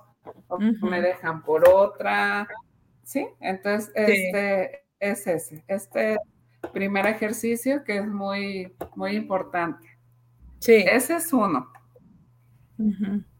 o 0.49 0.59
me 0.59 1.01
dejan 1.01 1.41
por 1.41 1.69
otra, 1.69 2.45
¿sí? 3.03 3.26
Entonces, 3.39 3.93
este 3.95 4.84
es 4.99 5.26
ese. 5.26 5.63
Este 5.69 6.17
primer 6.74 7.05
ejercicio 7.07 7.84
que 7.84 7.97
es 7.97 8.07
muy, 8.07 8.74
muy 8.95 9.12
importante. 9.16 9.97
Sí. 10.59 10.86
Ese 10.88 11.16
es 11.16 11.34
uno. 11.34 11.68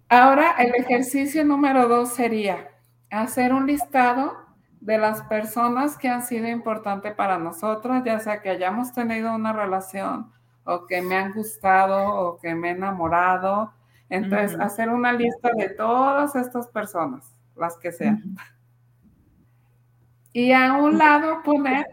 Ahora, 0.10 0.56
el 0.60 0.76
ejercicio 0.76 1.44
número 1.44 1.88
dos 1.88 2.14
sería 2.14 2.70
hacer 3.10 3.54
un 3.54 3.66
listado 3.66 4.34
de 4.80 4.98
las 4.98 5.22
personas 5.24 5.98
que 5.98 6.10
han 6.10 6.24
sido 6.24 6.48
importantes 6.48 7.14
para 7.14 7.38
nosotros, 7.38 8.04
ya 8.04 8.20
sea 8.20 8.42
que 8.42 8.50
hayamos 8.50 8.92
tenido 8.94 9.34
una 9.34 9.54
relación 9.54 10.32
o 10.64 10.86
que 10.86 11.02
me 11.02 11.16
han 11.16 11.34
gustado 11.34 12.04
o 12.04 12.40
que 12.40 12.56
me 12.56 12.70
he 12.70 12.72
enamorado. 12.72 13.74
Entonces, 14.10 14.60
hacer 14.60 14.90
una 14.90 15.14
lista 15.14 15.50
de 15.56 15.70
todas 15.70 16.36
estas 16.36 16.68
personas, 16.68 17.34
las 17.56 17.78
que 17.78 17.92
sean. 17.92 18.36
Y 20.34 20.52
a 20.52 20.74
un 20.74 20.98
lado 20.98 21.42
poner 21.44 21.86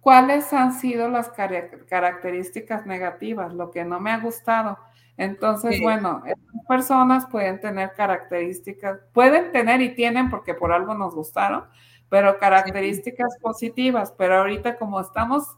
cuáles 0.00 0.52
han 0.52 0.72
sido 0.72 1.08
las 1.08 1.30
características 1.30 2.86
negativas, 2.86 3.52
lo 3.52 3.70
que 3.70 3.84
no 3.84 4.00
me 4.00 4.10
ha 4.10 4.18
gustado. 4.18 4.78
Entonces, 5.16 5.80
bueno, 5.82 6.22
estas 6.24 6.66
personas 6.66 7.26
pueden 7.26 7.60
tener 7.60 7.92
características, 7.92 9.00
pueden 9.12 9.52
tener 9.52 9.82
y 9.82 9.94
tienen 9.94 10.30
porque 10.30 10.54
por 10.54 10.72
algo 10.72 10.94
nos 10.94 11.14
gustaron, 11.14 11.64
pero 12.08 12.38
características 12.38 13.36
positivas. 13.42 14.14
Pero 14.16 14.38
ahorita 14.38 14.78
como 14.78 15.00
estamos 15.00 15.56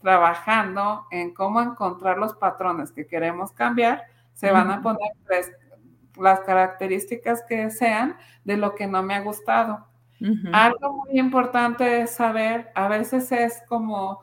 trabajando 0.00 1.06
en 1.12 1.32
cómo 1.32 1.60
encontrar 1.60 2.18
los 2.18 2.34
patrones 2.34 2.90
que 2.90 3.06
queremos 3.06 3.52
cambiar, 3.52 4.02
se 4.34 4.50
van 4.50 4.70
a 4.70 4.82
poner 4.82 5.12
las 6.16 6.40
características 6.40 7.44
que 7.48 7.70
sean 7.70 8.16
de 8.44 8.56
lo 8.56 8.74
que 8.74 8.88
no 8.88 9.02
me 9.04 9.14
ha 9.14 9.20
gustado. 9.20 9.86
Algo 10.52 11.04
muy 11.04 11.18
importante 11.18 12.02
es 12.02 12.12
saber, 12.12 12.70
a 12.74 12.88
veces 12.88 13.30
es 13.32 13.62
como, 13.68 14.22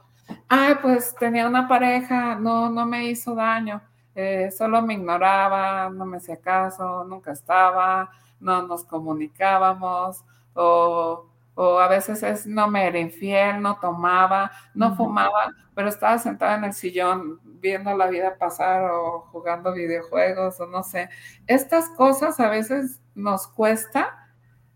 ay, 0.50 0.76
pues 0.82 1.16
tenía 1.16 1.48
una 1.48 1.68
pareja, 1.68 2.36
no, 2.36 2.70
no 2.70 2.86
me 2.86 3.06
hizo 3.06 3.36
daño, 3.36 3.82
eh, 4.16 4.50
solo 4.52 4.82
me 4.82 4.96
ignoraba, 4.96 5.90
no 5.90 6.06
me 6.06 6.18
hacía 6.18 6.38
caso, 6.38 7.04
nunca 7.04 7.32
estaba, 7.32 8.10
no 8.40 8.64
nos 8.64 8.84
comunicábamos, 8.84 10.26
o, 10.54 11.26
a 11.56 11.88
veces 11.88 12.24
es 12.24 12.48
no 12.48 12.68
me 12.68 12.88
era 12.88 12.98
infiel, 12.98 13.62
no 13.62 13.78
tomaba, 13.80 14.52
no 14.74 14.96
fumaba, 14.96 15.54
pero 15.76 15.90
estaba 15.90 16.18
sentada 16.18 16.56
en 16.56 16.64
el 16.64 16.74
sillón 16.74 17.40
viendo 17.44 17.96
la 17.96 18.08
vida 18.08 18.36
pasar 18.38 18.90
o 18.90 19.28
jugando 19.32 19.72
videojuegos 19.72 20.60
o 20.60 20.66
no 20.66 20.82
sé. 20.82 21.10
Estas 21.46 21.90
cosas 21.90 22.40
a 22.40 22.50
veces 22.50 23.00
nos 23.14 23.48
cuesta 23.48 24.21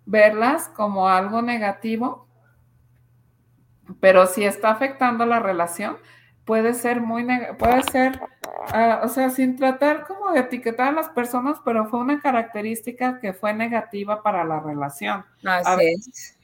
verlas 0.06 0.70
como 0.70 1.08
algo 1.10 1.42
negativo, 1.42 2.28
pero 4.00 4.28
si 4.28 4.44
está 4.44 4.72
afectando 4.72 5.26
la 5.26 5.40
relación, 5.40 5.98
puede 6.46 6.74
ser 6.74 7.02
muy, 7.02 7.26
puede 7.58 7.84
ser, 7.84 8.22
ah, 8.72 9.02
o 9.04 9.08
sea, 9.08 9.30
sin 9.30 9.56
tratar 9.56 10.06
como 10.06 10.32
de 10.32 10.42
etiquetar 10.42 10.90
a 10.90 10.92
las 10.92 11.10
personas, 11.10 11.58
pero 11.66 11.88
fue 11.88 12.00
una 12.00 12.20
característica 12.20 13.20
que 13.20 13.34
fue 13.34 13.54
negativa 13.54 14.22
para 14.22 14.44
la 14.44 14.60
relación. 14.60 15.26
Así 15.44 15.86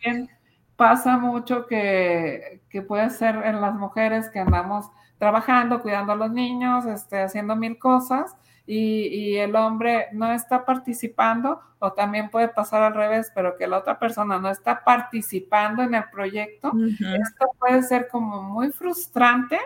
es. 0.04 0.28
Pasa 0.76 1.18
mucho 1.20 1.68
que, 1.68 2.62
que 2.70 2.82
puede 2.82 3.12
ser 3.12 3.36
en 3.46 3.62
las 3.62 3.76
mujeres 3.76 4.30
que 4.30 4.40
andamos 4.40 4.90
trabajando, 5.20 5.84
cuidando 5.84 6.14
a 6.14 6.16
los 6.16 6.32
niños, 6.32 6.86
este, 6.88 7.22
haciendo 7.22 7.56
mil 7.56 7.78
cosas, 7.78 8.36
y, 8.66 9.36
el 9.38 9.56
hombre 9.56 10.08
no 10.12 10.32
está 10.32 10.66
participando, 10.66 11.62
o 11.80 11.94
también 11.94 12.30
puede 12.30 12.48
pasar 12.48 12.84
al 12.84 12.94
revés, 12.94 13.32
pero 13.34 13.58
que 13.58 13.68
la 13.68 13.80
otra 13.80 14.00
persona 14.00 14.40
no 14.40 14.50
está 14.50 14.84
participando 14.84 15.84
en 15.84 15.96
el 15.96 16.04
proyecto, 16.12 16.72
esto 17.00 17.48
puede 17.60 17.84
ser 17.84 18.08
como 18.08 18.42
muy 18.44 18.72
frustrante 18.72 19.58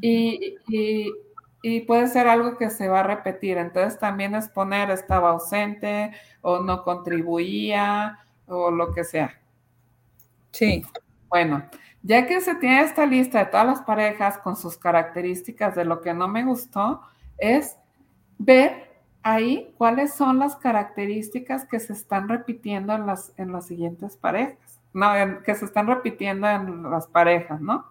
y, 0.00 0.56
y, 1.62 1.80
puede 1.80 2.06
ser 2.06 2.28
algo 2.28 2.56
que 2.56 2.70
se 2.70 2.88
va 2.88 3.00
a 3.00 3.02
repetir. 3.02 3.58
Entonces 3.58 3.98
también 3.98 4.34
es 4.34 4.48
poner 4.48 4.90
estaba 4.90 5.30
ausente 5.30 6.12
o 6.40 6.60
no 6.60 6.82
contribuía 6.82 8.20
o 8.46 8.70
lo 8.70 8.92
que 8.94 9.04
sea. 9.04 9.38
Sí. 10.52 10.82
Bueno, 11.28 11.64
ya 12.02 12.26
que 12.26 12.40
se 12.40 12.54
tiene 12.54 12.82
esta 12.82 13.04
lista 13.04 13.40
de 13.40 13.46
todas 13.46 13.66
las 13.66 13.82
parejas 13.82 14.38
con 14.38 14.56
sus 14.56 14.78
características 14.78 15.74
de 15.74 15.84
lo 15.84 16.00
que 16.00 16.14
no 16.14 16.28
me 16.28 16.44
gustó, 16.44 17.02
es 17.36 17.77
ver 18.38 18.88
ahí 19.22 19.74
cuáles 19.76 20.14
son 20.14 20.38
las 20.38 20.56
características 20.56 21.66
que 21.66 21.80
se 21.80 21.92
están 21.92 22.28
repitiendo 22.28 22.94
en 22.94 23.06
las, 23.06 23.32
en 23.36 23.52
las 23.52 23.66
siguientes 23.66 24.16
parejas, 24.16 24.80
no, 24.92 25.12
que 25.44 25.54
se 25.54 25.64
están 25.64 25.86
repitiendo 25.86 26.48
en 26.48 26.90
las 26.90 27.06
parejas, 27.06 27.60
¿no? 27.60 27.84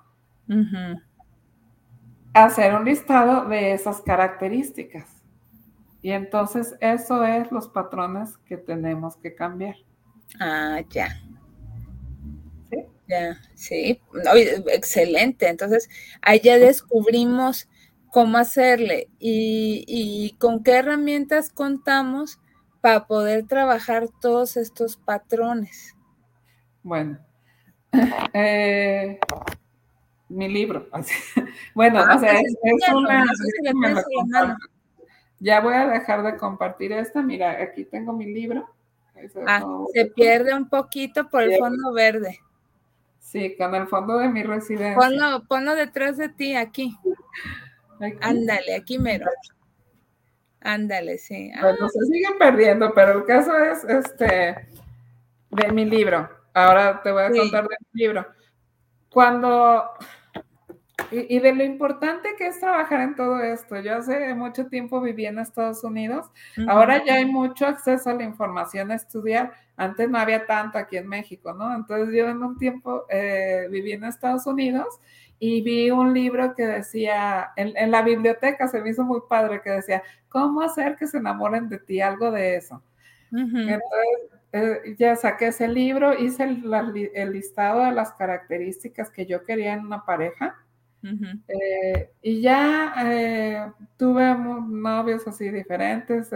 Hacer 2.33 2.73
un 2.73 2.85
listado 2.85 3.45
de 3.45 3.73
esas 3.73 4.01
características. 4.01 5.05
Y 6.01 6.11
entonces 6.11 6.75
eso 6.79 7.23
es 7.23 7.51
los 7.51 7.67
patrones 7.67 8.37
que 8.45 8.57
tenemos 8.57 9.17
que 9.17 9.35
cambiar. 9.35 9.75
Ah, 10.39 10.81
ya. 10.89 11.09
Sí. 12.69 12.77
Ya, 13.07 13.37
sí. 13.55 14.01
excelente. 14.67 15.47
Entonces, 15.49 15.89
ahí 16.21 16.39
ya 16.39 16.57
descubrimos 16.57 17.67
cómo 18.11 18.37
hacerle 18.37 19.09
y, 19.19 20.35
con 20.39 20.63
qué 20.63 20.77
herramientas 20.77 21.49
contamos 21.49 22.39
para 22.81 23.07
poder 23.07 23.45
trabajar 23.45 24.07
todos 24.21 24.57
estos 24.57 24.97
patrones. 24.97 25.95
Bueno, 26.83 27.19
eh, 28.33 29.19
mi 30.29 30.47
libro. 30.49 30.87
Bueno, 31.73 31.99
ah, 31.99 32.15
o 32.15 32.19
sea, 32.19 32.33
pues 32.33 32.55
es, 32.63 32.93
una... 32.93 34.57
Ya 35.39 35.59
voy 35.59 35.75
a 35.75 35.87
dejar 35.87 36.23
de 36.23 36.37
compartir 36.37 36.91
esta. 36.91 37.21
Mira, 37.21 37.51
aquí 37.61 37.85
tengo 37.85 38.13
mi 38.13 38.25
libro. 38.25 38.67
Ah, 39.45 39.63
se 39.93 40.05
pierde 40.05 40.53
un 40.53 40.69
poquito 40.69 41.29
por 41.29 41.43
el 41.43 41.57
fondo 41.57 41.93
verde. 41.93 42.39
Sí, 43.19 43.55
con 43.57 43.75
el 43.75 43.87
fondo 43.87 44.17
de 44.17 44.29
mi 44.29 44.43
residencia. 44.43 44.95
Ponlo, 44.95 45.43
ponlo 45.47 45.75
detrás 45.75 46.17
de 46.17 46.29
ti, 46.29 46.55
aquí. 46.55 46.95
Ándale, 48.21 48.75
aquí 48.75 48.99
mero. 48.99 49.25
Ándale, 50.61 51.17
sí. 51.17 51.51
Bueno, 51.61 51.89
se 51.89 51.99
siguen 52.05 52.37
perdiendo, 52.37 52.93
pero 52.93 53.19
el 53.19 53.25
caso 53.25 53.57
es 53.57 53.83
este 53.83 54.67
de 55.49 55.71
mi 55.71 55.85
libro. 55.85 56.29
Ahora 56.53 57.01
te 57.01 57.11
voy 57.11 57.23
a 57.23 57.31
contar 57.31 57.67
de 57.67 57.75
mi 57.91 58.01
libro. 58.01 58.27
Cuando 59.09 59.83
y, 61.11 61.39
de 61.39 61.55
lo 61.55 61.63
importante 61.63 62.35
que 62.37 62.47
es 62.47 62.59
trabajar 62.59 63.01
en 63.01 63.15
todo 63.15 63.39
esto. 63.39 63.79
Yo 63.79 63.95
hace 63.95 64.33
mucho 64.33 64.67
tiempo 64.67 64.99
viví 64.99 65.25
en 65.25 65.39
Estados 65.39 65.83
Unidos. 65.83 66.25
Ahora 66.67 67.03
ya 67.05 67.15
hay 67.15 67.25
mucho 67.25 67.65
acceso 67.65 68.09
a 68.09 68.13
la 68.13 68.23
información 68.23 68.91
a 68.91 68.95
estudiar. 68.95 69.53
Antes 69.77 70.09
no 70.09 70.17
había 70.17 70.45
tanto 70.45 70.77
aquí 70.77 70.97
en 70.97 71.07
México, 71.07 71.53
¿no? 71.53 71.73
Entonces 71.73 72.13
yo 72.13 72.27
en 72.27 72.43
un 72.43 72.57
tiempo 72.57 73.05
eh, 73.09 73.67
viví 73.71 73.93
en 73.93 74.03
Estados 74.03 74.45
Unidos 74.47 74.99
y 75.39 75.61
vi 75.61 75.91
un 75.91 76.13
libro 76.13 76.55
que 76.55 76.65
decía, 76.65 77.51
en, 77.55 77.91
la 77.91 78.01
biblioteca 78.01 78.67
se 78.67 78.81
me 78.81 78.89
hizo 78.89 79.03
muy 79.03 79.21
padre, 79.29 79.61
que 79.61 79.69
decía, 79.69 80.01
¿cómo 80.29 80.61
hacer 80.61 80.95
que 80.95 81.07
se 81.07 81.17
enamoren 81.17 81.69
de 81.69 81.79
ti? 81.79 82.01
Algo 82.01 82.31
de 82.31 82.55
eso. 82.55 82.81
Entonces, 83.31 83.81
eh, 84.53 84.95
ya 84.97 85.15
saqué 85.15 85.47
ese 85.47 85.67
libro, 85.67 86.17
hice 86.17 86.43
el, 86.43 87.31
listado 87.31 87.83
de 87.83 87.91
las 87.91 88.13
características 88.13 89.09
que 89.11 89.25
yo 89.25 89.43
quería 89.43 89.73
en 89.73 89.85
una 89.85 90.05
pareja. 90.05 90.55
Eh, 91.47 92.09
y 92.21 92.41
ya 92.41 92.93
eh, 93.05 93.71
tuve 93.97 94.35
novios 94.35 95.27
así 95.27 95.49
diferentes. 95.49 96.29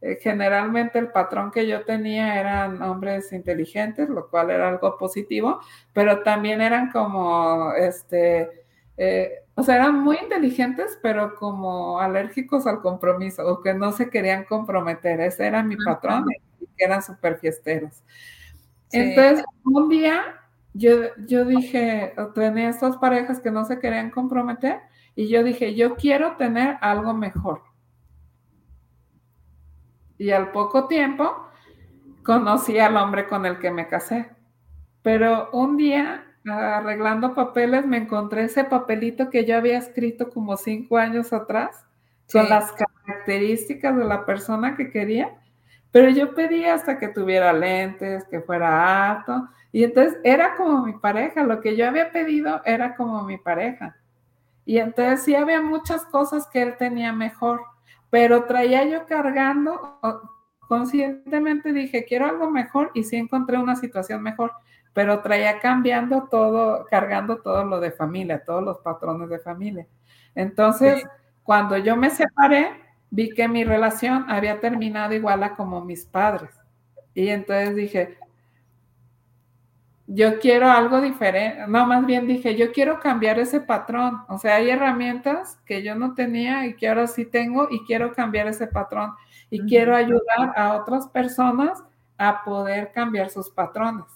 Eh, 0.00 0.18
generalmente 0.22 0.98
el 1.00 1.10
patrón 1.10 1.50
que 1.50 1.66
yo 1.66 1.84
tenía 1.84 2.38
eran 2.38 2.80
hombres 2.82 3.32
inteligentes, 3.32 4.08
lo 4.08 4.28
cual 4.28 4.50
era 4.50 4.68
algo 4.68 4.96
positivo, 4.96 5.60
pero 5.92 6.22
también 6.22 6.60
eran 6.60 6.92
como, 6.92 7.72
este, 7.72 8.64
eh, 8.96 9.42
o 9.56 9.62
sea, 9.64 9.74
eran 9.74 9.98
muy 9.98 10.16
inteligentes, 10.22 10.98
pero 11.02 11.34
como 11.34 11.98
alérgicos 11.98 12.66
al 12.68 12.80
compromiso 12.80 13.44
o 13.44 13.60
que 13.60 13.74
no 13.74 13.90
se 13.90 14.08
querían 14.08 14.44
comprometer. 14.44 15.20
Ese 15.20 15.46
era 15.46 15.64
mi 15.64 15.76
patrón, 15.76 16.26
que 16.76 16.84
eran 16.84 17.02
súper 17.02 17.38
fiesteros. 17.38 18.04
Entonces, 18.92 19.44
un 19.64 19.88
día 19.88 20.22
yo, 20.74 21.14
yo 21.26 21.44
dije, 21.44 22.14
tenía 22.36 22.68
estas 22.68 22.96
parejas 22.98 23.40
que 23.40 23.50
no 23.50 23.64
se 23.64 23.80
querían 23.80 24.10
comprometer 24.10 24.78
y 25.16 25.28
yo 25.28 25.42
dije, 25.42 25.74
yo 25.74 25.96
quiero 25.96 26.36
tener 26.36 26.76
algo 26.80 27.12
mejor 27.14 27.67
y 30.18 30.30
al 30.30 30.50
poco 30.50 30.86
tiempo 30.86 31.48
conocí 32.22 32.78
al 32.78 32.96
hombre 32.96 33.26
con 33.26 33.46
el 33.46 33.58
que 33.58 33.70
me 33.70 33.86
casé. 33.86 34.28
Pero 35.02 35.48
un 35.52 35.76
día, 35.76 36.26
arreglando 36.44 37.34
papeles, 37.34 37.86
me 37.86 37.96
encontré 37.96 38.44
ese 38.44 38.64
papelito 38.64 39.30
que 39.30 39.44
yo 39.44 39.56
había 39.56 39.78
escrito 39.78 40.28
como 40.28 40.56
cinco 40.56 40.98
años 40.98 41.32
atrás, 41.32 41.84
con 42.30 42.48
las 42.48 42.72
características 42.72 43.96
de 43.96 44.04
la 44.04 44.26
persona 44.26 44.76
que 44.76 44.90
quería. 44.90 45.38
Pero 45.90 46.10
yo 46.10 46.34
pedía 46.34 46.74
hasta 46.74 46.98
que 46.98 47.08
tuviera 47.08 47.52
lentes, 47.52 48.24
que 48.24 48.40
fuera 48.40 49.10
alto. 49.10 49.48
Y 49.72 49.84
entonces 49.84 50.18
era 50.22 50.54
como 50.56 50.84
mi 50.84 50.92
pareja. 50.92 51.44
Lo 51.44 51.60
que 51.60 51.76
yo 51.76 51.88
había 51.88 52.12
pedido 52.12 52.60
era 52.66 52.94
como 52.94 53.22
mi 53.22 53.38
pareja. 53.38 53.96
Y 54.66 54.76
entonces 54.76 55.22
sí 55.22 55.34
había 55.34 55.62
muchas 55.62 56.04
cosas 56.04 56.46
que 56.46 56.60
él 56.60 56.76
tenía 56.76 57.10
mejor 57.14 57.62
pero 58.10 58.44
traía 58.44 58.84
yo 58.84 59.06
cargando, 59.06 60.00
conscientemente 60.60 61.72
dije, 61.72 62.04
quiero 62.04 62.26
algo 62.26 62.50
mejor 62.50 62.90
y 62.94 63.04
sí 63.04 63.16
encontré 63.16 63.58
una 63.58 63.76
situación 63.76 64.22
mejor, 64.22 64.52
pero 64.92 65.20
traía 65.20 65.60
cambiando 65.60 66.28
todo, 66.30 66.86
cargando 66.90 67.38
todo 67.38 67.64
lo 67.64 67.80
de 67.80 67.92
familia, 67.92 68.42
todos 68.44 68.62
los 68.62 68.78
patrones 68.78 69.28
de 69.28 69.38
familia. 69.38 69.86
Entonces, 70.34 71.04
cuando 71.42 71.76
yo 71.76 71.96
me 71.96 72.10
separé, 72.10 72.70
vi 73.10 73.30
que 73.30 73.48
mi 73.48 73.64
relación 73.64 74.26
había 74.28 74.60
terminado 74.60 75.14
igual 75.14 75.42
a 75.42 75.56
como 75.56 75.84
mis 75.84 76.04
padres. 76.04 76.50
Y 77.14 77.28
entonces 77.28 77.74
dije, 77.74 78.18
yo 80.10 80.38
quiero 80.38 80.70
algo 80.70 81.02
diferente, 81.02 81.66
no, 81.68 81.86
más 81.86 82.06
bien 82.06 82.26
dije, 82.26 82.56
yo 82.56 82.72
quiero 82.72 82.98
cambiar 82.98 83.38
ese 83.38 83.60
patrón, 83.60 84.22
o 84.28 84.38
sea, 84.38 84.56
hay 84.56 84.70
herramientas 84.70 85.60
que 85.66 85.82
yo 85.82 85.94
no 85.94 86.14
tenía 86.14 86.66
y 86.66 86.74
que 86.76 86.88
ahora 86.88 87.06
sí 87.06 87.26
tengo 87.26 87.68
y 87.70 87.84
quiero 87.84 88.14
cambiar 88.14 88.46
ese 88.46 88.66
patrón 88.66 89.12
y 89.50 89.60
quiero 89.66 89.94
ayudar 89.94 90.54
a 90.56 90.76
otras 90.76 91.08
personas 91.08 91.84
a 92.16 92.42
poder 92.42 92.90
cambiar 92.92 93.28
sus 93.28 93.50
patrones. 93.50 94.06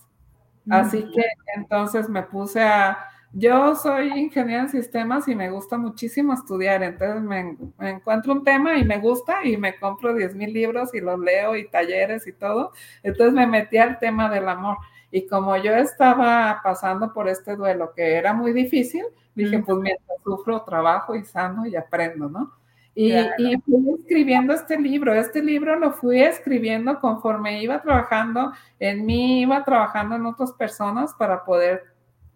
Así 0.71 1.03
que 1.13 1.25
entonces 1.57 2.09
me 2.09 2.23
puse 2.23 2.63
a, 2.63 2.97
yo 3.33 3.75
soy 3.75 4.09
ingeniera 4.19 4.63
en 4.63 4.69
sistemas 4.71 5.29
y 5.29 5.35
me 5.35 5.51
gusta 5.51 5.77
muchísimo 5.77 6.33
estudiar, 6.33 6.83
entonces 6.83 7.23
me, 7.23 7.57
encuentro 7.81 8.33
un 8.33 8.45
tema 8.45 8.79
y 8.79 8.85
me 8.85 8.99
gusta 8.99 9.45
y 9.45 9.59
me 9.59 9.77
compro 9.77 10.15
10 10.15 10.37
mil 10.37 10.55
libros 10.55 10.95
y 10.95 11.01
los 11.01 11.19
leo 11.19 11.55
y 11.55 11.69
talleres 11.69 12.27
y 12.27 12.33
todo. 12.33 12.73
Entonces 13.03 13.35
me 13.35 13.47
metí 13.47 13.77
al 13.77 13.99
tema 13.99 14.31
del 14.31 14.49
amor. 14.49 14.79
Y 15.13 15.27
como 15.27 15.55
yo 15.59 15.73
estaba 15.77 16.61
pasando 16.65 17.13
por 17.13 17.29
este 17.29 17.55
duelo 17.55 17.93
que 17.95 18.15
era 18.15 18.33
muy 18.33 18.53
difícil, 18.53 19.05
dije, 19.35 19.59
pues 19.61 19.79
mientras 19.79 20.19
sufro, 20.25 20.63
trabajo 20.63 21.15
y 21.15 21.23
sano 21.25 21.67
y 21.67 21.77
aprendo, 21.77 22.31
¿no? 22.31 22.51
Y, 22.95 23.13
y, 23.13 23.57
fui 23.65 23.95
escribiendo 24.01 24.55
este 24.55 24.79
libro. 24.79 25.15
Este 25.15 25.43
libro 25.43 25.79
lo 25.79 25.93
fui 25.93 26.23
escribiendo 26.23 26.99
conforme 26.99 27.63
iba 27.63 27.81
trabajando 27.81 28.53
en 28.79 29.05
mí, 29.05 29.43
iba 29.43 29.63
trabajando 29.65 30.17
en 30.17 30.27
otras 30.27 30.53
personas 30.53 31.15
para 31.15 31.45
poder 31.45 31.85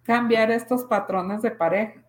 cambiar 0.02 0.50
estos 0.50 0.84
patrones 0.84 1.40
de 1.42 1.50
pareja. 1.50 2.02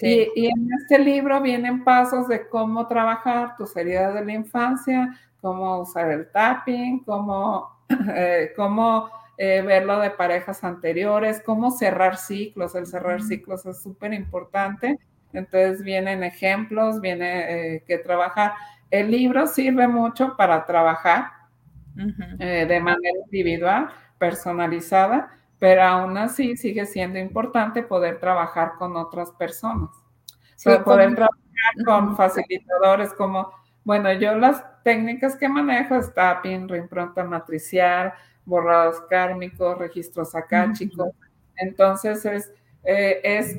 Y, 0.00 0.46
en 0.46 0.68
este 0.80 0.98
libro 0.98 1.40
vienen 1.40 1.84
pasos 1.84 2.26
de 2.28 2.48
cómo 2.48 2.86
trabajar 2.86 3.56
tus 3.56 3.76
heridas 3.76 4.14
de 4.14 4.24
la 4.24 4.32
infancia, 4.32 5.14
cómo 5.40 5.80
usar 5.80 6.10
el 6.10 6.30
tapping, 6.30 7.04
cómo, 7.04 7.84
eh, 8.14 8.52
cómo 8.56 9.10
eh, 9.38 9.62
verlo 9.62 9.98
de 9.98 10.10
parejas 10.10 10.64
anteriores, 10.64 11.42
cómo 11.44 11.70
cerrar 11.70 12.16
ciclos. 12.16 12.74
El 12.74 12.86
cerrar 12.86 13.22
ciclos 13.22 13.66
es 13.66 13.82
súper 13.82 14.12
importante 14.12 14.98
entonces 15.32 15.82
vienen 15.82 16.22
ejemplos, 16.22 17.00
viene 17.00 17.76
eh, 17.76 17.84
que 17.86 17.98
trabajar. 17.98 18.52
El 18.90 19.10
libro 19.10 19.46
sirve 19.46 19.88
mucho 19.88 20.36
para 20.36 20.66
trabajar 20.66 21.30
eh, 22.38 22.66
de 22.66 22.80
manera 22.80 23.18
individual, 23.24 23.88
personalizada, 24.18 25.30
pero 25.58 25.82
aún 25.82 26.16
así 26.18 26.56
sigue 26.56 26.84
siendo 26.86 27.18
importante 27.18 27.82
poder 27.82 28.18
trabajar 28.20 28.72
con 28.78 28.96
otras 28.96 29.30
personas. 29.32 29.90
poder 30.84 31.14
trabajar 31.14 31.84
con 31.84 32.16
facilitadores 32.16 33.12
como, 33.14 33.50
bueno, 33.84 34.12
yo 34.12 34.36
las 34.36 34.62
técnicas 34.82 35.36
que 35.36 35.48
manejo 35.48 35.94
es 35.94 36.12
tapping, 36.12 36.68
reimpronta 36.68 37.24
matricial, 37.24 38.12
borrados 38.44 39.00
kármicos, 39.08 39.78
registros 39.78 40.34
acáchicos. 40.34 41.10
Entonces 41.56 42.24
es, 42.24 42.52
eh, 42.84 43.20
es 43.22 43.56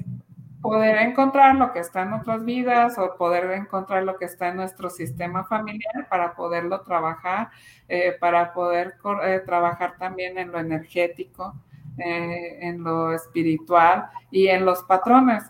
poder 0.61 0.97
encontrar 0.97 1.55
lo 1.55 1.73
que 1.73 1.79
está 1.79 2.03
en 2.03 2.13
otras 2.13 2.45
vidas 2.45 2.97
o 2.97 3.15
poder 3.17 3.51
encontrar 3.51 4.03
lo 4.03 4.17
que 4.17 4.25
está 4.25 4.49
en 4.49 4.57
nuestro 4.57 4.89
sistema 4.89 5.43
familiar 5.43 6.07
para 6.09 6.35
poderlo 6.35 6.81
trabajar, 6.81 7.49
eh, 7.87 8.15
para 8.19 8.53
poder 8.53 8.95
eh, 9.23 9.41
trabajar 9.45 9.95
también 9.97 10.37
en 10.37 10.51
lo 10.51 10.59
energético, 10.59 11.53
en 11.95 12.83
lo 12.83 13.13
espiritual 13.13 14.09
y 14.31 14.47
en 14.47 14.65
los 14.65 14.81
patrones. 14.83 15.43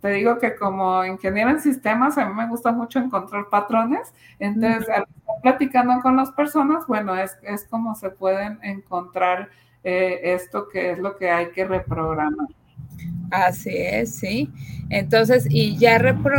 Te 0.00 0.08
digo 0.10 0.38
que 0.38 0.56
como 0.56 1.04
ingeniero 1.04 1.50
en 1.50 1.60
sistemas, 1.60 2.18
a 2.18 2.28
mí 2.28 2.34
me 2.34 2.48
gusta 2.48 2.72
mucho 2.72 2.98
encontrar 2.98 3.48
patrones, 3.50 4.12
entonces 4.38 4.88
al 4.88 5.04
estar 5.04 5.40
platicando 5.42 6.00
con 6.02 6.16
las 6.16 6.32
personas, 6.32 6.86
bueno, 6.86 7.14
es, 7.16 7.36
es 7.42 7.64
como 7.64 7.94
se 7.94 8.10
pueden 8.10 8.58
encontrar 8.62 9.50
esto 9.84 10.68
que 10.68 10.92
es 10.92 10.98
lo 10.98 11.16
que 11.16 11.30
hay 11.30 11.50
que 11.50 11.64
reprogramar. 11.64 12.48
Así 13.30 13.76
es, 13.76 14.14
sí. 14.16 14.50
Entonces, 14.90 15.46
y 15.48 15.76
ya 15.76 15.98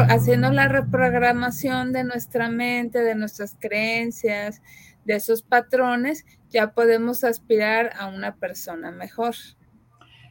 haciendo 0.10 0.52
la 0.52 0.68
reprogramación 0.68 1.92
de 1.94 2.04
nuestra 2.04 2.50
mente, 2.50 3.00
de 3.00 3.16
nuestras 3.16 3.56
creencias, 3.60 4.62
de 5.04 5.16
esos 5.16 5.42
patrones, 5.42 6.26
ya 6.50 6.72
podemos 6.72 7.24
aspirar 7.24 7.92
a 7.98 8.08
una 8.08 8.36
persona 8.36 8.92
mejor. 8.92 9.36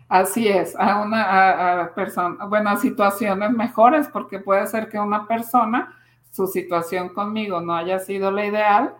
Así 0.08 0.48
es, 0.48 0.76
a 0.78 1.00
una 1.02 1.92
persona, 1.94 2.44
bueno, 2.44 2.70
a 2.70 2.76
situaciones 2.76 3.50
mejores, 3.50 4.06
porque 4.08 4.38
puede 4.38 4.66
ser 4.66 4.88
que 4.88 4.98
una 4.98 5.26
persona, 5.26 5.96
su 6.30 6.46
situación 6.46 7.08
conmigo 7.08 7.60
no 7.60 7.74
haya 7.74 7.98
sido 7.98 8.30
la 8.30 8.44
ideal, 8.44 8.94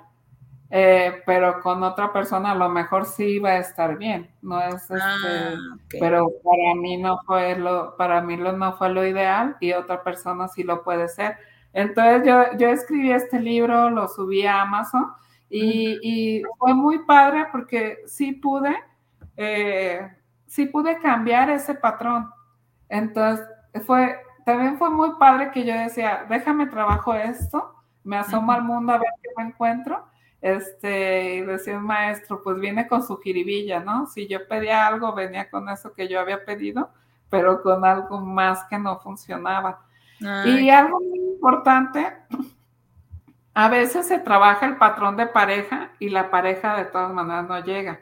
eh, 0.71 1.23
pero 1.27 1.61
con 1.61 1.83
otra 1.83 2.13
persona 2.13 2.53
a 2.53 2.55
lo 2.55 2.69
mejor 2.69 3.05
sí 3.05 3.39
va 3.39 3.51
a 3.51 3.59
estar 3.59 3.97
bien, 3.99 4.35
no 4.43 4.61
es 4.61 4.83
este, 4.83 4.97
ah, 5.01 5.55
pero 6.01 6.29
para 6.43 6.75
mí 6.75 6.97
no 6.97 7.21
fue 7.27 7.57
lo, 7.57 7.97
para 7.97 8.21
mí 8.23 8.37
lo, 8.37 8.53
no 8.53 8.77
fue 8.77 8.89
lo 8.89 9.07
ideal 9.07 9.57
y 9.61 9.73
otra 9.73 10.03
persona 10.03 10.49
sí 10.49 10.65
lo 10.65 10.83
puede 10.83 11.07
ser. 11.09 11.37
Entonces 11.75 12.27
yo, 12.27 12.59
yo 12.59 12.69
escribí 12.71 13.13
este 13.13 13.39
libro, 13.39 13.91
lo 13.91 14.09
subí 14.09 14.47
a 14.47 14.63
Amazon 14.63 15.13
y, 15.51 16.43
fue 16.59 16.75
muy 16.75 17.05
padre 17.05 17.47
porque 17.53 17.99
sí 18.07 18.33
pude, 18.33 18.75
eh, 19.37 20.09
sí 20.55 20.67
pude 20.67 21.01
cambiar 21.01 21.51
ese 21.51 21.75
patrón. 21.75 22.31
Entonces 22.89 23.45
fue, 23.85 24.17
también 24.47 24.79
fue 24.79 24.89
muy 24.89 25.11
padre 25.19 25.51
que 25.51 25.65
yo 25.65 25.75
decía, 25.75 26.27
déjame 26.29 26.67
trabajo 26.67 27.13
esto, 27.13 27.75
me 28.05 28.17
asomo 28.17 28.53
al 28.53 28.63
mundo 28.63 28.93
a 28.93 28.99
ver 28.99 29.11
qué 29.21 29.31
me 29.37 29.49
encuentro 29.49 30.07
este, 30.41 31.37
y 31.37 31.41
decía 31.41 31.77
un 31.77 31.87
maestro, 31.87 32.41
pues 32.41 32.61
viene 32.61 32.87
con 32.87 33.03
su 33.03 33.17
jiribilla, 33.17 33.81
¿no? 33.81 34.07
Si 34.07 34.29
yo 34.29 34.47
pedía 34.47 34.87
algo, 34.87 35.13
venía 35.13 35.51
con 35.51 35.69
eso 35.69 35.93
que 35.93 36.07
yo 36.07 36.21
había 36.21 36.45
pedido, 36.45 36.91
pero 37.31 37.61
con 37.61 37.85
algo 37.85 38.21
más 38.21 38.63
que 38.71 38.79
no 38.79 39.01
funcionaba. 39.01 39.81
Y 40.47 40.71
algo 40.71 41.01
muy 41.01 41.19
importante, 41.19 42.17
a 43.55 43.69
veces 43.69 44.07
se 44.07 44.21
trabaja 44.21 44.67
el 44.67 44.77
patrón 44.77 45.17
de 45.17 45.27
pareja 45.27 45.91
y 45.99 46.11
la 46.11 46.31
pareja 46.31 46.77
de 46.77 46.85
todas 46.85 47.13
maneras 47.13 47.49
no 47.49 47.59
llega. 47.59 47.99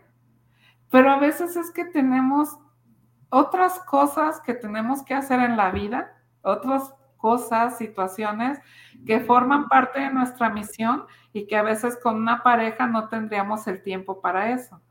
Pero 0.92 1.10
a 1.10 1.18
veces 1.18 1.56
es 1.56 1.70
que 1.72 1.86
tenemos 1.86 2.58
otras 3.30 3.80
cosas 3.80 4.40
que 4.42 4.52
tenemos 4.52 5.02
que 5.02 5.14
hacer 5.14 5.40
en 5.40 5.56
la 5.56 5.70
vida, 5.70 6.22
otras 6.42 6.94
cosas, 7.16 7.78
situaciones 7.78 8.58
que 9.06 9.20
forman 9.20 9.68
parte 9.68 10.00
de 10.00 10.10
nuestra 10.10 10.50
misión 10.50 11.06
y 11.32 11.46
que 11.46 11.56
a 11.56 11.62
veces 11.62 11.96
con 11.96 12.16
una 12.16 12.42
pareja 12.42 12.86
no 12.86 13.08
tendríamos 13.08 13.66
el 13.68 13.82
tiempo 13.82 14.20
para 14.20 14.52
eso. 14.52 14.82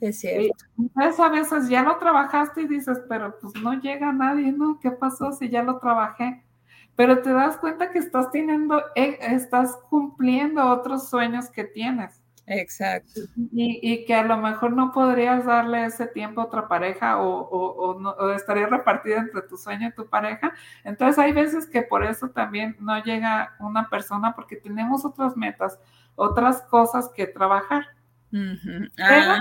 Es 0.00 0.20
cierto. 0.20 0.64
Entonces 0.78 1.18
a 1.18 1.28
veces 1.28 1.68
ya 1.68 1.82
lo 1.82 1.96
trabajaste 1.96 2.62
y 2.62 2.68
dices, 2.68 3.00
pero 3.08 3.36
pues 3.40 3.52
no 3.60 3.74
llega 3.80 4.12
nadie, 4.12 4.52
¿no? 4.52 4.78
¿Qué 4.78 4.92
pasó 4.92 5.32
si 5.32 5.48
ya 5.48 5.64
lo 5.64 5.80
trabajé? 5.80 6.44
Pero 6.94 7.20
te 7.20 7.32
das 7.32 7.56
cuenta 7.56 7.90
que 7.90 7.98
estás 7.98 8.30
teniendo, 8.30 8.80
eh, 8.94 9.18
estás 9.20 9.76
cumpliendo 9.90 10.64
otros 10.68 11.08
sueños 11.08 11.50
que 11.50 11.64
tienes. 11.64 12.22
Exacto. 12.50 13.20
Y, 13.52 14.06
que 14.06 14.14
a 14.14 14.22
lo 14.22 14.38
mejor 14.38 14.72
no 14.72 14.90
podrías 14.92 15.44
darle 15.44 15.84
ese 15.84 16.06
tiempo 16.06 16.40
a 16.40 16.44
otra 16.44 16.66
pareja 16.66 17.18
o, 17.20 17.98
no, 18.00 18.32
estaría 18.32 18.66
repartido 18.66 19.18
entre 19.18 19.42
tu 19.42 19.58
sueño 19.58 19.88
y 19.88 19.92
tu 19.92 20.08
pareja. 20.08 20.54
Entonces 20.82 21.18
hay 21.18 21.32
veces 21.32 21.66
que 21.66 21.82
por 21.82 22.04
eso 22.04 22.30
también 22.30 22.74
no 22.80 23.02
llega 23.04 23.54
una 23.60 23.90
persona 23.90 24.34
porque 24.34 24.56
tenemos 24.56 25.04
otras 25.04 25.36
metas, 25.36 25.78
otras 26.14 26.62
cosas 26.62 27.10
que 27.14 27.26
trabajar. 27.26 27.84
Ah, 28.98 29.40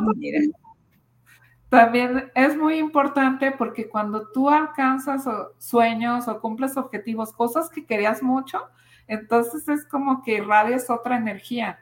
también 1.70 2.30
es 2.36 2.58
muy 2.58 2.78
importante 2.78 3.52
porque 3.52 3.88
cuando 3.88 4.30
tú 4.32 4.50
alcanzas 4.50 5.26
sueños 5.58 6.28
o 6.28 6.42
cumples 6.42 6.76
objetivos, 6.76 7.32
cosas 7.32 7.70
que 7.70 7.86
querías 7.86 8.22
mucho, 8.22 8.68
entonces 9.08 9.68
es 9.70 9.86
como 9.86 10.24
que 10.24 10.36
irradias 10.36 10.90
otra 10.90 11.16
energía 11.16 11.80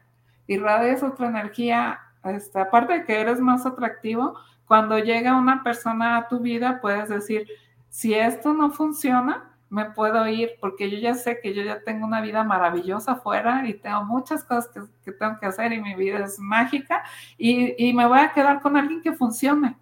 irradias 0.47 1.03
otra 1.03 1.27
energía, 1.27 1.99
este, 2.23 2.59
aparte 2.59 2.93
de 2.93 3.05
que 3.05 3.19
eres 3.19 3.39
más 3.39 3.65
atractivo, 3.65 4.35
cuando 4.67 4.97
llega 4.97 5.37
una 5.37 5.63
persona 5.63 6.17
a 6.17 6.27
tu 6.27 6.39
vida, 6.39 6.79
puedes 6.81 7.09
decir, 7.09 7.47
si 7.89 8.13
esto 8.13 8.53
no 8.53 8.71
funciona, 8.71 9.51
me 9.69 9.85
puedo 9.91 10.27
ir 10.27 10.51
porque 10.59 10.89
yo 10.89 10.97
ya 10.97 11.15
sé 11.15 11.39
que 11.41 11.53
yo 11.53 11.63
ya 11.63 11.81
tengo 11.83 12.05
una 12.05 12.21
vida 12.21 12.43
maravillosa 12.43 13.13
afuera 13.13 13.67
y 13.67 13.73
tengo 13.73 14.03
muchas 14.05 14.43
cosas 14.43 14.69
que, 15.03 15.11
tengo 15.11 15.39
que 15.39 15.45
hacer 15.45 15.73
y 15.73 15.81
mi 15.81 15.95
vida 15.95 16.19
es 16.19 16.39
mágica 16.39 17.03
y, 17.37 17.73
y, 17.83 17.93
me 17.93 18.05
voy 18.07 18.19
a 18.19 18.31
quedar 18.31 18.61
con 18.61 18.77
alguien 18.77 19.01
que 19.01 19.13
funcione. 19.13 19.75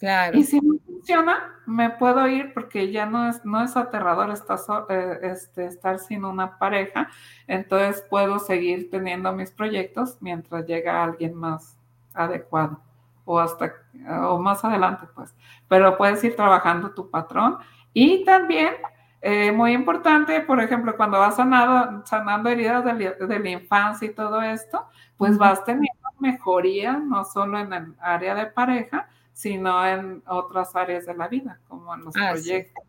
Claro. 0.00 0.38
Y 0.38 0.44
si 0.44 0.58
no 0.62 0.78
funciona, 0.86 1.60
me 1.66 1.90
puedo 1.90 2.26
ir 2.26 2.54
porque 2.54 2.90
ya 2.90 3.04
no 3.04 3.28
es, 3.28 3.44
no 3.44 3.62
es 3.62 3.76
aterrador 3.76 4.30
estar, 4.30 4.58
eh, 4.88 5.18
este, 5.24 5.66
estar 5.66 5.98
sin 5.98 6.24
una 6.24 6.58
pareja, 6.58 7.10
entonces 7.46 8.02
puedo 8.08 8.38
seguir 8.38 8.90
teniendo 8.90 9.30
mis 9.34 9.50
proyectos 9.50 10.16
mientras 10.22 10.66
llega 10.66 11.04
alguien 11.04 11.34
más 11.34 11.76
adecuado 12.14 12.80
o 13.26 13.38
hasta 13.38 13.74
o 14.22 14.38
más 14.38 14.64
adelante, 14.64 15.06
pues. 15.14 15.34
Pero 15.68 15.98
puedes 15.98 16.24
ir 16.24 16.34
trabajando 16.34 16.92
tu 16.92 17.10
patrón 17.10 17.58
y 17.92 18.24
también 18.24 18.72
eh, 19.20 19.52
muy 19.52 19.72
importante, 19.72 20.40
por 20.40 20.62
ejemplo, 20.62 20.96
cuando 20.96 21.18
vas 21.18 21.36
sanando, 21.36 22.06
sanando 22.06 22.48
heridas 22.48 22.84
de, 22.86 23.10
de, 23.14 23.38
la 23.38 23.50
infancia 23.50 24.08
y 24.08 24.14
todo 24.14 24.40
esto, 24.40 24.86
pues 25.18 25.36
vas 25.36 25.62
teniendo 25.62 26.08
mejoría, 26.20 26.94
no 26.94 27.24
solo 27.26 27.58
en 27.58 27.72
el 27.74 27.94
área 28.00 28.34
de 28.34 28.46
pareja, 28.46 29.06
sino 29.32 29.86
en 29.86 30.22
otras 30.26 30.74
áreas 30.76 31.06
de 31.06 31.14
la 31.14 31.28
vida, 31.28 31.60
como 31.68 31.94
en 31.94 32.04
los 32.04 32.14
proyectos, 32.14 32.84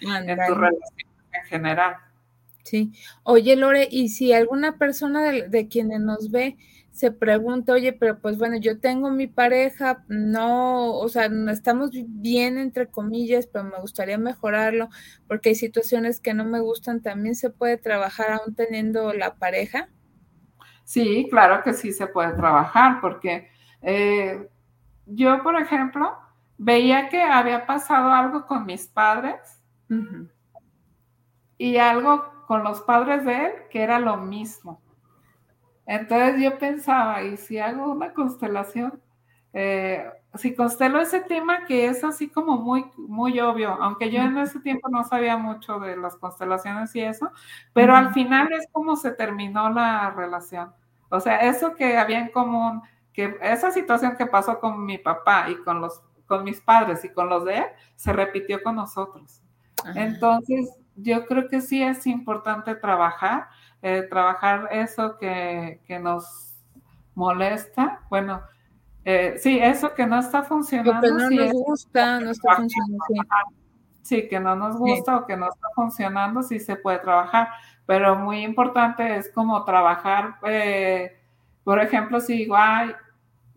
en, 0.00 0.26
tu 0.46 0.54
relación 0.54 1.10
en 1.32 1.44
general. 1.46 1.96
Sí. 2.64 2.92
Oye, 3.22 3.56
Lore, 3.56 3.88
y 3.90 4.08
si 4.08 4.32
alguna 4.32 4.78
persona 4.78 5.22
de, 5.22 5.48
de 5.48 5.68
quienes 5.68 6.00
nos 6.00 6.30
ve 6.30 6.56
se 6.94 7.10
pregunta, 7.10 7.72
oye, 7.72 7.92
pero 7.92 8.20
pues 8.20 8.38
bueno, 8.38 8.56
yo 8.56 8.78
tengo 8.78 9.10
mi 9.10 9.26
pareja, 9.26 10.04
no, 10.06 10.92
o 10.92 11.08
sea, 11.08 11.28
no 11.28 11.50
estamos 11.50 11.90
bien 11.92 12.56
entre 12.56 12.86
comillas, 12.86 13.48
pero 13.48 13.64
me 13.64 13.80
gustaría 13.80 14.16
mejorarlo 14.16 14.88
porque 15.26 15.48
hay 15.48 15.54
situaciones 15.56 16.20
que 16.20 16.34
no 16.34 16.44
me 16.44 16.60
gustan, 16.60 17.02
también 17.02 17.34
se 17.34 17.50
puede 17.50 17.78
trabajar 17.78 18.30
aún 18.30 18.54
teniendo 18.54 19.12
la 19.12 19.34
pareja. 19.34 19.88
Sí, 20.84 21.26
claro 21.28 21.64
que 21.64 21.72
sí 21.72 21.92
se 21.92 22.06
puede 22.06 22.32
trabajar 22.34 23.00
porque 23.00 23.48
eh, 23.82 24.48
yo, 25.06 25.42
por 25.42 25.56
ejemplo, 25.56 26.16
veía 26.58 27.08
que 27.08 27.22
había 27.22 27.66
pasado 27.66 28.10
algo 28.10 28.46
con 28.46 28.66
mis 28.66 28.86
padres 28.86 29.60
y 31.58 31.76
algo 31.76 32.32
con 32.46 32.64
los 32.64 32.80
padres 32.82 33.24
de 33.24 33.46
él 33.46 33.52
que 33.70 33.82
era 33.82 33.98
lo 33.98 34.16
mismo. 34.16 34.80
Entonces 35.86 36.42
yo 36.42 36.58
pensaba, 36.58 37.22
¿y 37.22 37.36
si 37.36 37.58
hago 37.58 37.92
una 37.92 38.12
constelación? 38.12 39.00
Eh, 39.52 40.04
si 40.34 40.54
constelo 40.54 41.00
ese 41.00 41.20
tema 41.20 41.64
que 41.64 41.86
es 41.86 42.02
así 42.02 42.28
como 42.28 42.56
muy, 42.58 42.86
muy 42.96 43.38
obvio, 43.38 43.70
aunque 43.80 44.10
yo 44.10 44.20
en 44.20 44.36
ese 44.38 44.58
tiempo 44.60 44.88
no 44.88 45.04
sabía 45.04 45.36
mucho 45.36 45.78
de 45.78 45.96
las 45.96 46.16
constelaciones 46.16 46.94
y 46.96 47.02
eso, 47.02 47.30
pero 47.72 47.94
al 47.94 48.12
final 48.12 48.52
es 48.52 48.66
como 48.72 48.96
se 48.96 49.12
terminó 49.12 49.70
la 49.70 50.10
relación. 50.10 50.72
O 51.08 51.20
sea, 51.20 51.38
eso 51.38 51.74
que 51.76 51.96
había 51.96 52.18
en 52.18 52.30
común, 52.30 52.82
que 53.14 53.38
esa 53.40 53.70
situación 53.70 54.16
que 54.16 54.26
pasó 54.26 54.60
con 54.60 54.84
mi 54.84 54.98
papá 54.98 55.48
y 55.48 55.56
con 55.56 55.80
los 55.80 56.02
con 56.26 56.42
mis 56.42 56.60
padres 56.60 57.04
y 57.04 57.10
con 57.10 57.28
los 57.28 57.44
de 57.44 57.58
él, 57.58 57.64
se 57.96 58.12
repitió 58.12 58.62
con 58.62 58.76
nosotros. 58.76 59.42
Entonces, 59.94 60.74
yo 60.96 61.26
creo 61.26 61.48
que 61.48 61.60
sí 61.60 61.82
es 61.82 62.06
importante 62.06 62.74
trabajar 62.74 63.48
eh, 63.86 64.06
trabajar 64.08 64.70
eso 64.70 65.18
que, 65.18 65.78
nos 66.00 66.56
molesta, 67.14 68.00
bueno, 68.08 68.40
eh, 69.04 69.34
sí, 69.36 69.58
eso 69.58 69.92
que 69.92 70.06
no 70.06 70.20
está 70.20 70.42
funcionando. 70.42 71.02
que 71.02 71.10
no 71.10 71.28
nos 71.28 71.52
gusta, 71.52 72.18
no 72.18 72.30
está 72.30 72.56
funcionando. 72.56 73.04
Sí. 74.00 74.26
que 74.26 74.40
no 74.40 74.56
nos 74.56 74.78
gusta 74.78 75.18
o 75.18 75.26
que 75.26 75.36
no 75.36 75.50
está 75.50 75.68
funcionando, 75.74 76.42
sí 76.42 76.60
se 76.60 76.76
puede 76.76 76.98
trabajar, 77.00 77.50
pero 77.84 78.16
muy 78.16 78.42
importante 78.42 79.16
es 79.16 79.30
como 79.30 79.62
trabajar, 79.66 80.36
eh, 80.46 81.20
por 81.62 81.78
ejemplo, 81.78 82.20
si 82.20 82.40
igual 82.40 82.96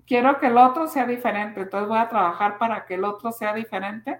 quiero 0.08 0.40
que 0.40 0.48
el 0.48 0.58
otro 0.58 0.88
sea 0.88 1.06
diferente, 1.06 1.62
entonces 1.62 1.88
voy 1.90 2.00
a 2.00 2.10
trabajar 2.10 2.58
para 2.58 2.86
que 2.86 2.96
el 2.96 3.04
otro 3.04 3.32
sea 3.32 3.54
diferente. 3.54 4.18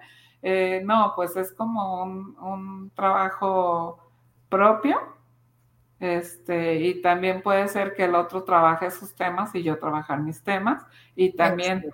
no, 0.84 1.12
pues 1.16 1.36
es 1.36 1.52
como 1.52 2.02
un 2.02 2.92
trabajo 2.94 3.98
propio 4.48 5.18
este, 6.00 6.76
y 6.76 7.02
también 7.02 7.42
puede 7.42 7.66
ser 7.68 7.94
que 7.94 8.04
el 8.04 8.14
otro 8.14 8.44
trabaje 8.44 8.90
sus 8.90 9.14
temas 9.14 9.54
y 9.54 9.62
yo 9.62 9.78
trabajar 9.78 10.20
mis 10.20 10.42
temas. 10.42 10.84
Y 11.16 11.34
también 11.34 11.90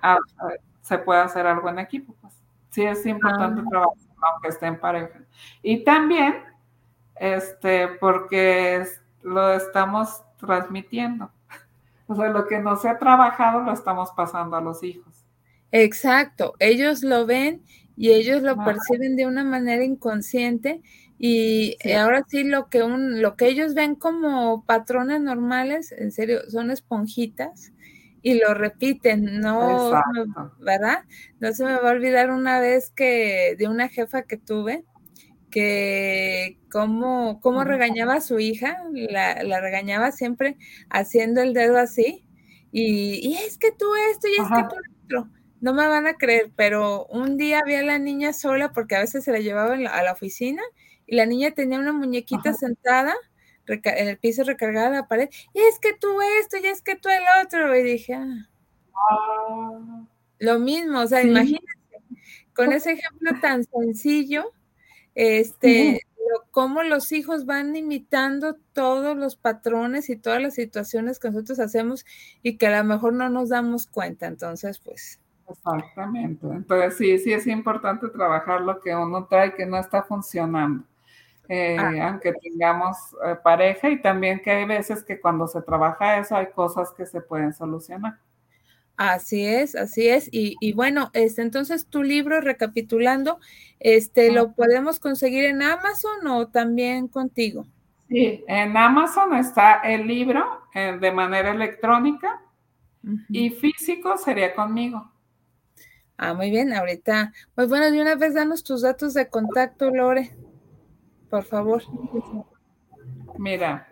se 0.81 0.97
puede 0.99 1.21
hacer 1.21 1.47
algo 1.47 1.69
en 1.69 1.79
equipo. 1.79 2.15
Pues. 2.21 2.33
Sí, 2.69 2.83
es 2.83 3.05
importante 3.05 3.61
ah. 3.65 3.69
trabajar 3.69 3.97
aunque 4.21 4.47
esté 4.47 4.65
en 4.65 4.79
pareja. 4.79 5.19
Y 5.61 5.83
también, 5.83 6.43
este, 7.15 7.87
porque 7.87 8.85
lo 9.21 9.53
estamos 9.53 10.23
transmitiendo. 10.37 11.31
O 12.07 12.15
sea, 12.15 12.29
lo 12.29 12.47
que 12.47 12.59
no 12.59 12.75
se 12.75 12.89
ha 12.89 12.97
trabajado 12.97 13.61
lo 13.61 13.73
estamos 13.73 14.11
pasando 14.15 14.55
a 14.55 14.61
los 14.61 14.83
hijos. 14.83 15.25
Exacto, 15.71 16.53
ellos 16.59 17.03
lo 17.03 17.25
ven 17.25 17.63
y 17.97 18.11
ellos 18.11 18.41
lo 18.41 18.55
perciben 18.63 19.15
de 19.15 19.25
una 19.25 19.43
manera 19.43 19.83
inconsciente 19.83 20.81
y 21.17 21.77
ahora 21.93 22.23
sí 22.27 22.43
lo 22.43 22.69
que 22.69 22.83
un, 22.83 23.21
lo 23.21 23.35
que 23.35 23.47
ellos 23.47 23.73
ven 23.73 23.95
como 23.95 24.65
patrones 24.65 25.21
normales, 25.21 25.91
en 25.91 26.11
serio, 26.11 26.41
son 26.49 26.71
esponjitas 26.71 27.71
y 28.21 28.39
lo 28.39 28.53
repiten, 28.53 29.39
no, 29.39 29.91
¿verdad? 30.59 31.03
No 31.39 31.53
se 31.53 31.63
me 31.63 31.73
va 31.73 31.89
a 31.89 31.93
olvidar 31.93 32.31
una 32.31 32.59
vez 32.59 32.89
que 32.89 33.55
de 33.57 33.67
una 33.67 33.87
jefa 33.87 34.23
que 34.23 34.37
tuve, 34.37 34.83
que 35.55 36.59
cómo, 36.69 37.39
cómo 37.39 37.63
regañaba 37.63 38.15
a 38.15 38.21
su 38.21 38.39
hija, 38.39 38.77
la, 38.91 39.41
la, 39.41 39.61
regañaba 39.61 40.11
siempre 40.11 40.57
haciendo 40.89 41.41
el 41.41 41.53
dedo 41.53 41.77
así, 41.77 42.25
y, 42.73 43.25
y 43.25 43.37
es 43.37 43.57
que 43.57 43.71
tú 43.71 43.85
esto 44.11 44.27
y 44.27 44.33
es 44.33 44.49
que 44.49 44.63
tú 44.69 44.75
otro. 45.05 45.31
No 45.61 45.73
me 45.73 45.87
van 45.87 46.07
a 46.07 46.15
creer, 46.15 46.51
pero 46.57 47.05
un 47.05 47.37
día 47.37 47.63
vi 47.65 47.75
a 47.75 47.83
la 47.83 47.99
niña 47.99 48.33
sola 48.33 48.73
porque 48.73 48.97
a 48.97 48.99
veces 48.99 49.23
se 49.23 49.31
la 49.31 49.39
llevaba 49.39 49.75
a 49.75 50.03
la 50.03 50.11
oficina 50.11 50.61
y 51.07 51.15
la 51.15 51.25
niña 51.25 51.51
tenía 51.51 51.79
una 51.79 51.93
muñequita 51.93 52.51
sentada 52.53 53.15
en 53.65 54.07
el 54.09 54.17
piso 54.17 54.43
recargada 54.43 54.87
en 54.87 54.93
la 54.95 55.07
pared, 55.07 55.29
y 55.53 55.59
es 55.59 55.79
que 55.79 55.93
tú 55.93 56.19
esto, 56.41 56.57
y 56.57 56.65
es 56.65 56.81
que 56.81 56.97
tú 56.97 57.07
el 57.07 57.23
otro, 57.45 57.73
y 57.77 57.81
dije, 57.81 58.13
ah, 58.13 58.49
ah. 58.93 60.05
lo 60.37 60.59
mismo, 60.59 60.99
o 60.99 61.07
sea, 61.07 61.23
imagínate, 61.23 61.65
con 62.53 62.73
ese 62.73 62.91
ejemplo 62.91 63.31
tan 63.41 63.63
sencillo, 63.63 64.51
este, 65.15 66.01
cómo 66.51 66.83
los 66.83 67.11
hijos 67.11 67.45
van 67.45 67.75
imitando 67.75 68.55
todos 68.73 69.17
los 69.17 69.35
patrones 69.35 70.09
y 70.09 70.15
todas 70.15 70.41
las 70.41 70.55
situaciones 70.55 71.19
que 71.19 71.29
nosotros 71.29 71.59
hacemos 71.59 72.05
y 72.43 72.57
que 72.57 72.67
a 72.67 72.77
lo 72.77 72.83
mejor 72.83 73.13
no 73.13 73.29
nos 73.29 73.49
damos 73.49 73.87
cuenta, 73.87 74.27
entonces, 74.27 74.79
pues. 74.79 75.19
Exactamente. 75.47 76.47
Entonces, 76.47 76.97
sí, 76.97 77.17
sí 77.19 77.33
es 77.33 77.47
importante 77.47 78.07
trabajar 78.09 78.61
lo 78.61 78.79
que 78.79 78.95
uno 78.95 79.25
trae 79.25 79.53
que 79.53 79.65
no 79.65 79.77
está 79.77 80.03
funcionando. 80.03 80.83
Eh, 81.47 81.77
ah. 81.79 82.09
aunque 82.09 82.33
tengamos 82.33 82.97
eh, 83.23 83.35
pareja 83.43 83.89
y 83.89 84.01
también 84.01 84.41
que 84.41 84.49
hay 84.49 84.65
veces 84.65 85.03
que 85.03 85.21
cuando 85.21 85.47
se 85.47 85.61
trabaja 85.61 86.17
eso 86.17 86.35
hay 86.35 86.47
cosas 86.47 86.91
que 86.91 87.05
se 87.05 87.21
pueden 87.21 87.53
solucionar. 87.53 88.17
Así 88.97 89.45
es, 89.45 89.75
así 89.75 90.07
es. 90.07 90.29
Y, 90.31 90.73
bueno, 90.73 91.11
este, 91.13 91.41
entonces 91.41 91.87
tu 91.87 92.03
libro, 92.03 92.41
recapitulando, 92.41 93.39
este, 93.79 94.31
¿lo 94.31 94.53
podemos 94.53 94.99
conseguir 94.99 95.45
en 95.45 95.61
Amazon 95.61 96.25
o 96.27 96.47
también 96.47 97.07
contigo? 97.07 97.65
Sí, 98.07 98.43
en 98.47 98.77
Amazon 98.77 99.35
está 99.35 99.81
el 99.81 100.07
libro 100.07 100.43
eh, 100.73 100.97
de 100.99 101.11
manera 101.11 101.51
electrónica 101.51 102.41
y 103.29 103.49
físico 103.49 104.17
sería 104.17 104.53
conmigo. 104.55 105.11
Ah, 106.17 106.33
muy 106.33 106.49
bien, 106.49 106.73
ahorita. 106.73 107.33
Pues 107.53 107.67
bueno, 107.67 107.91
de 107.91 108.01
una 108.01 108.15
vez 108.15 108.33
danos 108.33 108.63
tus 108.63 108.81
datos 108.81 109.13
de 109.13 109.27
contacto, 109.27 109.89
Lore 109.89 110.31
por 111.35 111.43
favor. 111.43 111.83
Mira, 113.37 113.89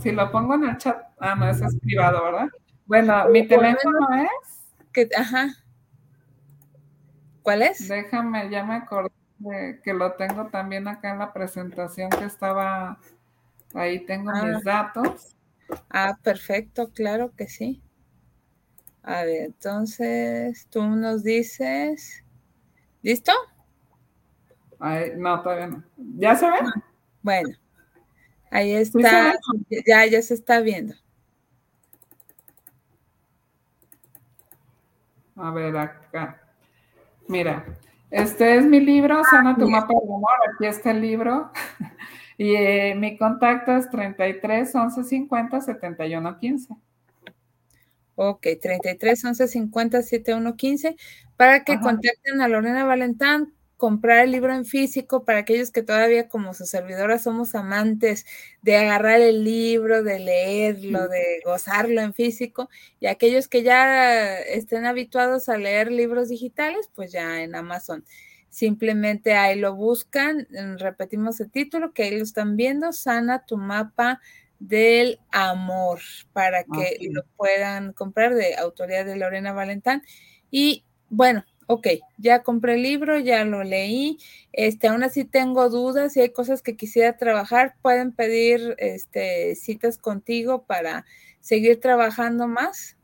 si 0.00 0.10
lo 0.10 0.32
pongo 0.32 0.54
en 0.54 0.64
el 0.64 0.76
chat, 0.76 0.96
ah, 1.20 1.36
no, 1.36 1.48
es 1.48 1.60
privado, 1.80 2.24
¿verdad? 2.24 2.48
Bueno, 2.88 3.28
mi 3.28 3.46
teléfono 3.46 3.98
es. 4.14 4.64
Que, 4.92 5.08
ajá. 5.14 5.54
¿Cuál 7.42 7.62
es? 7.62 7.86
Déjame, 7.86 8.48
ya 8.50 8.64
me 8.64 8.76
acordé 8.76 9.12
que 9.84 9.92
lo 9.92 10.14
tengo 10.14 10.46
también 10.46 10.88
acá 10.88 11.10
en 11.10 11.18
la 11.18 11.32
presentación 11.34 12.08
que 12.08 12.24
estaba. 12.24 12.98
Ahí 13.74 14.06
tengo 14.06 14.32
mis 14.32 14.56
ah. 14.56 14.60
datos. 14.64 15.36
Ah, 15.90 16.18
perfecto, 16.22 16.90
claro 16.90 17.34
que 17.36 17.46
sí. 17.46 17.82
A 19.02 19.22
ver, 19.24 19.42
entonces 19.42 20.66
tú 20.70 20.82
nos 20.82 21.22
dices. 21.22 22.24
¿Listo? 23.02 23.32
no, 25.16 25.42
todavía 25.42 25.66
no. 25.66 25.84
¿Ya 26.16 26.34
se 26.36 26.46
ve? 26.46 26.56
Ah, 26.62 26.82
bueno, 27.22 27.50
ahí 28.50 28.72
está. 28.72 29.34
Ya, 29.86 30.06
ya 30.06 30.22
se 30.22 30.32
está 30.32 30.60
viendo. 30.60 30.94
A 35.38 35.50
ver, 35.52 35.76
acá. 35.76 36.40
Mira, 37.28 37.64
este 38.10 38.56
es 38.56 38.64
mi 38.64 38.80
libro, 38.80 39.22
Sana 39.30 39.56
tu 39.56 39.68
mapa 39.68 39.92
de 39.92 40.14
amor. 40.14 40.30
Aquí 40.52 40.66
está 40.66 40.90
el 40.90 41.00
libro. 41.00 41.50
y 42.38 42.54
eh, 42.54 42.94
mi 42.96 43.16
contacto 43.16 43.76
es 43.76 43.88
33 43.90 44.74
11 44.74 45.04
50 45.04 45.60
71 45.60 46.38
15. 46.38 46.74
Ok, 48.16 48.46
33 48.60 49.24
11 49.24 49.48
50 49.48 50.02
71 50.02 50.56
15 50.56 50.96
para 51.36 51.62
que 51.62 51.78
contacten 51.78 52.40
a 52.40 52.48
Lorena 52.48 52.84
Valentán 52.84 53.52
comprar 53.78 54.24
el 54.24 54.32
libro 54.32 54.52
en 54.52 54.66
físico 54.66 55.24
para 55.24 55.38
aquellos 55.38 55.70
que 55.70 55.82
todavía 55.82 56.28
como 56.28 56.52
su 56.52 56.66
servidora 56.66 57.18
somos 57.18 57.54
amantes 57.54 58.26
de 58.60 58.76
agarrar 58.76 59.20
el 59.20 59.44
libro, 59.44 60.02
de 60.02 60.18
leerlo, 60.18 61.08
de 61.08 61.40
gozarlo 61.44 62.00
en 62.02 62.12
físico, 62.12 62.68
y 63.00 63.06
aquellos 63.06 63.48
que 63.48 63.62
ya 63.62 64.36
estén 64.40 64.84
habituados 64.84 65.48
a 65.48 65.56
leer 65.56 65.92
libros 65.92 66.28
digitales, 66.28 66.90
pues 66.94 67.12
ya 67.12 67.40
en 67.42 67.54
Amazon. 67.54 68.04
Simplemente 68.50 69.34
ahí 69.34 69.58
lo 69.58 69.76
buscan, 69.76 70.48
mm, 70.50 70.78
repetimos 70.78 71.40
el 71.40 71.50
título, 71.50 71.92
que 71.92 72.02
ahí 72.02 72.16
lo 72.18 72.24
están 72.24 72.56
viendo, 72.56 72.92
Sana 72.92 73.46
tu 73.46 73.58
mapa 73.58 74.20
del 74.58 75.20
amor, 75.30 76.00
para 76.32 76.64
que 76.64 76.98
lo 77.12 77.22
puedan 77.36 77.92
comprar 77.92 78.34
de 78.34 78.56
autoría 78.56 79.04
de 79.04 79.14
Lorena 79.16 79.52
Valentán. 79.52 80.02
Y 80.50 80.84
bueno, 81.10 81.44
ok, 81.68 81.86
ya 82.16 82.42
compré 82.42 82.74
el 82.74 82.82
libro, 82.82 83.18
ya 83.18 83.44
lo 83.44 83.62
leí, 83.62 84.18
este, 84.52 84.88
aún 84.88 85.02
así 85.04 85.24
tengo 85.24 85.68
dudas 85.68 86.16
y 86.16 86.20
hay 86.20 86.32
cosas 86.32 86.62
que 86.62 86.76
quisiera 86.76 87.16
trabajar, 87.16 87.76
pueden 87.82 88.12
pedir 88.12 88.74
este, 88.78 89.54
citas 89.54 89.98
contigo 89.98 90.64
para 90.64 91.04
seguir 91.40 91.78
trabajando 91.78 92.48
más. 92.48 92.96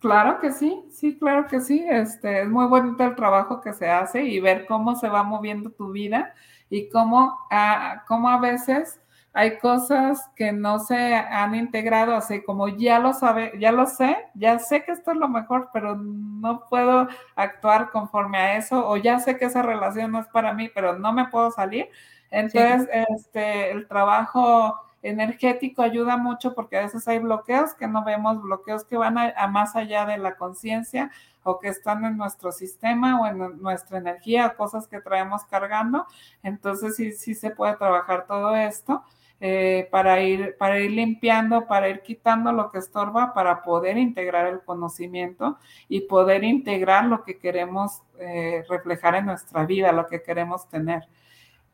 Claro 0.00 0.40
que 0.40 0.50
sí, 0.50 0.82
sí, 0.90 1.18
claro 1.18 1.46
que 1.46 1.60
sí. 1.60 1.84
Este, 1.88 2.42
es 2.42 2.48
muy 2.48 2.66
bonito 2.66 3.04
el 3.04 3.14
trabajo 3.14 3.60
que 3.60 3.74
se 3.74 3.88
hace 3.88 4.22
y 4.22 4.40
ver 4.40 4.64
cómo 4.66 4.96
se 4.96 5.08
va 5.08 5.22
moviendo 5.22 5.70
tu 5.70 5.92
vida 5.92 6.34
y 6.70 6.88
cómo, 6.88 7.38
ah, 7.50 8.02
cómo 8.08 8.30
a 8.30 8.40
veces 8.40 8.98
hay 9.32 9.58
cosas 9.58 10.28
que 10.34 10.52
no 10.52 10.80
se 10.80 11.14
han 11.14 11.54
integrado, 11.54 12.14
así 12.16 12.42
como 12.42 12.68
ya 12.68 12.98
lo 12.98 13.12
sabe, 13.12 13.52
ya 13.60 13.70
lo 13.70 13.86
sé, 13.86 14.16
ya 14.34 14.58
sé 14.58 14.84
que 14.84 14.92
esto 14.92 15.12
es 15.12 15.16
lo 15.16 15.28
mejor, 15.28 15.70
pero 15.72 15.94
no 15.96 16.64
puedo 16.68 17.08
actuar 17.36 17.90
conforme 17.90 18.38
a 18.38 18.56
eso, 18.56 18.88
o 18.88 18.96
ya 18.96 19.20
sé 19.20 19.38
que 19.38 19.44
esa 19.44 19.62
relación 19.62 20.10
no 20.12 20.20
es 20.20 20.26
para 20.28 20.52
mí, 20.52 20.68
pero 20.74 20.98
no 20.98 21.12
me 21.12 21.28
puedo 21.28 21.50
salir. 21.52 21.88
Entonces, 22.30 22.88
este, 23.08 23.70
el 23.70 23.86
trabajo 23.86 24.80
energético 25.02 25.82
ayuda 25.82 26.16
mucho 26.16 26.54
porque 26.54 26.76
a 26.76 26.82
veces 26.82 27.06
hay 27.08 27.18
bloqueos 27.18 27.74
que 27.74 27.88
no 27.88 28.04
vemos, 28.04 28.42
bloqueos 28.42 28.84
que 28.84 28.96
van 28.96 29.16
a, 29.16 29.46
más 29.46 29.76
allá 29.76 30.06
de 30.06 30.18
la 30.18 30.36
conciencia 30.36 31.10
o 31.42 31.58
que 31.58 31.68
están 31.68 32.04
en 32.04 32.16
nuestro 32.16 32.52
sistema 32.52 33.20
o 33.20 33.26
en 33.26 33.62
nuestra 33.62 33.98
energía, 33.98 34.54
cosas 34.56 34.86
que 34.88 35.00
traemos 35.00 35.44
cargando. 35.44 36.06
Entonces 36.42 36.96
sí, 36.96 37.12
sí 37.12 37.34
se 37.34 37.50
puede 37.50 37.76
trabajar 37.76 38.26
todo 38.26 38.54
esto. 38.54 39.02
Eh, 39.42 39.88
para, 39.90 40.20
ir, 40.22 40.54
para 40.58 40.80
ir 40.80 40.90
limpiando, 40.90 41.66
para 41.66 41.88
ir 41.88 42.02
quitando 42.02 42.52
lo 42.52 42.70
que 42.70 42.76
estorba, 42.76 43.32
para 43.32 43.62
poder 43.62 43.96
integrar 43.96 44.46
el 44.46 44.60
conocimiento 44.60 45.56
y 45.88 46.02
poder 46.02 46.44
integrar 46.44 47.06
lo 47.06 47.24
que 47.24 47.38
queremos 47.38 48.02
eh, 48.18 48.62
reflejar 48.68 49.14
en 49.14 49.24
nuestra 49.24 49.64
vida, 49.64 49.92
lo 49.92 50.06
que 50.06 50.22
queremos 50.22 50.68
tener. 50.68 51.08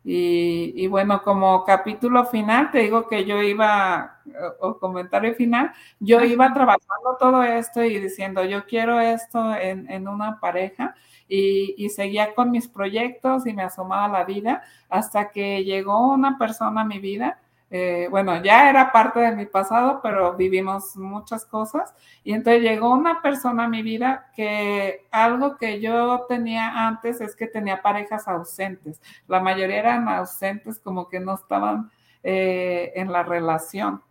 Y, 0.09 0.87
bueno, 0.87 1.21
como 1.25 1.65
capítulo 1.65 2.27
final, 2.27 2.71
te 2.71 2.79
digo 2.79 3.09
que 3.09 3.25
yo 3.25 3.43
iba, 3.43 4.21
o 4.61 4.79
comentario 4.79 5.35
final, 5.35 5.73
yo 5.99 6.21
iba 6.21 6.53
trabajando 6.53 7.17
todo 7.19 7.43
esto 7.43 7.83
y 7.83 7.99
diciendo, 7.99 8.45
yo 8.45 8.67
quiero 8.67 9.01
esto 9.01 9.57
en, 9.57 10.07
una 10.07 10.39
pareja 10.39 10.95
y, 11.29 11.75
y, 11.77 11.89
seguía 11.89 12.37
con 12.37 12.53
mis 12.53 12.69
proyectos 12.69 13.49
y 13.49 13.53
me 13.53 13.65
asomaba 13.65 14.07
la 14.07 14.25
vida 14.25 14.63
hasta 14.89 15.31
que 15.33 15.65
llegó 15.65 16.13
una 16.13 16.39
persona 16.39 16.83
a 16.83 16.85
mi 16.85 17.01
vida 17.01 17.41
eh, 17.69 18.07
bueno, 18.11 18.43
ya 18.43 18.71
era 18.71 18.93
parte 18.93 19.19
de 19.19 19.35
mi 19.35 19.47
pasado, 19.47 20.01
pero 20.03 20.35
vivimos 20.35 20.97
muchas 20.97 21.45
cosas. 21.45 21.95
Y 22.23 22.33
entonces 22.33 22.63
llegó 22.63 22.93
una 22.93 23.21
persona 23.23 23.65
a 23.65 23.69
mi 23.69 23.83
vida 23.83 24.31
que 24.35 25.07
algo 25.11 25.57
que 25.57 25.81
yo 25.81 26.27
tenía 26.29 26.87
antes 26.87 27.21
es 27.21 27.35
que 27.35 27.47
tenía 27.47 27.83
parejas 27.83 28.29
ausentes. 28.29 29.01
La 29.27 29.41
mayoría 29.41 29.79
eran 29.79 30.09
ausentes, 30.09 30.79
como 30.79 31.09
que 31.09 31.19
no 31.19 31.35
estaban 31.35 31.91
eh, 32.23 32.93
en 32.95 33.11
la 33.11 33.23
relación. 33.25 34.03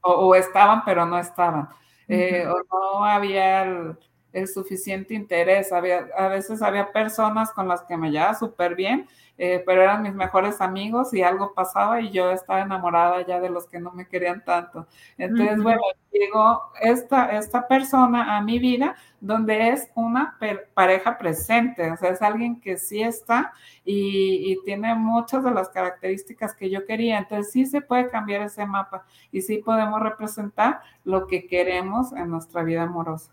o, 0.00 0.34
estaban, 0.34 0.84
pero 0.84 1.06
no 1.06 1.18
estaban. 1.18 1.68
Eh, 2.06 2.46
o 2.46 2.62
no 2.70 3.04
había 3.04 3.62
el, 3.64 3.96
el 4.32 4.46
suficiente 4.46 5.14
interés. 5.14 5.72
Había, 5.72 6.08
a 6.16 6.28
veces 6.28 6.62
había 6.62 6.92
personas 6.92 7.50
con 7.50 7.66
las 7.66 7.82
que 7.82 7.96
me 7.96 8.10
llevaba 8.10 8.34
súper 8.34 8.76
bien 8.76 9.08
eh, 9.36 9.62
pero 9.66 9.82
eran 9.82 10.02
mis 10.02 10.14
mejores 10.14 10.60
amigos 10.60 11.12
y 11.12 11.22
algo 11.22 11.54
pasaba 11.54 12.00
y 12.00 12.10
yo 12.10 12.30
estaba 12.30 12.60
enamorada 12.60 13.26
ya 13.26 13.40
de 13.40 13.50
los 13.50 13.66
que 13.66 13.80
no 13.80 13.90
me 13.92 14.06
querían 14.06 14.44
tanto. 14.44 14.86
Entonces, 15.18 15.62
bueno, 15.62 15.82
llegó 16.12 16.62
esta, 16.80 17.36
esta 17.36 17.66
persona 17.66 18.36
a 18.36 18.42
mi 18.42 18.58
vida 18.60 18.94
donde 19.20 19.70
es 19.70 19.90
una 19.94 20.38
pareja 20.74 21.18
presente, 21.18 21.90
o 21.90 21.96
sea, 21.96 22.10
es 22.10 22.22
alguien 22.22 22.60
que 22.60 22.76
sí 22.76 23.02
está 23.02 23.52
y, 23.84 24.52
y, 24.52 24.62
tiene 24.64 24.94
muchas 24.94 25.42
de 25.42 25.50
las 25.50 25.68
características 25.70 26.54
que 26.54 26.70
yo 26.70 26.84
quería. 26.86 27.18
Entonces, 27.18 27.52
sí 27.52 27.66
se 27.66 27.80
puede 27.80 28.10
cambiar 28.10 28.42
ese 28.42 28.64
mapa 28.66 29.04
y 29.32 29.42
sí 29.42 29.58
podemos 29.58 30.00
representar 30.00 30.80
lo 31.04 31.26
que 31.26 31.46
queremos 31.46 32.12
en 32.12 32.30
nuestra 32.30 32.62
vida 32.62 32.82
amorosa. 32.82 33.32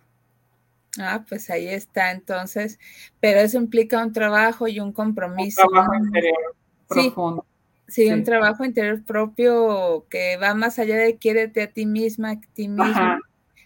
Ah, 1.00 1.24
pues 1.28 1.50
ahí 1.50 1.68
está, 1.68 2.12
entonces, 2.12 2.80
pero 3.20 3.40
eso 3.40 3.58
implica 3.58 4.04
un 4.04 4.12
trabajo 4.12 4.68
y 4.68 4.80
un 4.80 4.92
compromiso. 4.92 5.64
Un 5.64 5.70
trabajo 5.70 5.96
interior 5.96 6.56
profundo. 6.88 7.46
Sí, 7.88 8.10
un 8.10 8.24
trabajo 8.24 8.64
interior 8.64 9.04
propio 9.04 10.06
que 10.10 10.38
va 10.38 10.54
más 10.54 10.80
allá 10.80 10.96
de 10.98 11.18
quiérete 11.18 11.64
a 11.64 11.72
ti 11.72 11.86
misma, 11.86 12.32
a 12.32 12.42
ti 12.54 12.70
mismo, 12.70 13.20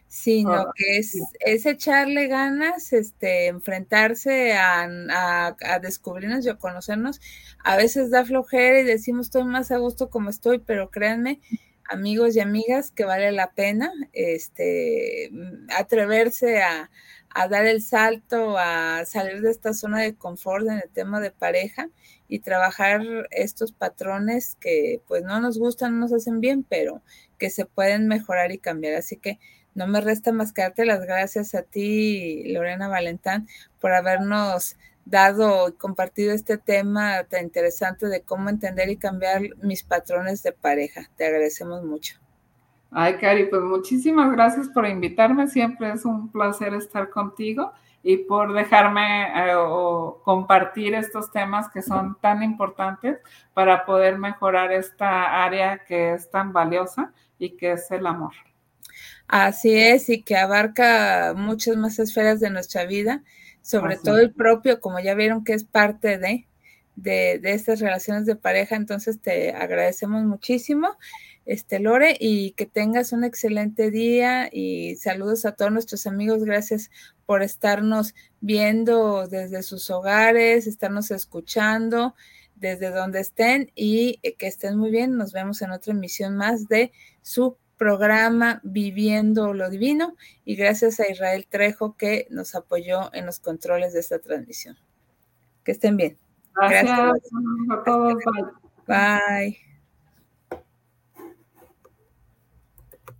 sino 0.07 0.71
que 0.75 0.97
es, 0.97 1.15
es, 1.41 1.65
echarle 1.67 2.27
ganas, 2.27 2.91
este, 2.91 3.47
enfrentarse 3.47 4.53
a, 4.53 4.89
a, 5.11 5.55
a, 5.61 5.79
descubrirnos 5.79 6.43
y 6.45 6.49
a 6.49 6.55
conocernos. 6.55 7.21
A 7.63 7.75
veces 7.75 8.09
da 8.09 8.25
flojera 8.25 8.79
y 8.79 8.83
decimos 8.83 9.27
estoy 9.27 9.43
más 9.43 9.71
a 9.71 9.77
gusto 9.77 10.09
como 10.09 10.31
estoy, 10.31 10.57
pero 10.57 10.89
créanme, 10.89 11.39
amigos 11.87 12.35
y 12.35 12.39
amigas, 12.39 12.91
que 12.91 13.05
vale 13.05 13.31
la 13.31 13.51
pena 13.51 13.91
este, 14.13 15.31
atreverse 15.77 16.63
a, 16.63 16.89
a 17.35 17.49
dar 17.49 17.65
el 17.65 17.81
salto, 17.81 18.57
a 18.57 19.03
salir 19.05 19.41
de 19.41 19.51
esta 19.51 19.73
zona 19.73 19.99
de 19.99 20.15
confort 20.15 20.65
en 20.67 20.75
el 20.75 20.89
tema 20.89 21.19
de 21.19 21.31
pareja 21.31 21.89
y 22.29 22.39
trabajar 22.39 23.01
estos 23.29 23.73
patrones 23.73 24.55
que 24.55 25.01
pues 25.05 25.23
no 25.23 25.41
nos 25.41 25.59
gustan, 25.59 25.93
no 25.93 25.99
nos 25.99 26.13
hacen 26.13 26.39
bien, 26.39 26.63
pero 26.63 27.01
que 27.37 27.49
se 27.49 27.65
pueden 27.65 28.07
mejorar 28.07 28.53
y 28.53 28.57
cambiar. 28.57 28.95
Así 28.95 29.17
que 29.17 29.37
no 29.73 29.85
me 29.85 29.99
resta 29.99 30.31
más 30.31 30.53
que 30.53 30.61
darte 30.61 30.85
las 30.85 31.01
gracias 31.01 31.55
a 31.55 31.63
ti, 31.63 32.45
Lorena 32.53 32.87
Valentán, 32.87 33.49
por 33.81 33.91
habernos 33.91 34.77
dado 35.03 35.67
y 35.67 35.73
compartido 35.73 36.33
este 36.33 36.57
tema 36.57 37.25
tan 37.25 37.43
interesante 37.43 38.07
de 38.07 38.21
cómo 38.21 38.49
entender 38.49 38.89
y 38.89 38.95
cambiar 38.95 39.41
mis 39.61 39.83
patrones 39.83 40.41
de 40.41 40.53
pareja. 40.53 41.11
Te 41.17 41.25
agradecemos 41.25 41.83
mucho. 41.83 42.24
Ay, 42.97 43.17
Cari, 43.17 43.47
pues 43.47 43.61
muchísimas 43.61 44.31
gracias 44.31 44.69
por 44.69 44.87
invitarme. 44.87 45.47
Siempre 45.47 45.91
es 45.91 46.05
un 46.05 46.31
placer 46.31 46.73
estar 46.73 47.09
contigo 47.09 47.73
y 48.01 48.15
por 48.15 48.53
dejarme 48.53 49.49
eh, 49.49 49.55
o 49.57 50.21
compartir 50.23 50.95
estos 50.95 51.29
temas 51.29 51.67
que 51.67 51.81
son 51.81 52.17
tan 52.21 52.41
importantes 52.41 53.17
para 53.53 53.85
poder 53.85 54.17
mejorar 54.17 54.71
esta 54.71 55.43
área 55.43 55.83
que 55.85 56.13
es 56.13 56.31
tan 56.31 56.53
valiosa 56.53 57.11
y 57.37 57.57
que 57.57 57.73
es 57.73 57.91
el 57.91 58.07
amor. 58.07 58.31
Así 59.27 59.77
es, 59.77 60.07
y 60.07 60.21
que 60.21 60.37
abarca 60.37 61.33
muchas 61.35 61.75
más 61.75 61.99
esferas 61.99 62.39
de 62.39 62.49
nuestra 62.49 62.85
vida, 62.85 63.23
sobre 63.61 63.97
todo 63.97 64.19
el 64.19 64.31
propio, 64.31 64.79
como 64.79 65.01
ya 65.01 65.15
vieron 65.15 65.43
que 65.43 65.51
es 65.51 65.65
parte 65.65 66.17
de, 66.17 66.47
de, 66.95 67.39
de 67.39 67.51
estas 67.55 67.81
relaciones 67.81 68.25
de 68.25 68.37
pareja. 68.37 68.77
Entonces 68.77 69.19
te 69.19 69.51
agradecemos 69.51 70.23
muchísimo 70.23 70.95
este 71.45 71.79
Lore, 71.79 72.17
y 72.19 72.51
que 72.51 72.65
tengas 72.65 73.11
un 73.11 73.23
excelente 73.23 73.91
día 73.91 74.49
y 74.51 74.95
saludos 74.95 75.45
a 75.45 75.53
todos 75.53 75.71
nuestros 75.71 76.07
amigos. 76.07 76.43
Gracias 76.43 76.89
por 77.25 77.43
estarnos 77.43 78.15
viendo 78.41 79.27
desde 79.27 79.63
sus 79.63 79.89
hogares, 79.89 80.67
estarnos 80.67 81.11
escuchando 81.11 82.15
desde 82.55 82.89
donde 82.89 83.19
estén 83.19 83.71
y 83.75 84.19
que 84.37 84.47
estén 84.47 84.77
muy 84.77 84.89
bien. 84.89 85.17
Nos 85.17 85.33
vemos 85.33 85.61
en 85.61 85.71
otra 85.71 85.93
emisión 85.93 86.35
más 86.35 86.67
de 86.67 86.91
su 87.21 87.57
programa 87.77 88.61
Viviendo 88.63 89.53
lo 89.53 89.69
Divino 89.69 90.15
y 90.45 90.55
gracias 90.55 90.99
a 90.99 91.09
Israel 91.09 91.45
Trejo 91.49 91.95
que 91.97 92.27
nos 92.29 92.55
apoyó 92.55 93.13
en 93.13 93.25
los 93.25 93.39
controles 93.39 93.93
de 93.93 93.99
esta 93.99 94.19
transmisión. 94.19 94.77
Que 95.63 95.73
estén 95.73 95.97
bien. 95.97 96.17
Gracias, 96.55 96.89
a 96.89 97.83
todos. 97.83 98.15
Bye. 98.87 99.74